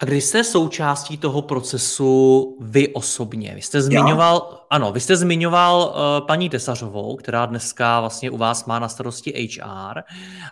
A 0.00 0.04
když 0.04 0.24
jste 0.24 0.44
součástí 0.44 1.18
toho 1.18 1.42
procesu 1.42 2.56
vy 2.60 2.88
osobně? 2.88 3.52
Vy 3.54 3.62
jste 3.62 3.82
zmiňoval, 3.82 4.48
Já? 4.52 4.58
ano, 4.70 4.92
vy 4.92 5.00
jste 5.00 5.16
zmiňoval 5.16 5.94
uh, 6.20 6.26
paní 6.26 6.50
Tesařovou, 6.50 7.16
která 7.16 7.46
dneska 7.46 8.00
vlastně 8.00 8.30
u 8.30 8.36
vás 8.36 8.64
má 8.64 8.78
na 8.78 8.88
starosti 8.88 9.48
HR 9.48 10.02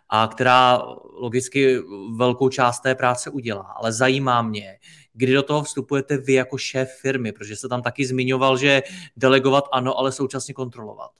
a 0.09 0.27
která 0.27 0.83
logicky 1.13 1.79
velkou 2.17 2.49
část 2.49 2.81
té 2.81 2.95
práce 2.95 3.31
udělá. 3.31 3.75
Ale 3.77 3.93
zajímá 3.93 4.43
mě, 4.43 4.79
kdy 5.13 5.33
do 5.33 5.43
toho 5.43 5.63
vstupujete 5.63 6.17
vy 6.17 6.33
jako 6.33 6.59
šéf 6.59 6.99
firmy, 7.01 7.33
protože 7.33 7.57
jste 7.57 7.69
tam 7.69 7.83
taky 7.83 8.07
zmiňoval, 8.07 8.57
že 8.57 8.83
delegovat 9.17 9.65
ano, 9.73 9.99
ale 9.99 10.13
současně 10.13 10.55
kontrolovat. 10.55 11.11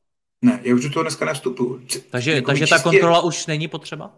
Ne, 0.43 0.61
já 0.63 0.75
už 0.75 0.83
do 0.83 0.91
toho 0.91 1.03
dneska 1.03 1.25
nevstupuju. 1.25 1.81
Takže, 2.11 2.33
jako 2.33 2.47
takže 2.47 2.67
čistě, 2.67 2.77
ta 2.77 2.83
kontrola 2.83 3.21
už 3.21 3.47
není 3.47 3.69
potřeba? 3.69 4.15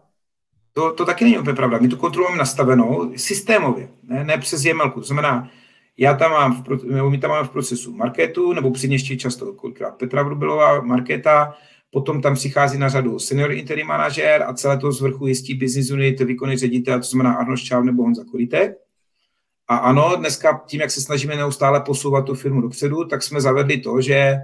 To, 0.77 0.93
to 0.93 1.05
taky 1.05 1.25
není 1.25 1.39
úplně 1.39 1.57
pravda. 1.57 1.79
My 1.79 1.89
tu 1.89 1.97
kontrolu 1.97 2.29
máme 2.29 2.39
nastavenou 2.39 3.13
systémově, 3.17 3.89
ne, 4.03 4.25
ne 4.25 4.39
přes 4.39 4.65
JML. 4.65 4.91
To 4.91 5.03
znamená, 5.03 5.51
já 5.97 6.15
tam 6.15 6.31
mám, 6.31 6.65
v, 6.65 6.85
nebo 6.85 7.11
my 7.11 7.19
tam 7.19 7.31
máme 7.31 7.47
v 7.49 7.51
procesu 7.51 7.93
marketu, 7.93 8.53
nebo 8.53 8.71
předně 8.71 8.99
často 8.99 9.53
kolikrát 9.53 9.91
Petra 9.91 10.23
Vrubilová, 10.23 10.81
marketa, 10.81 11.55
potom 11.91 12.23
tam 12.23 12.35
přichází 12.35 12.79
na 12.79 12.89
řadu 12.89 13.19
senior 13.19 13.53
interim 13.53 13.87
manažer 13.87 14.43
a 14.43 14.55
celé 14.55 14.79
to 14.79 14.93
z 14.93 15.01
vrchu 15.01 15.27
jistí 15.27 15.55
business 15.55 15.91
unit, 15.91 16.21
výkonný 16.21 16.57
ředitel, 16.57 16.99
to 16.99 17.07
znamená 17.07 17.35
Arnold 17.35 17.59
Šťáv 17.59 17.85
nebo 17.85 18.03
Honza 18.03 18.25
Korítek. 18.31 18.73
A 19.69 19.77
ano, 19.77 20.17
dneska 20.17 20.63
tím, 20.67 20.81
jak 20.81 20.91
se 20.91 21.01
snažíme 21.01 21.37
neustále 21.37 21.81
posouvat 21.81 22.25
tu 22.25 22.35
firmu 22.35 22.61
dopředu, 22.61 23.05
tak 23.05 23.23
jsme 23.23 23.41
zavedli 23.41 23.79
to, 23.79 24.01
že 24.01 24.37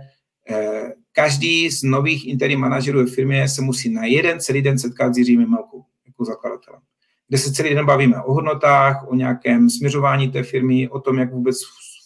eh, 0.51 0.93
každý 1.13 1.71
z 1.71 1.83
nových 1.83 2.29
interim 2.29 2.61
manažerů 2.61 2.99
ve 2.99 3.07
firmě 3.07 3.49
se 3.49 3.63
musí 3.63 3.91
na 3.91 4.05
jeden 4.05 4.41
celý 4.41 4.63
den 4.63 4.79
setkat 4.79 5.15
s 5.15 5.19
Jiřím 5.19 5.51
Melkou 5.51 5.92
jako 6.23 6.33
zakladatelem. 6.33 6.81
Kde 7.29 7.39
se 7.39 7.53
celý 7.53 7.75
den 7.75 7.87
bavíme 7.87 8.23
o 8.23 8.33
hodnotách, 8.33 9.05
o 9.09 9.15
nějakém 9.15 9.71
směřování 9.71 10.31
té 10.31 10.43
firmy, 10.43 10.89
o 10.89 11.01
tom, 11.01 11.19
jak 11.19 11.33
vůbec 11.33 11.57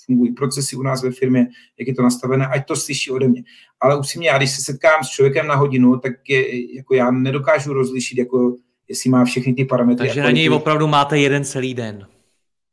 fungují 0.07 0.33
procesy 0.33 0.77
u 0.77 0.83
nás 0.83 1.03
ve 1.03 1.11
firmě, 1.11 1.47
jak 1.79 1.89
je 1.89 1.95
to 1.95 2.03
nastavené, 2.03 2.47
ať 2.47 2.67
to 2.67 2.77
slyší 2.77 3.11
ode 3.11 3.29
mě. 3.29 3.43
Ale 3.81 3.99
upřímně, 3.99 4.29
já 4.29 4.39
když 4.39 4.51
se 4.51 4.63
setkám 4.63 5.05
s 5.05 5.09
člověkem 5.09 5.47
na 5.47 5.55
hodinu, 5.55 5.99
tak 5.99 6.13
je, 6.29 6.77
jako 6.77 6.95
já 6.95 7.11
nedokážu 7.11 7.73
rozlišit, 7.73 8.19
jako 8.19 8.57
jestli 8.89 9.11
má 9.11 9.25
všechny 9.25 9.55
ty 9.55 9.65
parametry. 9.65 10.07
Takže 10.07 10.23
na 10.23 10.31
něj 10.31 10.51
opravdu 10.51 10.87
máte 10.87 11.19
jeden 11.19 11.45
celý 11.45 11.75
den. 11.75 12.07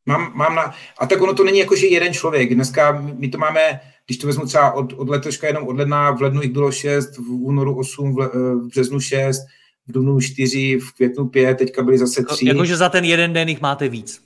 Mám, 0.06 0.32
mám 0.36 0.56
na, 0.56 0.73
a 0.99 1.08
tak 1.08 1.21
ono 1.21 1.34
to 1.34 1.43
není 1.43 1.60
jako, 1.60 1.75
že 1.75 1.88
jeden 1.88 2.13
člověk. 2.13 2.53
Dneska 2.53 3.01
my 3.17 3.27
to 3.27 3.38
máme, 3.38 3.79
když 4.06 4.17
to 4.17 4.27
vezmu 4.27 4.45
třeba 4.45 4.71
od, 4.71 4.93
od 4.93 5.10
letoška 5.10 5.47
jenom 5.47 5.67
od 5.67 5.77
ledna, 5.77 6.12
v 6.12 6.21
lednu 6.21 6.41
jich 6.41 6.51
bylo 6.51 6.71
6, 6.71 7.17
v 7.17 7.32
únoru 7.32 7.77
8, 7.77 8.15
v, 8.15 8.29
v 8.56 8.67
březnu 8.67 8.99
6, 8.99 9.41
v 9.88 9.91
dubnu 9.91 10.22
4, 10.22 10.78
v 10.80 10.93
květnu 10.93 11.28
5, 11.28 11.58
teďka 11.58 11.84
byly 11.84 11.98
zase 11.98 12.24
3. 12.24 12.48
Jakože 12.48 12.78
za 12.78 12.89
ten 12.89 13.06
jeden 13.06 13.34
den 13.34 13.50
jich 13.50 13.62
máte 13.62 13.89
víc. 13.89 14.24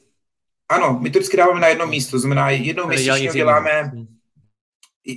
Ano, 0.70 1.00
my 1.02 1.10
to 1.10 1.20
vždycky 1.20 1.38
dáváme 1.38 1.60
na 1.60 1.68
jedno 1.68 1.88
místo, 1.88 2.20
znamená 2.20 2.50
jednou 2.50 2.88
měsíčně 2.88 3.30
děláme, 3.34 3.92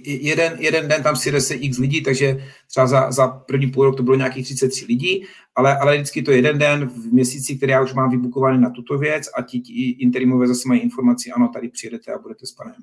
jeden, 0.05 0.57
jeden 0.59 0.89
den 0.89 1.03
tam 1.03 1.17
si 1.17 1.41
se 1.41 1.55
x 1.55 1.79
lidí, 1.79 2.03
takže 2.03 2.47
třeba 2.67 2.87
za, 2.87 3.13
za 3.13 3.29
první 3.29 3.67
půl 3.67 3.85
rok 3.85 3.97
to 3.97 4.03
bylo 4.03 4.17
nějakých 4.17 4.45
33 4.45 4.85
lidí, 4.85 5.27
ale, 5.55 5.79
ale 5.79 5.97
vždycky 5.97 6.23
to 6.23 6.31
jeden 6.31 6.59
den 6.59 6.89
v 6.89 7.13
měsíci, 7.13 7.57
který 7.57 7.73
já 7.73 7.83
už 7.83 7.95
mám 7.95 8.11
vybukovaný 8.11 8.61
na 8.61 8.71
tuto 8.71 8.99
věc 8.99 9.29
a 9.37 9.43
ti, 9.43 9.61
ti 9.61 9.91
interimové 9.91 10.47
zase 10.47 10.69
mají 10.69 10.81
informaci, 10.81 11.31
ano, 11.31 11.49
tady 11.49 11.69
přijedete 11.69 12.13
a 12.13 12.19
budete 12.19 12.47
s 12.47 12.53
panem 12.53 12.75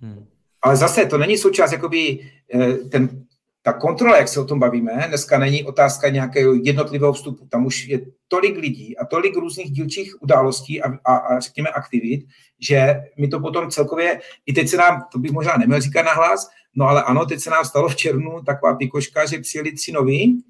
Hmm. 0.00 0.26
Ale 0.62 0.76
zase 0.76 1.06
to 1.06 1.18
není 1.18 1.38
součást, 1.38 1.72
jakoby 1.72 2.30
eh, 2.54 2.72
ten 2.72 3.26
ta 3.68 3.72
kontrola, 3.72 4.16
jak 4.16 4.28
se 4.28 4.40
o 4.40 4.44
tom 4.44 4.58
bavíme, 4.58 5.04
dneska 5.08 5.38
není 5.38 5.64
otázka 5.64 6.08
nějakého 6.08 6.54
jednotlivého 6.54 7.12
vstupu. 7.12 7.46
Tam 7.46 7.66
už 7.66 7.88
je 7.88 8.00
tolik 8.28 8.56
lidí 8.56 8.98
a 8.98 9.06
tolik 9.06 9.36
různých 9.36 9.70
dílčích 9.70 10.22
událostí 10.22 10.82
a, 10.82 10.92
a, 11.04 11.16
a 11.16 11.40
řekněme 11.40 11.68
aktivit, 11.68 12.26
že 12.60 13.00
mi 13.18 13.28
to 13.28 13.40
potom 13.40 13.70
celkově, 13.70 14.20
i 14.46 14.52
teď 14.52 14.68
se 14.68 14.76
nám, 14.76 15.04
to 15.12 15.18
bych 15.18 15.30
možná 15.30 15.56
neměl 15.56 15.80
říkat 15.80 16.02
nahlas, 16.02 16.48
no 16.74 16.86
ale 16.86 17.02
ano, 17.02 17.26
teď 17.26 17.40
se 17.40 17.50
nám 17.50 17.64
stalo 17.64 17.88
v 17.88 17.96
červnu 17.96 18.42
taková 18.46 18.74
pikoška, 18.74 19.26
že 19.26 19.38
přijeli 19.38 19.72
tři 19.72 19.92
noví 19.92 20.42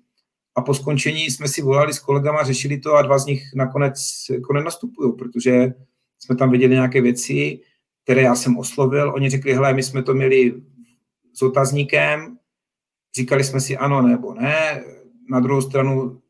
a 0.54 0.62
po 0.62 0.74
skončení 0.74 1.31
jsme 1.31 1.48
si 1.48 1.62
volali 1.62 1.92
s 1.92 1.98
kolegama, 1.98 2.44
řešili 2.44 2.78
to 2.78 2.94
a 2.94 3.02
dva 3.02 3.18
z 3.18 3.26
nich 3.26 3.42
nakonec 3.54 3.94
jako 4.31 4.52
nenastupují, 4.52 5.12
protože 5.18 5.72
jsme 6.18 6.37
tam 6.37 6.50
viděli 6.50 6.74
nějaké 6.74 7.00
věci, 7.00 7.61
které 8.04 8.22
já 8.22 8.35
jsem 8.35 8.59
oslovil. 8.59 9.12
Oni 9.14 9.31
řekli, 9.31 9.54
hele, 9.54 9.74
my 9.74 9.83
jsme 9.83 10.02
to 10.02 10.14
měli 10.14 10.54
s 11.35 11.42
otazníkem, 11.42 12.38
Říkali 13.18 13.44
jsme 13.44 13.61
si 13.61 13.76
ano 13.76 14.02
nebo 14.02 14.35
ne. 14.35 14.85
Na 15.31 15.40
druhou 15.40 15.62
stranu 15.62 16.20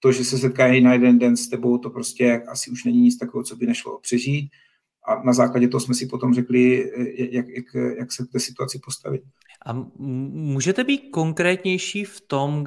to, 0.00 0.12
že 0.12 0.24
se 0.24 0.38
setkají 0.38 0.80
na 0.80 0.92
jeden 0.92 1.18
den 1.18 1.36
s 1.36 1.48
tebou, 1.48 1.78
to 1.78 1.90
prostě 1.90 2.42
asi 2.48 2.70
už 2.70 2.84
není 2.84 3.00
nic 3.00 3.18
takového, 3.18 3.44
co 3.44 3.56
by 3.56 3.66
nešlo 3.66 3.98
přežít. 4.02 4.50
A 5.08 5.22
na 5.22 5.32
základě 5.32 5.68
toho 5.68 5.80
jsme 5.80 5.94
si 5.94 6.06
potom 6.06 6.34
řekli, 6.34 6.90
jak, 7.16 7.48
jak, 7.48 7.64
jak 7.98 8.12
se 8.12 8.26
k 8.26 8.32
té 8.32 8.40
situaci 8.40 8.80
postavit. 8.84 9.22
A 9.66 9.72
můžete 9.98 10.84
být 10.84 11.08
konkrétnější 11.12 12.04
v 12.04 12.20
tom, 12.20 12.64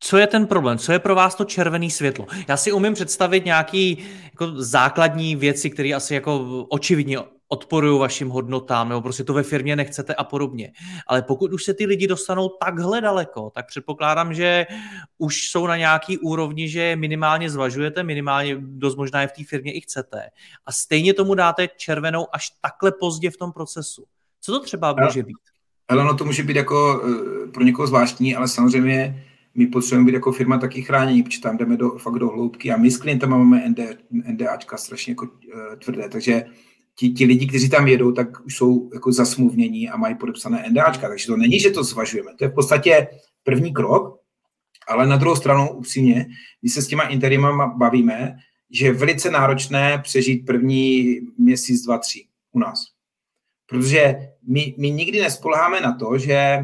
co 0.00 0.16
je 0.16 0.26
ten 0.26 0.46
problém? 0.46 0.78
Co 0.78 0.92
je 0.92 0.98
pro 0.98 1.14
vás 1.14 1.34
to 1.34 1.44
červené 1.44 1.90
světlo? 1.90 2.26
Já 2.48 2.56
si 2.56 2.72
umím 2.72 2.94
představit 2.94 3.44
nějaký 3.44 3.98
jako 4.24 4.62
základní 4.62 5.36
věci, 5.36 5.70
které 5.70 5.92
asi 5.92 6.14
jako 6.14 6.64
očividně 6.70 7.18
odporují 7.48 8.00
vašim 8.00 8.28
hodnotám, 8.28 8.88
nebo 8.88 9.00
prostě 9.00 9.24
to 9.24 9.34
ve 9.34 9.42
firmě 9.42 9.76
nechcete 9.76 10.14
a 10.14 10.24
podobně. 10.24 10.72
Ale 11.06 11.22
pokud 11.22 11.52
už 11.52 11.64
se 11.64 11.74
ty 11.74 11.86
lidi 11.86 12.06
dostanou 12.06 12.48
takhle 12.48 13.00
daleko, 13.00 13.50
tak 13.54 13.66
předpokládám, 13.66 14.34
že 14.34 14.66
už 15.18 15.50
jsou 15.50 15.66
na 15.66 15.76
nějaký 15.76 16.18
úrovni, 16.18 16.68
že 16.68 16.96
minimálně 16.96 17.50
zvažujete, 17.50 18.02
minimálně 18.02 18.56
dost 18.60 18.96
možná 18.96 19.20
je 19.20 19.28
v 19.28 19.32
té 19.32 19.44
firmě 19.44 19.72
i 19.72 19.80
chcete. 19.80 20.22
A 20.66 20.72
stejně 20.72 21.14
tomu 21.14 21.34
dáte 21.34 21.68
červenou 21.76 22.26
až 22.32 22.50
takhle 22.62 22.92
pozdě 23.00 23.30
v 23.30 23.36
tom 23.36 23.52
procesu. 23.52 24.04
Co 24.40 24.52
to 24.52 24.60
třeba 24.60 24.94
může 25.06 25.22
být? 25.22 25.36
Ale 25.88 26.02
ono 26.02 26.14
to 26.14 26.24
může 26.24 26.42
být 26.42 26.56
jako 26.56 27.02
eh, 27.04 27.50
pro 27.50 27.64
někoho 27.64 27.86
zvláštní, 27.86 28.36
ale 28.36 28.48
samozřejmě 28.48 29.24
my 29.54 29.66
potřebujeme 29.66 30.06
být 30.06 30.14
jako 30.14 30.32
firma 30.32 30.58
taky 30.58 30.82
chránění, 30.82 31.22
protože 31.22 31.40
tam 31.40 31.56
jdeme 31.56 31.76
do, 31.76 31.90
fakt 31.90 32.18
do 32.18 32.28
hloubky 32.28 32.72
a 32.72 32.76
my 32.76 32.90
s 32.90 32.96
klientem 32.96 33.30
máme 33.30 33.68
ND, 33.68 33.78
NDAčka 34.10 34.76
strašně 34.76 35.10
jako 35.10 35.24
uh, 35.24 35.76
tvrdé, 35.78 36.08
takže 36.08 36.44
ti, 36.98 37.10
ti 37.10 37.24
lidi, 37.24 37.46
kteří 37.46 37.68
tam 37.68 37.88
jedou, 37.88 38.12
tak 38.12 38.46
už 38.46 38.56
jsou 38.56 38.90
jako 38.94 39.12
zasmluvnění 39.12 39.88
a 39.88 39.96
mají 39.96 40.14
podepsané 40.14 40.64
NDAčka, 40.70 41.08
takže 41.08 41.26
to 41.26 41.36
není, 41.36 41.60
že 41.60 41.70
to 41.70 41.84
zvažujeme. 41.84 42.30
To 42.38 42.44
je 42.44 42.48
v 42.48 42.54
podstatě 42.54 43.08
první 43.42 43.72
krok, 43.72 44.20
ale 44.88 45.06
na 45.06 45.16
druhou 45.16 45.36
stranu 45.36 45.72
upřímně, 45.72 46.26
když 46.60 46.74
se 46.74 46.82
s 46.82 46.86
těma 46.86 47.02
interimama 47.02 47.66
bavíme, 47.66 48.36
že 48.70 48.86
je 48.86 48.92
velice 48.92 49.30
náročné 49.30 49.98
přežít 50.02 50.46
první 50.46 51.20
měsíc, 51.38 51.84
dva, 51.84 51.98
tři 51.98 52.24
u 52.52 52.58
nás. 52.58 52.78
Protože 53.66 54.16
my, 54.48 54.74
my 54.78 54.90
nikdy 54.90 55.20
nespoleháme 55.20 55.80
na 55.80 55.92
to, 55.92 56.18
že, 56.18 56.58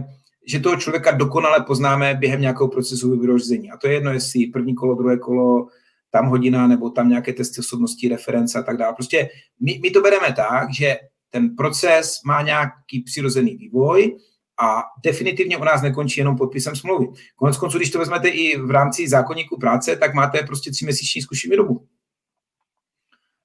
že 0.47 0.61
toho 0.61 0.77
člověka 0.77 1.11
dokonale 1.11 1.61
poznáme 1.61 2.15
během 2.15 2.41
nějakého 2.41 2.69
procesu 2.69 3.39
řízení. 3.39 3.71
A 3.71 3.77
to 3.77 3.89
je 3.89 3.95
jedno, 3.95 4.13
jestli 4.13 4.47
první 4.47 4.75
kolo, 4.75 4.95
druhé 4.95 5.19
kolo, 5.19 5.69
tam 6.13 6.27
hodina 6.27 6.67
nebo 6.67 6.91
tam 6.91 7.09
nějaké 7.09 7.33
testy 7.33 7.61
osobností, 7.61 8.09
reference 8.09 8.59
a 8.59 8.63
tak 8.63 8.77
dále. 8.77 8.95
Prostě 8.95 9.29
my, 9.61 9.81
my 9.83 9.91
to 9.91 10.01
bereme 10.01 10.33
tak, 10.33 10.75
že 10.75 10.97
ten 11.31 11.57
proces 11.57 12.15
má 12.27 12.43
nějaký 12.43 13.03
přirozený 13.05 13.57
vývoj 13.57 14.17
a 14.63 14.83
definitivně 15.05 15.57
u 15.57 15.65
nás 15.65 15.83
nekončí 15.83 16.21
jenom 16.21 16.37
podpisem 16.37 16.77
smlouvy. 16.77 17.07
Konec 17.37 17.57
konců, 17.57 17.79
když 17.79 17.91
to 17.91 17.99
vezmete 17.99 18.29
i 18.29 18.59
v 18.59 18.71
rámci 18.71 19.09
zákonníku 19.09 19.59
práce, 19.59 19.97
tak 19.97 20.15
máte 20.15 20.43
prostě 20.43 20.71
tři 20.71 20.85
měsíční 20.85 21.23
zkušení 21.23 21.57
dobu. 21.57 21.87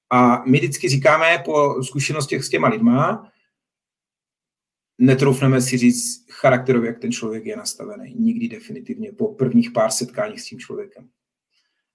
A 0.10 0.44
my 0.46 0.58
vždycky 0.58 0.90
říkáme 0.90 1.42
po 1.46 1.84
zkušenostech 1.84 2.44
s 2.44 2.50
těma 2.50 2.68
lidma, 2.68 3.32
netroufneme 4.98 5.62
si 5.62 5.78
říct 5.78 6.26
charakterově, 6.32 6.88
jak 6.88 7.00
ten 7.00 7.12
člověk 7.12 7.46
je 7.46 7.58
nastavený. 7.58 8.16
Nikdy 8.20 8.48
definitivně 8.48 9.12
po 9.12 9.34
prvních 9.34 9.72
pár 9.72 9.92
setkáních 9.92 10.42
s 10.42 10.46
tím 10.46 10.60
člověkem. 10.60 11.10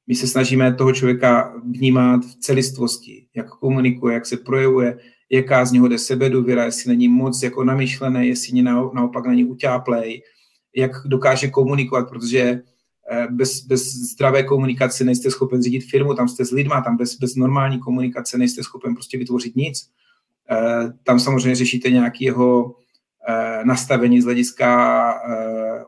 My 0.06 0.14
se 0.14 0.26
snažíme 0.26 0.74
toho 0.74 0.92
člověka 0.92 1.54
vnímat 1.70 2.24
v 2.24 2.36
celistvosti, 2.36 3.26
jak 3.34 3.48
komunikuje, 3.50 4.14
jak 4.14 4.26
se 4.26 4.36
projevuje, 4.36 4.98
jaká 5.30 5.64
z 5.64 5.72
něho 5.72 5.88
jde 5.88 5.98
sebedůvěra, 5.98 6.64
jestli 6.64 6.88
není 6.88 7.08
moc 7.08 7.42
jako 7.42 7.64
namyšlené, 7.64 8.26
jestli 8.26 8.62
naopak 8.62 9.26
není 9.26 9.44
utáplej, 9.44 10.22
jak 10.76 10.90
dokáže 11.06 11.48
komunikovat, 11.48 12.08
protože 12.08 12.62
eh, 13.10 13.26
bez, 13.30 13.64
bez 13.66 13.82
zdravé 13.94 14.42
komunikace 14.42 15.04
nejste 15.04 15.30
schopen 15.30 15.62
řídit 15.62 15.90
firmu, 15.90 16.14
tam 16.14 16.28
jste 16.28 16.44
s 16.44 16.50
lidma, 16.50 16.80
tam 16.80 16.96
bez, 16.96 17.18
bez 17.18 17.34
normální 17.34 17.78
komunikace 17.78 18.38
nejste 18.38 18.62
schopen 18.62 18.94
prostě 18.94 19.18
vytvořit 19.18 19.56
nic. 19.56 19.88
Eh, 20.50 20.92
tam 21.04 21.20
samozřejmě 21.20 21.54
řešíte 21.54 21.90
nějaký 21.90 22.24
jeho 22.24 22.74
eh, 23.28 23.64
nastavení 23.64 24.20
z 24.20 24.24
hlediska 24.24 25.14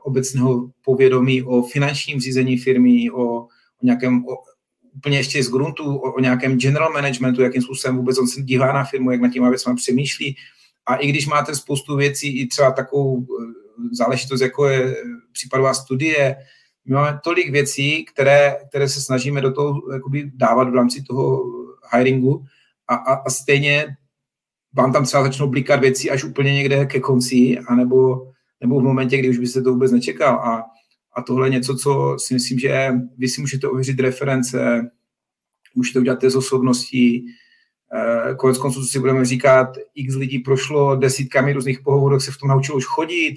obecného 0.03 0.71
povědomí 0.85 1.43
o 1.43 1.63
finančním 1.63 2.21
řízení 2.21 2.59
firmy, 2.59 3.11
o 3.11 3.47
nějakém 3.85 4.25
úplně 4.97 5.19
ještě 5.19 5.43
z 5.43 5.51
gruntu, 5.51 5.97
o, 5.97 6.13
o 6.13 6.21
nějakém 6.21 6.59
general 6.59 6.93
managementu, 6.93 7.43
jakým 7.43 7.63
způsobem 7.63 7.97
vůbec 7.97 8.19
on 8.19 8.29
se 8.29 8.43
dívá 8.43 8.73
na 8.73 8.85
firmu, 8.85 9.11
jak 9.11 9.21
na 9.21 9.31
těma 9.31 9.49
věcmi 9.49 9.75
přemýšlí. 9.75 10.37
A 10.87 10.95
i 10.97 11.09
když 11.09 11.27
máte 11.27 11.55
spoustu 11.55 11.97
věcí, 11.97 12.41
i 12.41 12.47
třeba 12.47 12.71
takovou 12.71 13.23
eh, 13.23 13.53
záležitost, 13.93 14.41
jako 14.41 14.69
je 14.69 14.85
eh, 14.85 14.95
případová 15.33 15.75
studie, 15.75 16.37
my 16.87 16.95
máme 16.95 17.21
tolik 17.25 17.51
věcí, 17.51 18.05
které, 18.05 18.57
které 18.69 18.89
se 18.89 19.01
snažíme 19.01 19.41
do 19.41 19.53
toho 19.53 19.93
jakoby, 19.93 20.31
dávat 20.35 20.71
v 20.71 20.75
rámci 20.75 21.03
toho 21.03 21.45
hiringu 21.93 22.45
a, 22.89 22.95
a, 22.95 23.15
a 23.15 23.31
stejně 23.31 23.97
vám 24.73 24.93
tam 24.93 25.05
třeba 25.05 25.23
začnou 25.23 25.47
blikat 25.47 25.81
věci 25.81 26.11
až 26.11 26.25
úplně 26.25 26.55
někde 26.55 26.87
ke 26.87 27.01
konci, 27.01 27.59
anebo, 27.69 28.29
nebo 28.61 28.81
v 28.81 28.83
momentě, 28.83 29.19
kdy 29.19 29.29
už 29.29 29.39
byste 29.39 29.63
to 29.63 29.73
vůbec 29.73 29.93
nečekal. 29.93 30.35
A 30.35 30.65
a 31.15 31.23
tohle 31.23 31.47
je 31.47 31.51
něco, 31.51 31.77
co 31.77 32.17
si 32.19 32.35
myslím, 32.35 32.59
že 32.59 32.93
vy 33.19 33.29
si 33.29 33.41
můžete 33.41 33.69
ověřit 33.69 34.01
reference, 34.01 34.91
můžete 35.75 35.99
udělat 35.99 36.19
test 36.19 36.35
osobností, 36.35 37.27
eh, 37.95 38.35
konec 38.35 38.59
konců, 38.59 38.81
co 38.81 38.87
si 38.87 38.99
budeme 38.99 39.25
říkat, 39.25 39.69
x 39.95 40.15
lidí 40.15 40.39
prošlo 40.39 40.97
desítkami 40.97 41.53
různých 41.53 41.81
pohovorů, 41.81 42.21
se 42.21 42.33
v 42.33 42.39
tom 42.39 42.49
naučilo 42.49 42.79
už 42.79 42.85
chodit, 42.85 43.35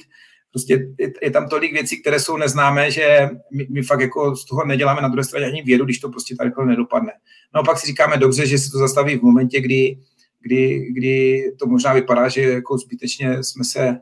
Prostě 0.51 0.87
je, 1.23 1.31
tam 1.31 1.49
tolik 1.49 1.73
věcí, 1.73 2.01
které 2.01 2.19
jsou 2.19 2.37
neznámé, 2.37 2.91
že 2.91 3.29
my, 3.53 3.67
my 3.69 3.83
fakt 3.83 3.99
jako 3.99 4.35
z 4.35 4.45
toho 4.45 4.65
neděláme 4.65 5.01
na 5.01 5.07
druhé 5.07 5.23
straně 5.23 5.45
ani 5.45 5.61
vědu, 5.61 5.85
když 5.85 5.99
to 5.99 6.09
prostě 6.09 6.35
tady 6.35 6.51
nedopadne. 6.65 7.11
No 7.55 7.61
a 7.61 7.63
pak 7.63 7.79
si 7.79 7.87
říkáme 7.87 8.17
dobře, 8.17 8.47
že 8.47 8.57
se 8.57 8.71
to 8.71 8.77
zastaví 8.77 9.17
v 9.17 9.21
momentě, 9.21 9.61
kdy, 9.61 9.99
kdy, 10.41 10.91
kdy 10.91 11.43
to 11.59 11.65
možná 11.67 11.93
vypadá, 11.93 12.29
že 12.29 12.41
jako 12.41 12.77
zbytečně 12.77 13.43
jsme 13.43 13.63
se 13.63 13.99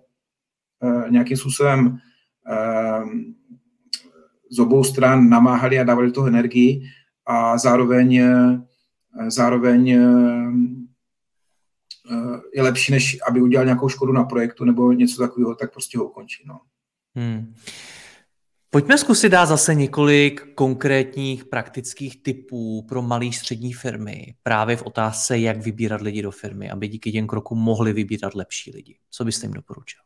uh, 0.79 1.11
nějakým 1.11 1.37
způsobem 1.37 1.87
uh, 1.87 3.09
z 4.55 4.59
obou 4.59 4.83
stran 4.83 5.29
namáhali 5.29 5.79
a 5.79 5.83
dávali 5.83 6.11
toho 6.11 6.27
energii 6.27 6.89
a 7.25 7.57
zároveň, 7.57 8.21
uh, 8.23 8.59
zároveň 9.27 9.97
uh, 9.97 10.53
je 12.55 12.63
lepší, 12.63 12.91
než 12.91 13.17
aby 13.29 13.41
udělal 13.41 13.65
nějakou 13.65 13.89
škodu 13.89 14.13
na 14.13 14.23
projektu 14.23 14.65
nebo 14.65 14.91
něco 14.91 15.21
takového, 15.21 15.55
tak 15.55 15.73
prostě 15.73 15.97
ho 15.97 16.05
ukončí. 16.05 16.43
No. 16.47 16.59
Hmm. 17.15 17.53
Pojďme 18.69 18.97
zkusit 18.97 19.29
dát 19.29 19.45
zase 19.45 19.75
několik 19.75 20.53
konkrétních 20.55 21.45
praktických 21.45 22.23
typů 22.23 22.85
pro 22.89 23.01
malé 23.01 23.31
střední 23.31 23.73
firmy 23.73 24.35
právě 24.43 24.77
v 24.77 24.83
otázce, 24.83 25.39
jak 25.39 25.61
vybírat 25.61 26.01
lidi 26.01 26.21
do 26.21 26.31
firmy, 26.31 26.69
aby 26.69 26.87
díky 26.87 27.11
těm 27.11 27.27
krokům 27.27 27.57
mohli 27.59 27.93
vybírat 27.93 28.35
lepší 28.35 28.71
lidi. 28.71 28.97
Co 29.11 29.25
byste 29.25 29.45
jim 29.45 29.53
doporučil? 29.53 30.01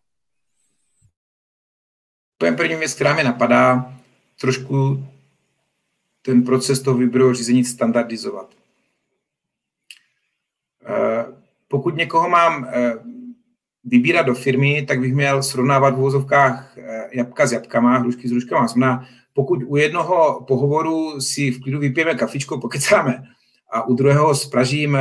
To 2.37 2.45
je 2.45 2.51
první 2.51 2.75
věc, 2.75 2.93
která 2.93 3.15
mi 3.15 3.23
napadá, 3.23 3.93
trošku 4.41 5.05
ten 6.21 6.43
proces 6.43 6.81
toho 6.81 6.97
výběrového 6.97 7.33
řízení 7.33 7.65
standardizovat. 7.65 8.49
Eh, 10.85 11.25
pokud 11.67 11.95
někoho 11.95 12.29
mám 12.29 12.65
eh, 12.65 12.93
vybírat 13.83 14.21
do 14.21 14.33
firmy, 14.33 14.85
tak 14.87 14.99
bych 14.99 15.13
měl 15.13 15.43
srovnávat 15.43 15.95
v 15.95 15.99
uvozovkách 15.99 16.77
eh, 16.77 17.09
jabka 17.11 17.47
s 17.47 17.51
jabkama, 17.51 17.97
hrušky 17.97 18.27
s 18.27 18.31
hruškama. 18.31 18.67
Znamená, 18.67 19.05
pokud 19.33 19.63
u 19.67 19.75
jednoho 19.75 20.45
pohovoru 20.47 21.21
si 21.21 21.51
v 21.51 21.61
klidu 21.61 21.79
vypijeme 21.79 22.15
kafičko, 22.15 22.59
pokecáme, 22.59 23.23
a 23.71 23.87
u 23.87 23.93
druhého 23.93 24.35
spražím 24.35 24.97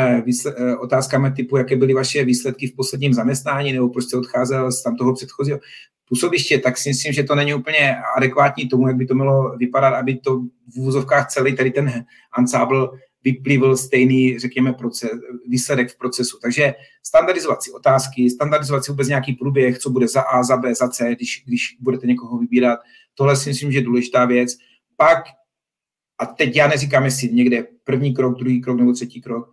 otázkami 0.80 1.30
typu, 1.32 1.56
jaké 1.56 1.76
byly 1.76 1.94
vaše 1.94 2.24
výsledky 2.24 2.66
v 2.66 2.76
posledním 2.76 3.14
zaměstnání, 3.14 3.72
nebo 3.72 3.88
prostě 3.88 4.16
odcházel 4.16 4.72
z 4.72 4.82
tam 4.82 4.96
toho 4.96 5.14
předchozího 5.14 5.58
působiště, 6.08 6.58
tak 6.58 6.78
si 6.78 6.88
myslím, 6.88 7.12
že 7.12 7.22
to 7.22 7.34
není 7.34 7.54
úplně 7.54 7.96
adekvátní 8.16 8.68
tomu, 8.68 8.88
jak 8.88 8.96
by 8.96 9.06
to 9.06 9.14
mělo 9.14 9.56
vypadat, 9.56 9.94
aby 9.94 10.16
to 10.16 10.40
v 10.74 10.76
úvozovkách 10.76 11.28
celý 11.28 11.56
tady 11.56 11.70
ten 11.70 12.04
ansábl 12.32 12.98
vyplýval 13.24 13.76
stejný, 13.76 14.38
řekněme, 14.38 14.72
proces, 14.72 15.10
výsledek 15.48 15.90
v 15.90 15.98
procesu. 15.98 16.38
Takže 16.42 16.74
standardizovat 17.02 17.62
si 17.62 17.72
otázky, 17.72 18.30
standardizovat 18.30 18.84
si 18.84 18.92
vůbec 18.92 19.08
nějaký 19.08 19.32
průběh, 19.32 19.78
co 19.78 19.90
bude 19.90 20.08
za 20.08 20.20
A, 20.20 20.42
za 20.42 20.56
B, 20.56 20.74
za 20.74 20.88
C, 20.88 21.14
když, 21.14 21.44
když 21.46 21.76
budete 21.80 22.06
někoho 22.06 22.38
vybírat. 22.38 22.78
Tohle 23.14 23.36
si 23.36 23.50
myslím, 23.50 23.72
že 23.72 23.78
je 23.78 23.84
důležitá 23.84 24.24
věc. 24.24 24.56
Pak, 24.96 25.18
a 26.18 26.26
teď 26.26 26.56
já 26.56 26.68
neříkám, 26.68 27.04
jestli 27.04 27.28
někde 27.28 27.66
první 27.84 28.14
krok, 28.14 28.38
druhý 28.38 28.60
krok 28.60 28.78
nebo 28.78 28.92
třetí 28.92 29.20
krok, 29.20 29.52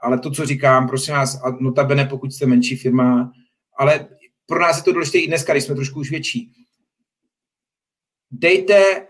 ale 0.00 0.18
to, 0.18 0.30
co 0.30 0.46
říkám, 0.46 0.88
prosím 0.88 1.14
vás, 1.14 1.40
a 1.44 1.56
notabene, 1.60 2.04
pokud 2.04 2.32
jste 2.32 2.46
menší 2.46 2.76
firma, 2.76 3.32
ale 3.78 4.08
pro 4.46 4.60
nás 4.60 4.76
je 4.76 4.82
to 4.82 4.92
důležité 4.92 5.18
i 5.18 5.26
dneska, 5.26 5.52
když 5.52 5.64
jsme 5.64 5.74
trošku 5.74 6.00
už 6.00 6.10
větší. 6.10 6.52
Dejte 8.30 9.06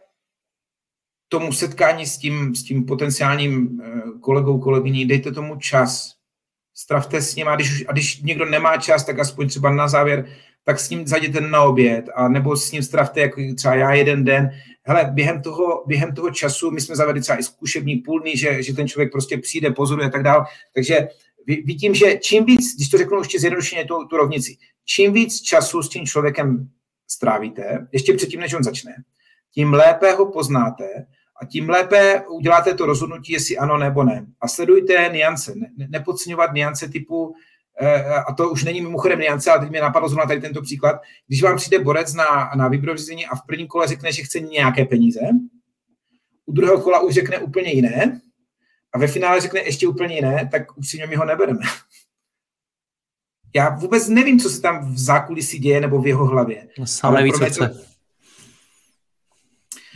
tomu 1.29 1.53
setkání 1.53 2.07
s 2.07 2.19
tím, 2.19 2.55
s 2.55 2.63
tím 2.63 2.85
potenciálním 2.85 3.81
eh, 3.85 4.03
kolegou, 4.21 4.61
kolegyní, 4.61 5.07
dejte 5.07 5.33
tomu 5.33 5.57
čas. 5.57 6.13
Stravte 6.75 7.23
s 7.23 7.35
ním 7.35 7.49
a 7.49 7.57
když, 7.57 7.85
a 7.89 7.93
když 7.93 8.23
někdo 8.23 8.45
nemá 8.45 8.77
čas, 8.77 9.05
tak 9.05 9.19
aspoň 9.19 9.49
třeba 9.49 9.75
na 9.75 9.89
závěr, 9.89 10.29
tak 10.65 10.81
s 10.81 10.91
ním 10.91 11.07
zajděte 11.07 11.41
na 11.41 11.63
oběd 11.63 12.05
a 12.15 12.29
nebo 12.29 12.57
s 12.57 12.73
ním 12.73 12.83
stravte, 12.83 13.21
jako 13.21 13.41
třeba 13.57 13.75
já 13.75 13.93
jeden 13.93 14.25
den. 14.25 14.51
Hele, 14.83 15.11
během 15.15 15.43
toho, 15.43 15.85
během 15.87 16.15
toho 16.15 16.31
času, 16.31 16.71
my 16.71 16.81
jsme 16.81 16.97
zavedli 16.97 17.23
třeba 17.23 17.39
i 17.39 17.43
zkušební 17.43 17.97
půlny, 17.97 18.37
že, 18.37 18.63
že 18.63 18.75
ten 18.75 18.89
člověk 18.89 19.13
prostě 19.13 19.39
přijde, 19.39 19.71
pozoruje 19.71 20.07
a 20.07 20.11
tak 20.11 20.23
dál. 20.23 20.45
Takže 20.75 21.09
vidím, 21.47 21.95
že 21.95 22.19
čím 22.21 22.45
víc, 22.45 22.77
když 22.77 22.89
to 22.89 22.99
řeknu 22.99 23.19
ještě 23.19 23.41
zjednodušeně 23.41 23.85
tu, 23.85 24.05
tu 24.05 24.17
rovnici, 24.17 24.57
čím 24.87 25.13
víc 25.13 25.41
času 25.41 25.83
s 25.83 25.89
tím 25.89 26.07
člověkem 26.07 26.69
strávíte, 27.09 27.89
ještě 27.93 28.15
předtím, 28.15 28.41
než 28.41 28.55
on 28.55 28.63
začne, 28.63 28.95
tím 29.55 29.75
lépe 29.75 30.13
ho 30.13 30.33
poznáte 30.33 31.07
a 31.43 31.47
tím 31.47 31.69
lépe 31.69 32.25
uděláte 32.29 32.75
to 32.75 32.87
rozhodnutí, 32.87 33.33
jestli 33.33 33.59
ano 33.59 33.79
nebo 33.79 34.05
ne. 34.05 34.27
A 34.41 34.49
sledujte 34.49 35.11
niance, 35.13 35.55
ne, 35.55 35.89
nepodceňovat 35.89 36.53
niance 36.53 36.89
typu, 36.89 37.35
eh, 37.81 38.05
a 38.05 38.33
to 38.33 38.51
už 38.51 38.65
není 38.65 38.81
mimochodem 38.81 39.21
niance, 39.21 39.51
ale 39.51 39.61
teď 39.61 39.71
mi 39.71 39.81
napadlo 39.81 40.09
zrovna 40.09 40.27
tady 40.27 40.41
tento 40.41 40.63
příklad, 40.63 41.01
když 41.27 41.43
vám 41.43 41.57
přijde 41.57 41.79
borec 41.79 42.15
na, 42.15 42.51
na 42.57 42.69
výběrové 42.69 43.25
a 43.31 43.37
v 43.37 43.47
prvním 43.47 43.67
kole 43.67 43.87
řekne, 43.87 44.13
že 44.13 44.23
chce 44.23 44.41
nějaké 44.41 44.85
peníze, 44.85 45.21
u 46.47 46.53
druhého 46.53 46.81
kola 46.81 47.01
už 47.01 47.15
řekne 47.15 47.39
úplně 47.39 47.73
jiné 47.73 48.21
a 48.93 48.99
ve 48.99 49.07
finále 49.07 49.41
řekne 49.41 49.61
ještě 49.61 49.89
úplně 49.89 50.15
jiné, 50.15 50.49
tak 50.53 50.79
upřímně 50.79 51.07
my 51.07 51.17
ho 51.17 51.25
nebereme. 51.25 51.61
Já 53.57 53.69
vůbec 53.69 54.09
nevím, 54.09 54.39
co 54.39 54.51
se 54.51 54.61
tam 54.61 54.95
v 54.95 54.99
zákulisí 54.99 55.59
děje 55.59 55.81
nebo 55.81 56.01
v 56.01 56.07
jeho 56.07 56.27
hlavě. 56.27 56.69
No, 56.79 56.85
ale 57.03 57.23
víc 57.23 57.39
to, 57.39 57.65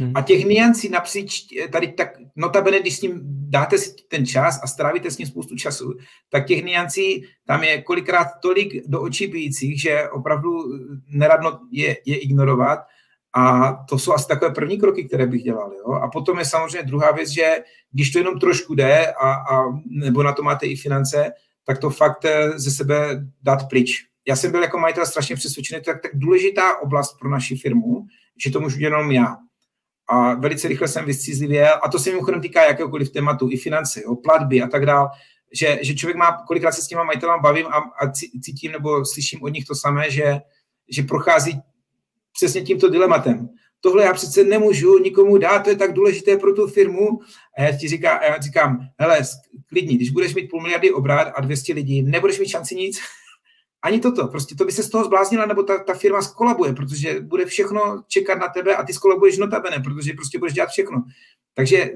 Hmm. 0.00 0.12
A 0.14 0.22
těch 0.22 0.44
niancí 0.44 0.88
napříč, 0.88 1.46
tady 1.72 1.88
tak, 1.88 2.08
notabene, 2.36 2.80
když 2.80 2.96
s 2.96 3.02
ním 3.02 3.20
dáte 3.48 3.78
si 3.78 3.94
ten 4.08 4.26
čas 4.26 4.60
a 4.62 4.66
strávíte 4.66 5.10
s 5.10 5.18
ním 5.18 5.26
spoustu 5.28 5.56
času, 5.56 5.94
tak 6.30 6.46
těch 6.46 6.64
niancí 6.64 7.24
tam 7.46 7.62
je 7.62 7.82
kolikrát 7.82 8.28
tolik 8.42 8.88
do 8.88 9.02
očí 9.02 9.26
bíjících, 9.26 9.80
že 9.80 10.08
opravdu 10.08 10.50
neradno 11.08 11.60
je, 11.70 11.96
je 12.04 12.18
ignorovat. 12.18 12.78
A 13.36 13.72
to 13.88 13.98
jsou 13.98 14.12
asi 14.12 14.28
takové 14.28 14.54
první 14.54 14.78
kroky, 14.78 15.04
které 15.04 15.26
bych 15.26 15.42
dělal. 15.42 15.72
Jo? 15.72 15.92
A 15.92 16.08
potom 16.08 16.38
je 16.38 16.44
samozřejmě 16.44 16.82
druhá 16.82 17.12
věc, 17.12 17.28
že 17.28 17.58
když 17.92 18.10
to 18.10 18.18
jenom 18.18 18.38
trošku 18.38 18.74
jde, 18.74 19.12
a, 19.12 19.32
a, 19.32 19.64
nebo 19.90 20.22
na 20.22 20.32
to 20.32 20.42
máte 20.42 20.66
i 20.66 20.76
finance, 20.76 21.32
tak 21.70 21.78
to 21.78 21.90
fakt 21.90 22.24
eh, 22.24 22.58
ze 22.58 22.70
sebe 22.70 23.26
dát 23.42 23.68
pryč. 23.68 24.06
Já 24.28 24.36
jsem 24.36 24.50
byl 24.50 24.62
jako 24.62 24.78
majitel 24.78 25.06
strašně 25.06 25.36
přesvědčený, 25.36 25.82
to 25.82 25.90
je 25.90 25.98
tak 26.02 26.10
důležitá 26.14 26.78
oblast 26.78 27.18
pro 27.18 27.30
naši 27.30 27.56
firmu, 27.56 28.06
že 28.44 28.50
to 28.50 28.60
můžu 28.60 28.80
jenom 28.80 29.10
já 29.10 29.36
a 30.08 30.34
velice 30.34 30.68
rychle 30.68 30.88
jsem 30.88 31.04
vystřízlivěl 31.04 31.80
a 31.82 31.88
to 31.88 31.98
se 31.98 32.10
mimochodem 32.10 32.40
týká 32.40 32.64
jakéhokoliv 32.64 33.12
tématu, 33.12 33.48
i 33.50 33.56
finance, 33.56 34.04
o 34.04 34.16
platby 34.16 34.62
a 34.62 34.66
tak 34.68 34.86
dále, 34.86 35.08
že, 35.52 35.78
že 35.82 35.94
člověk 35.94 36.16
má, 36.16 36.42
kolikrát 36.46 36.72
se 36.72 36.82
s 36.82 36.86
těma 36.86 37.04
majitelem 37.04 37.40
bavím 37.40 37.66
a, 37.66 37.76
a 37.76 38.12
cítím 38.42 38.72
nebo 38.72 39.04
slyším 39.04 39.42
od 39.42 39.48
nich 39.48 39.64
to 39.64 39.74
samé, 39.74 40.10
že, 40.10 40.40
že 40.90 41.02
prochází 41.02 41.60
přesně 42.32 42.62
tímto 42.62 42.88
dilematem. 42.88 43.48
Tohle 43.80 44.04
já 44.04 44.12
přece 44.12 44.44
nemůžu 44.44 44.98
nikomu 44.98 45.38
dát, 45.38 45.58
to 45.58 45.70
je 45.70 45.76
tak 45.76 45.92
důležité 45.92 46.36
pro 46.36 46.54
tu 46.54 46.66
firmu. 46.66 47.08
A 47.58 47.62
já 47.62 47.76
ti 47.76 47.88
říká, 47.88 48.24
já 48.24 48.40
říkám, 48.40 48.78
hele, 48.98 49.20
klidně, 49.68 49.96
když 49.96 50.10
budeš 50.10 50.34
mít 50.34 50.48
půl 50.48 50.60
miliardy 50.60 50.92
obrat 50.92 51.32
a 51.34 51.40
200 51.40 51.72
lidí, 51.72 52.02
nebudeš 52.02 52.38
mít 52.38 52.48
šanci 52.48 52.74
nic, 52.74 53.00
ani 53.82 54.00
toto, 54.00 54.28
prostě 54.28 54.54
to 54.54 54.64
by 54.64 54.72
se 54.72 54.82
z 54.82 54.90
toho 54.90 55.04
zbláznila, 55.04 55.46
nebo 55.46 55.62
ta, 55.62 55.84
ta 55.84 55.94
firma 55.94 56.22
skolabuje, 56.22 56.72
protože 56.72 57.20
bude 57.20 57.46
všechno 57.46 58.02
čekat 58.08 58.38
na 58.38 58.48
tebe 58.48 58.76
a 58.76 58.82
ty 58.82 58.92
skolabuješ 58.92 59.38
notabene, 59.38 59.80
protože 59.84 60.12
prostě 60.12 60.38
budeš 60.38 60.54
dělat 60.54 60.70
všechno. 60.70 61.04
Takže 61.54 61.90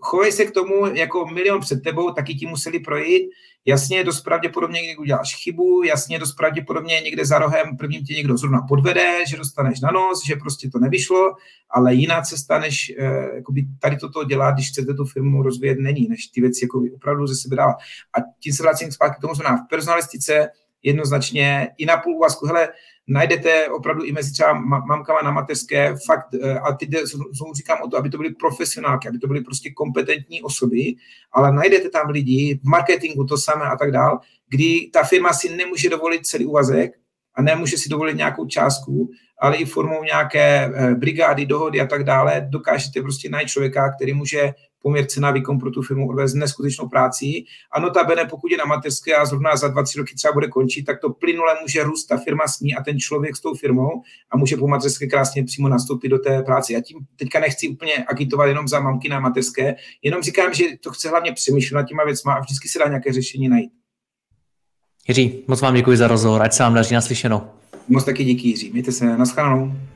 chovej 0.00 0.32
se 0.32 0.44
k 0.44 0.50
tomu 0.50 0.86
jako 0.86 1.26
milion 1.26 1.60
před 1.60 1.82
tebou, 1.82 2.10
taky 2.10 2.34
ti 2.34 2.46
museli 2.46 2.80
projít. 2.80 3.30
Jasně, 3.64 4.04
dost 4.04 4.20
pravděpodobně 4.20 4.80
někdy 4.80 4.96
uděláš 4.96 5.36
chybu, 5.36 5.82
jasně, 5.82 6.18
dost 6.18 6.32
pravděpodobně 6.32 7.00
někde 7.00 7.26
za 7.26 7.38
rohem 7.38 7.76
prvním 7.76 8.04
tě 8.04 8.14
někdo 8.14 8.36
zrovna 8.36 8.60
podvede, 8.68 9.26
že 9.28 9.36
dostaneš 9.36 9.80
na 9.80 9.90
nos, 9.90 10.26
že 10.26 10.36
prostě 10.36 10.70
to 10.70 10.78
nevyšlo, 10.78 11.34
ale 11.70 11.94
jiná 11.94 12.20
cesta, 12.20 12.58
než 12.58 12.92
eh, 12.98 13.42
tady 13.78 13.96
toto 13.96 14.24
dělat, 14.24 14.54
když 14.54 14.68
chcete 14.68 14.94
tu 14.94 15.04
firmu 15.04 15.42
rozvíjet, 15.42 15.78
není, 15.78 16.08
než 16.08 16.26
ty 16.26 16.40
věci 16.40 16.64
jako 16.64 16.82
opravdu 16.94 17.26
ze 17.26 17.36
sebe 17.36 17.56
dávat. 17.56 17.76
A 18.18 18.20
tím 18.40 18.52
se 18.52 18.62
vracím 18.62 18.92
zpátky 18.92 19.16
k 19.18 19.20
tomu, 19.20 19.34
znamená 19.34 19.56
v 19.56 19.68
personalistice 19.68 20.48
jednoznačně 20.82 21.68
i 21.78 21.86
na 21.86 21.96
půl 21.96 22.16
úvazku. 22.16 22.46
Hele, 22.46 22.68
najdete 23.08 23.68
opravdu 23.68 24.04
i 24.04 24.12
mezi 24.12 24.32
třeba 24.32 24.52
mamkama 24.86 25.22
na 25.24 25.30
mateřské 25.30 25.94
fakt, 26.06 26.34
eh, 26.42 26.58
a 26.58 26.72
teď 26.72 26.88
znovu 27.34 27.54
říkám 27.54 27.78
o 27.84 27.88
to, 27.88 27.96
aby 27.96 28.10
to 28.10 28.16
byly 28.16 28.34
profesionálky, 28.34 29.08
aby 29.08 29.18
to 29.18 29.26
byly 29.26 29.40
prostě 29.40 29.70
kompetentní 29.70 30.42
osoby, 30.42 30.94
ale 31.32 31.52
najdete 31.52 31.90
tam 31.90 32.10
lidi 32.10 32.60
v 32.62 32.68
marketingu 32.68 33.24
to 33.24 33.38
samé 33.38 33.64
a 33.64 33.76
tak 33.76 33.92
dál, 33.92 34.18
kdy 34.48 34.90
ta 34.92 35.02
firma 35.02 35.32
si 35.32 35.56
nemůže 35.56 35.90
dovolit 35.90 36.26
celý 36.26 36.46
úvazek 36.46 36.92
a 37.34 37.42
nemůže 37.42 37.78
si 37.78 37.88
dovolit 37.88 38.16
nějakou 38.16 38.46
částku, 38.46 39.10
ale 39.40 39.56
i 39.56 39.64
formou 39.64 40.04
nějaké 40.04 40.72
eh, 40.74 40.94
brigády, 40.94 41.46
dohody 41.46 41.80
a 41.80 41.86
tak 41.86 42.04
dále 42.04 42.46
dokážete 42.50 43.02
prostě 43.02 43.28
najít 43.28 43.48
člověka, 43.48 43.92
který 43.92 44.14
může 44.14 44.52
poměr 44.82 45.06
cena 45.06 45.30
výkon 45.30 45.58
pro 45.58 45.70
tu 45.70 45.82
firmu 45.82 46.08
odvést 46.08 46.34
neskutečnou 46.34 46.88
práci. 46.88 47.44
A 47.72 47.80
notabene, 47.80 48.24
pokud 48.24 48.50
je 48.50 48.58
na 48.58 48.64
mateřské 48.64 49.16
a 49.16 49.24
zrovna 49.24 49.56
za 49.56 49.68
dva, 49.68 49.82
tři 49.82 49.98
roky 49.98 50.14
třeba 50.14 50.32
bude 50.32 50.48
končit, 50.48 50.82
tak 50.82 51.00
to 51.00 51.10
plynule 51.10 51.54
může 51.62 51.82
růst 51.82 52.06
ta 52.06 52.16
firma 52.16 52.46
s 52.46 52.60
ní 52.60 52.74
a 52.74 52.82
ten 52.82 52.98
člověk 52.98 53.36
s 53.36 53.40
tou 53.40 53.54
firmou 53.54 54.02
a 54.30 54.36
může 54.36 54.56
po 54.56 54.68
mateřské 54.68 55.06
krásně 55.06 55.44
přímo 55.44 55.68
nastoupit 55.68 56.08
do 56.08 56.18
té 56.18 56.42
práce. 56.42 56.72
Já 56.72 56.80
tím 56.80 56.98
teďka 57.16 57.40
nechci 57.40 57.68
úplně 57.68 57.92
agitovat 58.08 58.46
jenom 58.46 58.68
za 58.68 58.80
mamky 58.80 59.08
na 59.08 59.20
mateřské, 59.20 59.74
jenom 60.02 60.22
říkám, 60.22 60.54
že 60.54 60.64
to 60.80 60.90
chce 60.90 61.08
hlavně 61.08 61.32
přemýšlet 61.32 61.76
nad 61.76 61.82
těma 61.82 62.04
věcma 62.04 62.34
a 62.34 62.40
vždycky 62.40 62.68
se 62.68 62.78
dá 62.78 62.88
nějaké 62.88 63.12
řešení 63.12 63.48
najít. 63.48 63.70
Jiří, 65.08 65.44
moc 65.46 65.60
vám 65.60 65.74
děkuji 65.74 65.96
za 65.96 66.08
rozhovor, 66.08 66.42
ať 66.42 66.52
se 66.52 66.62
vám 66.62 66.74
daří 66.74 66.94
naslyšeno. 66.94 67.50
Moc 67.88 68.04
taky 68.04 68.24
díky 68.24 68.48
Jiří. 68.48 68.70
Mějte 68.72 68.92
se, 68.92 69.16
naschledanou. 69.16 69.72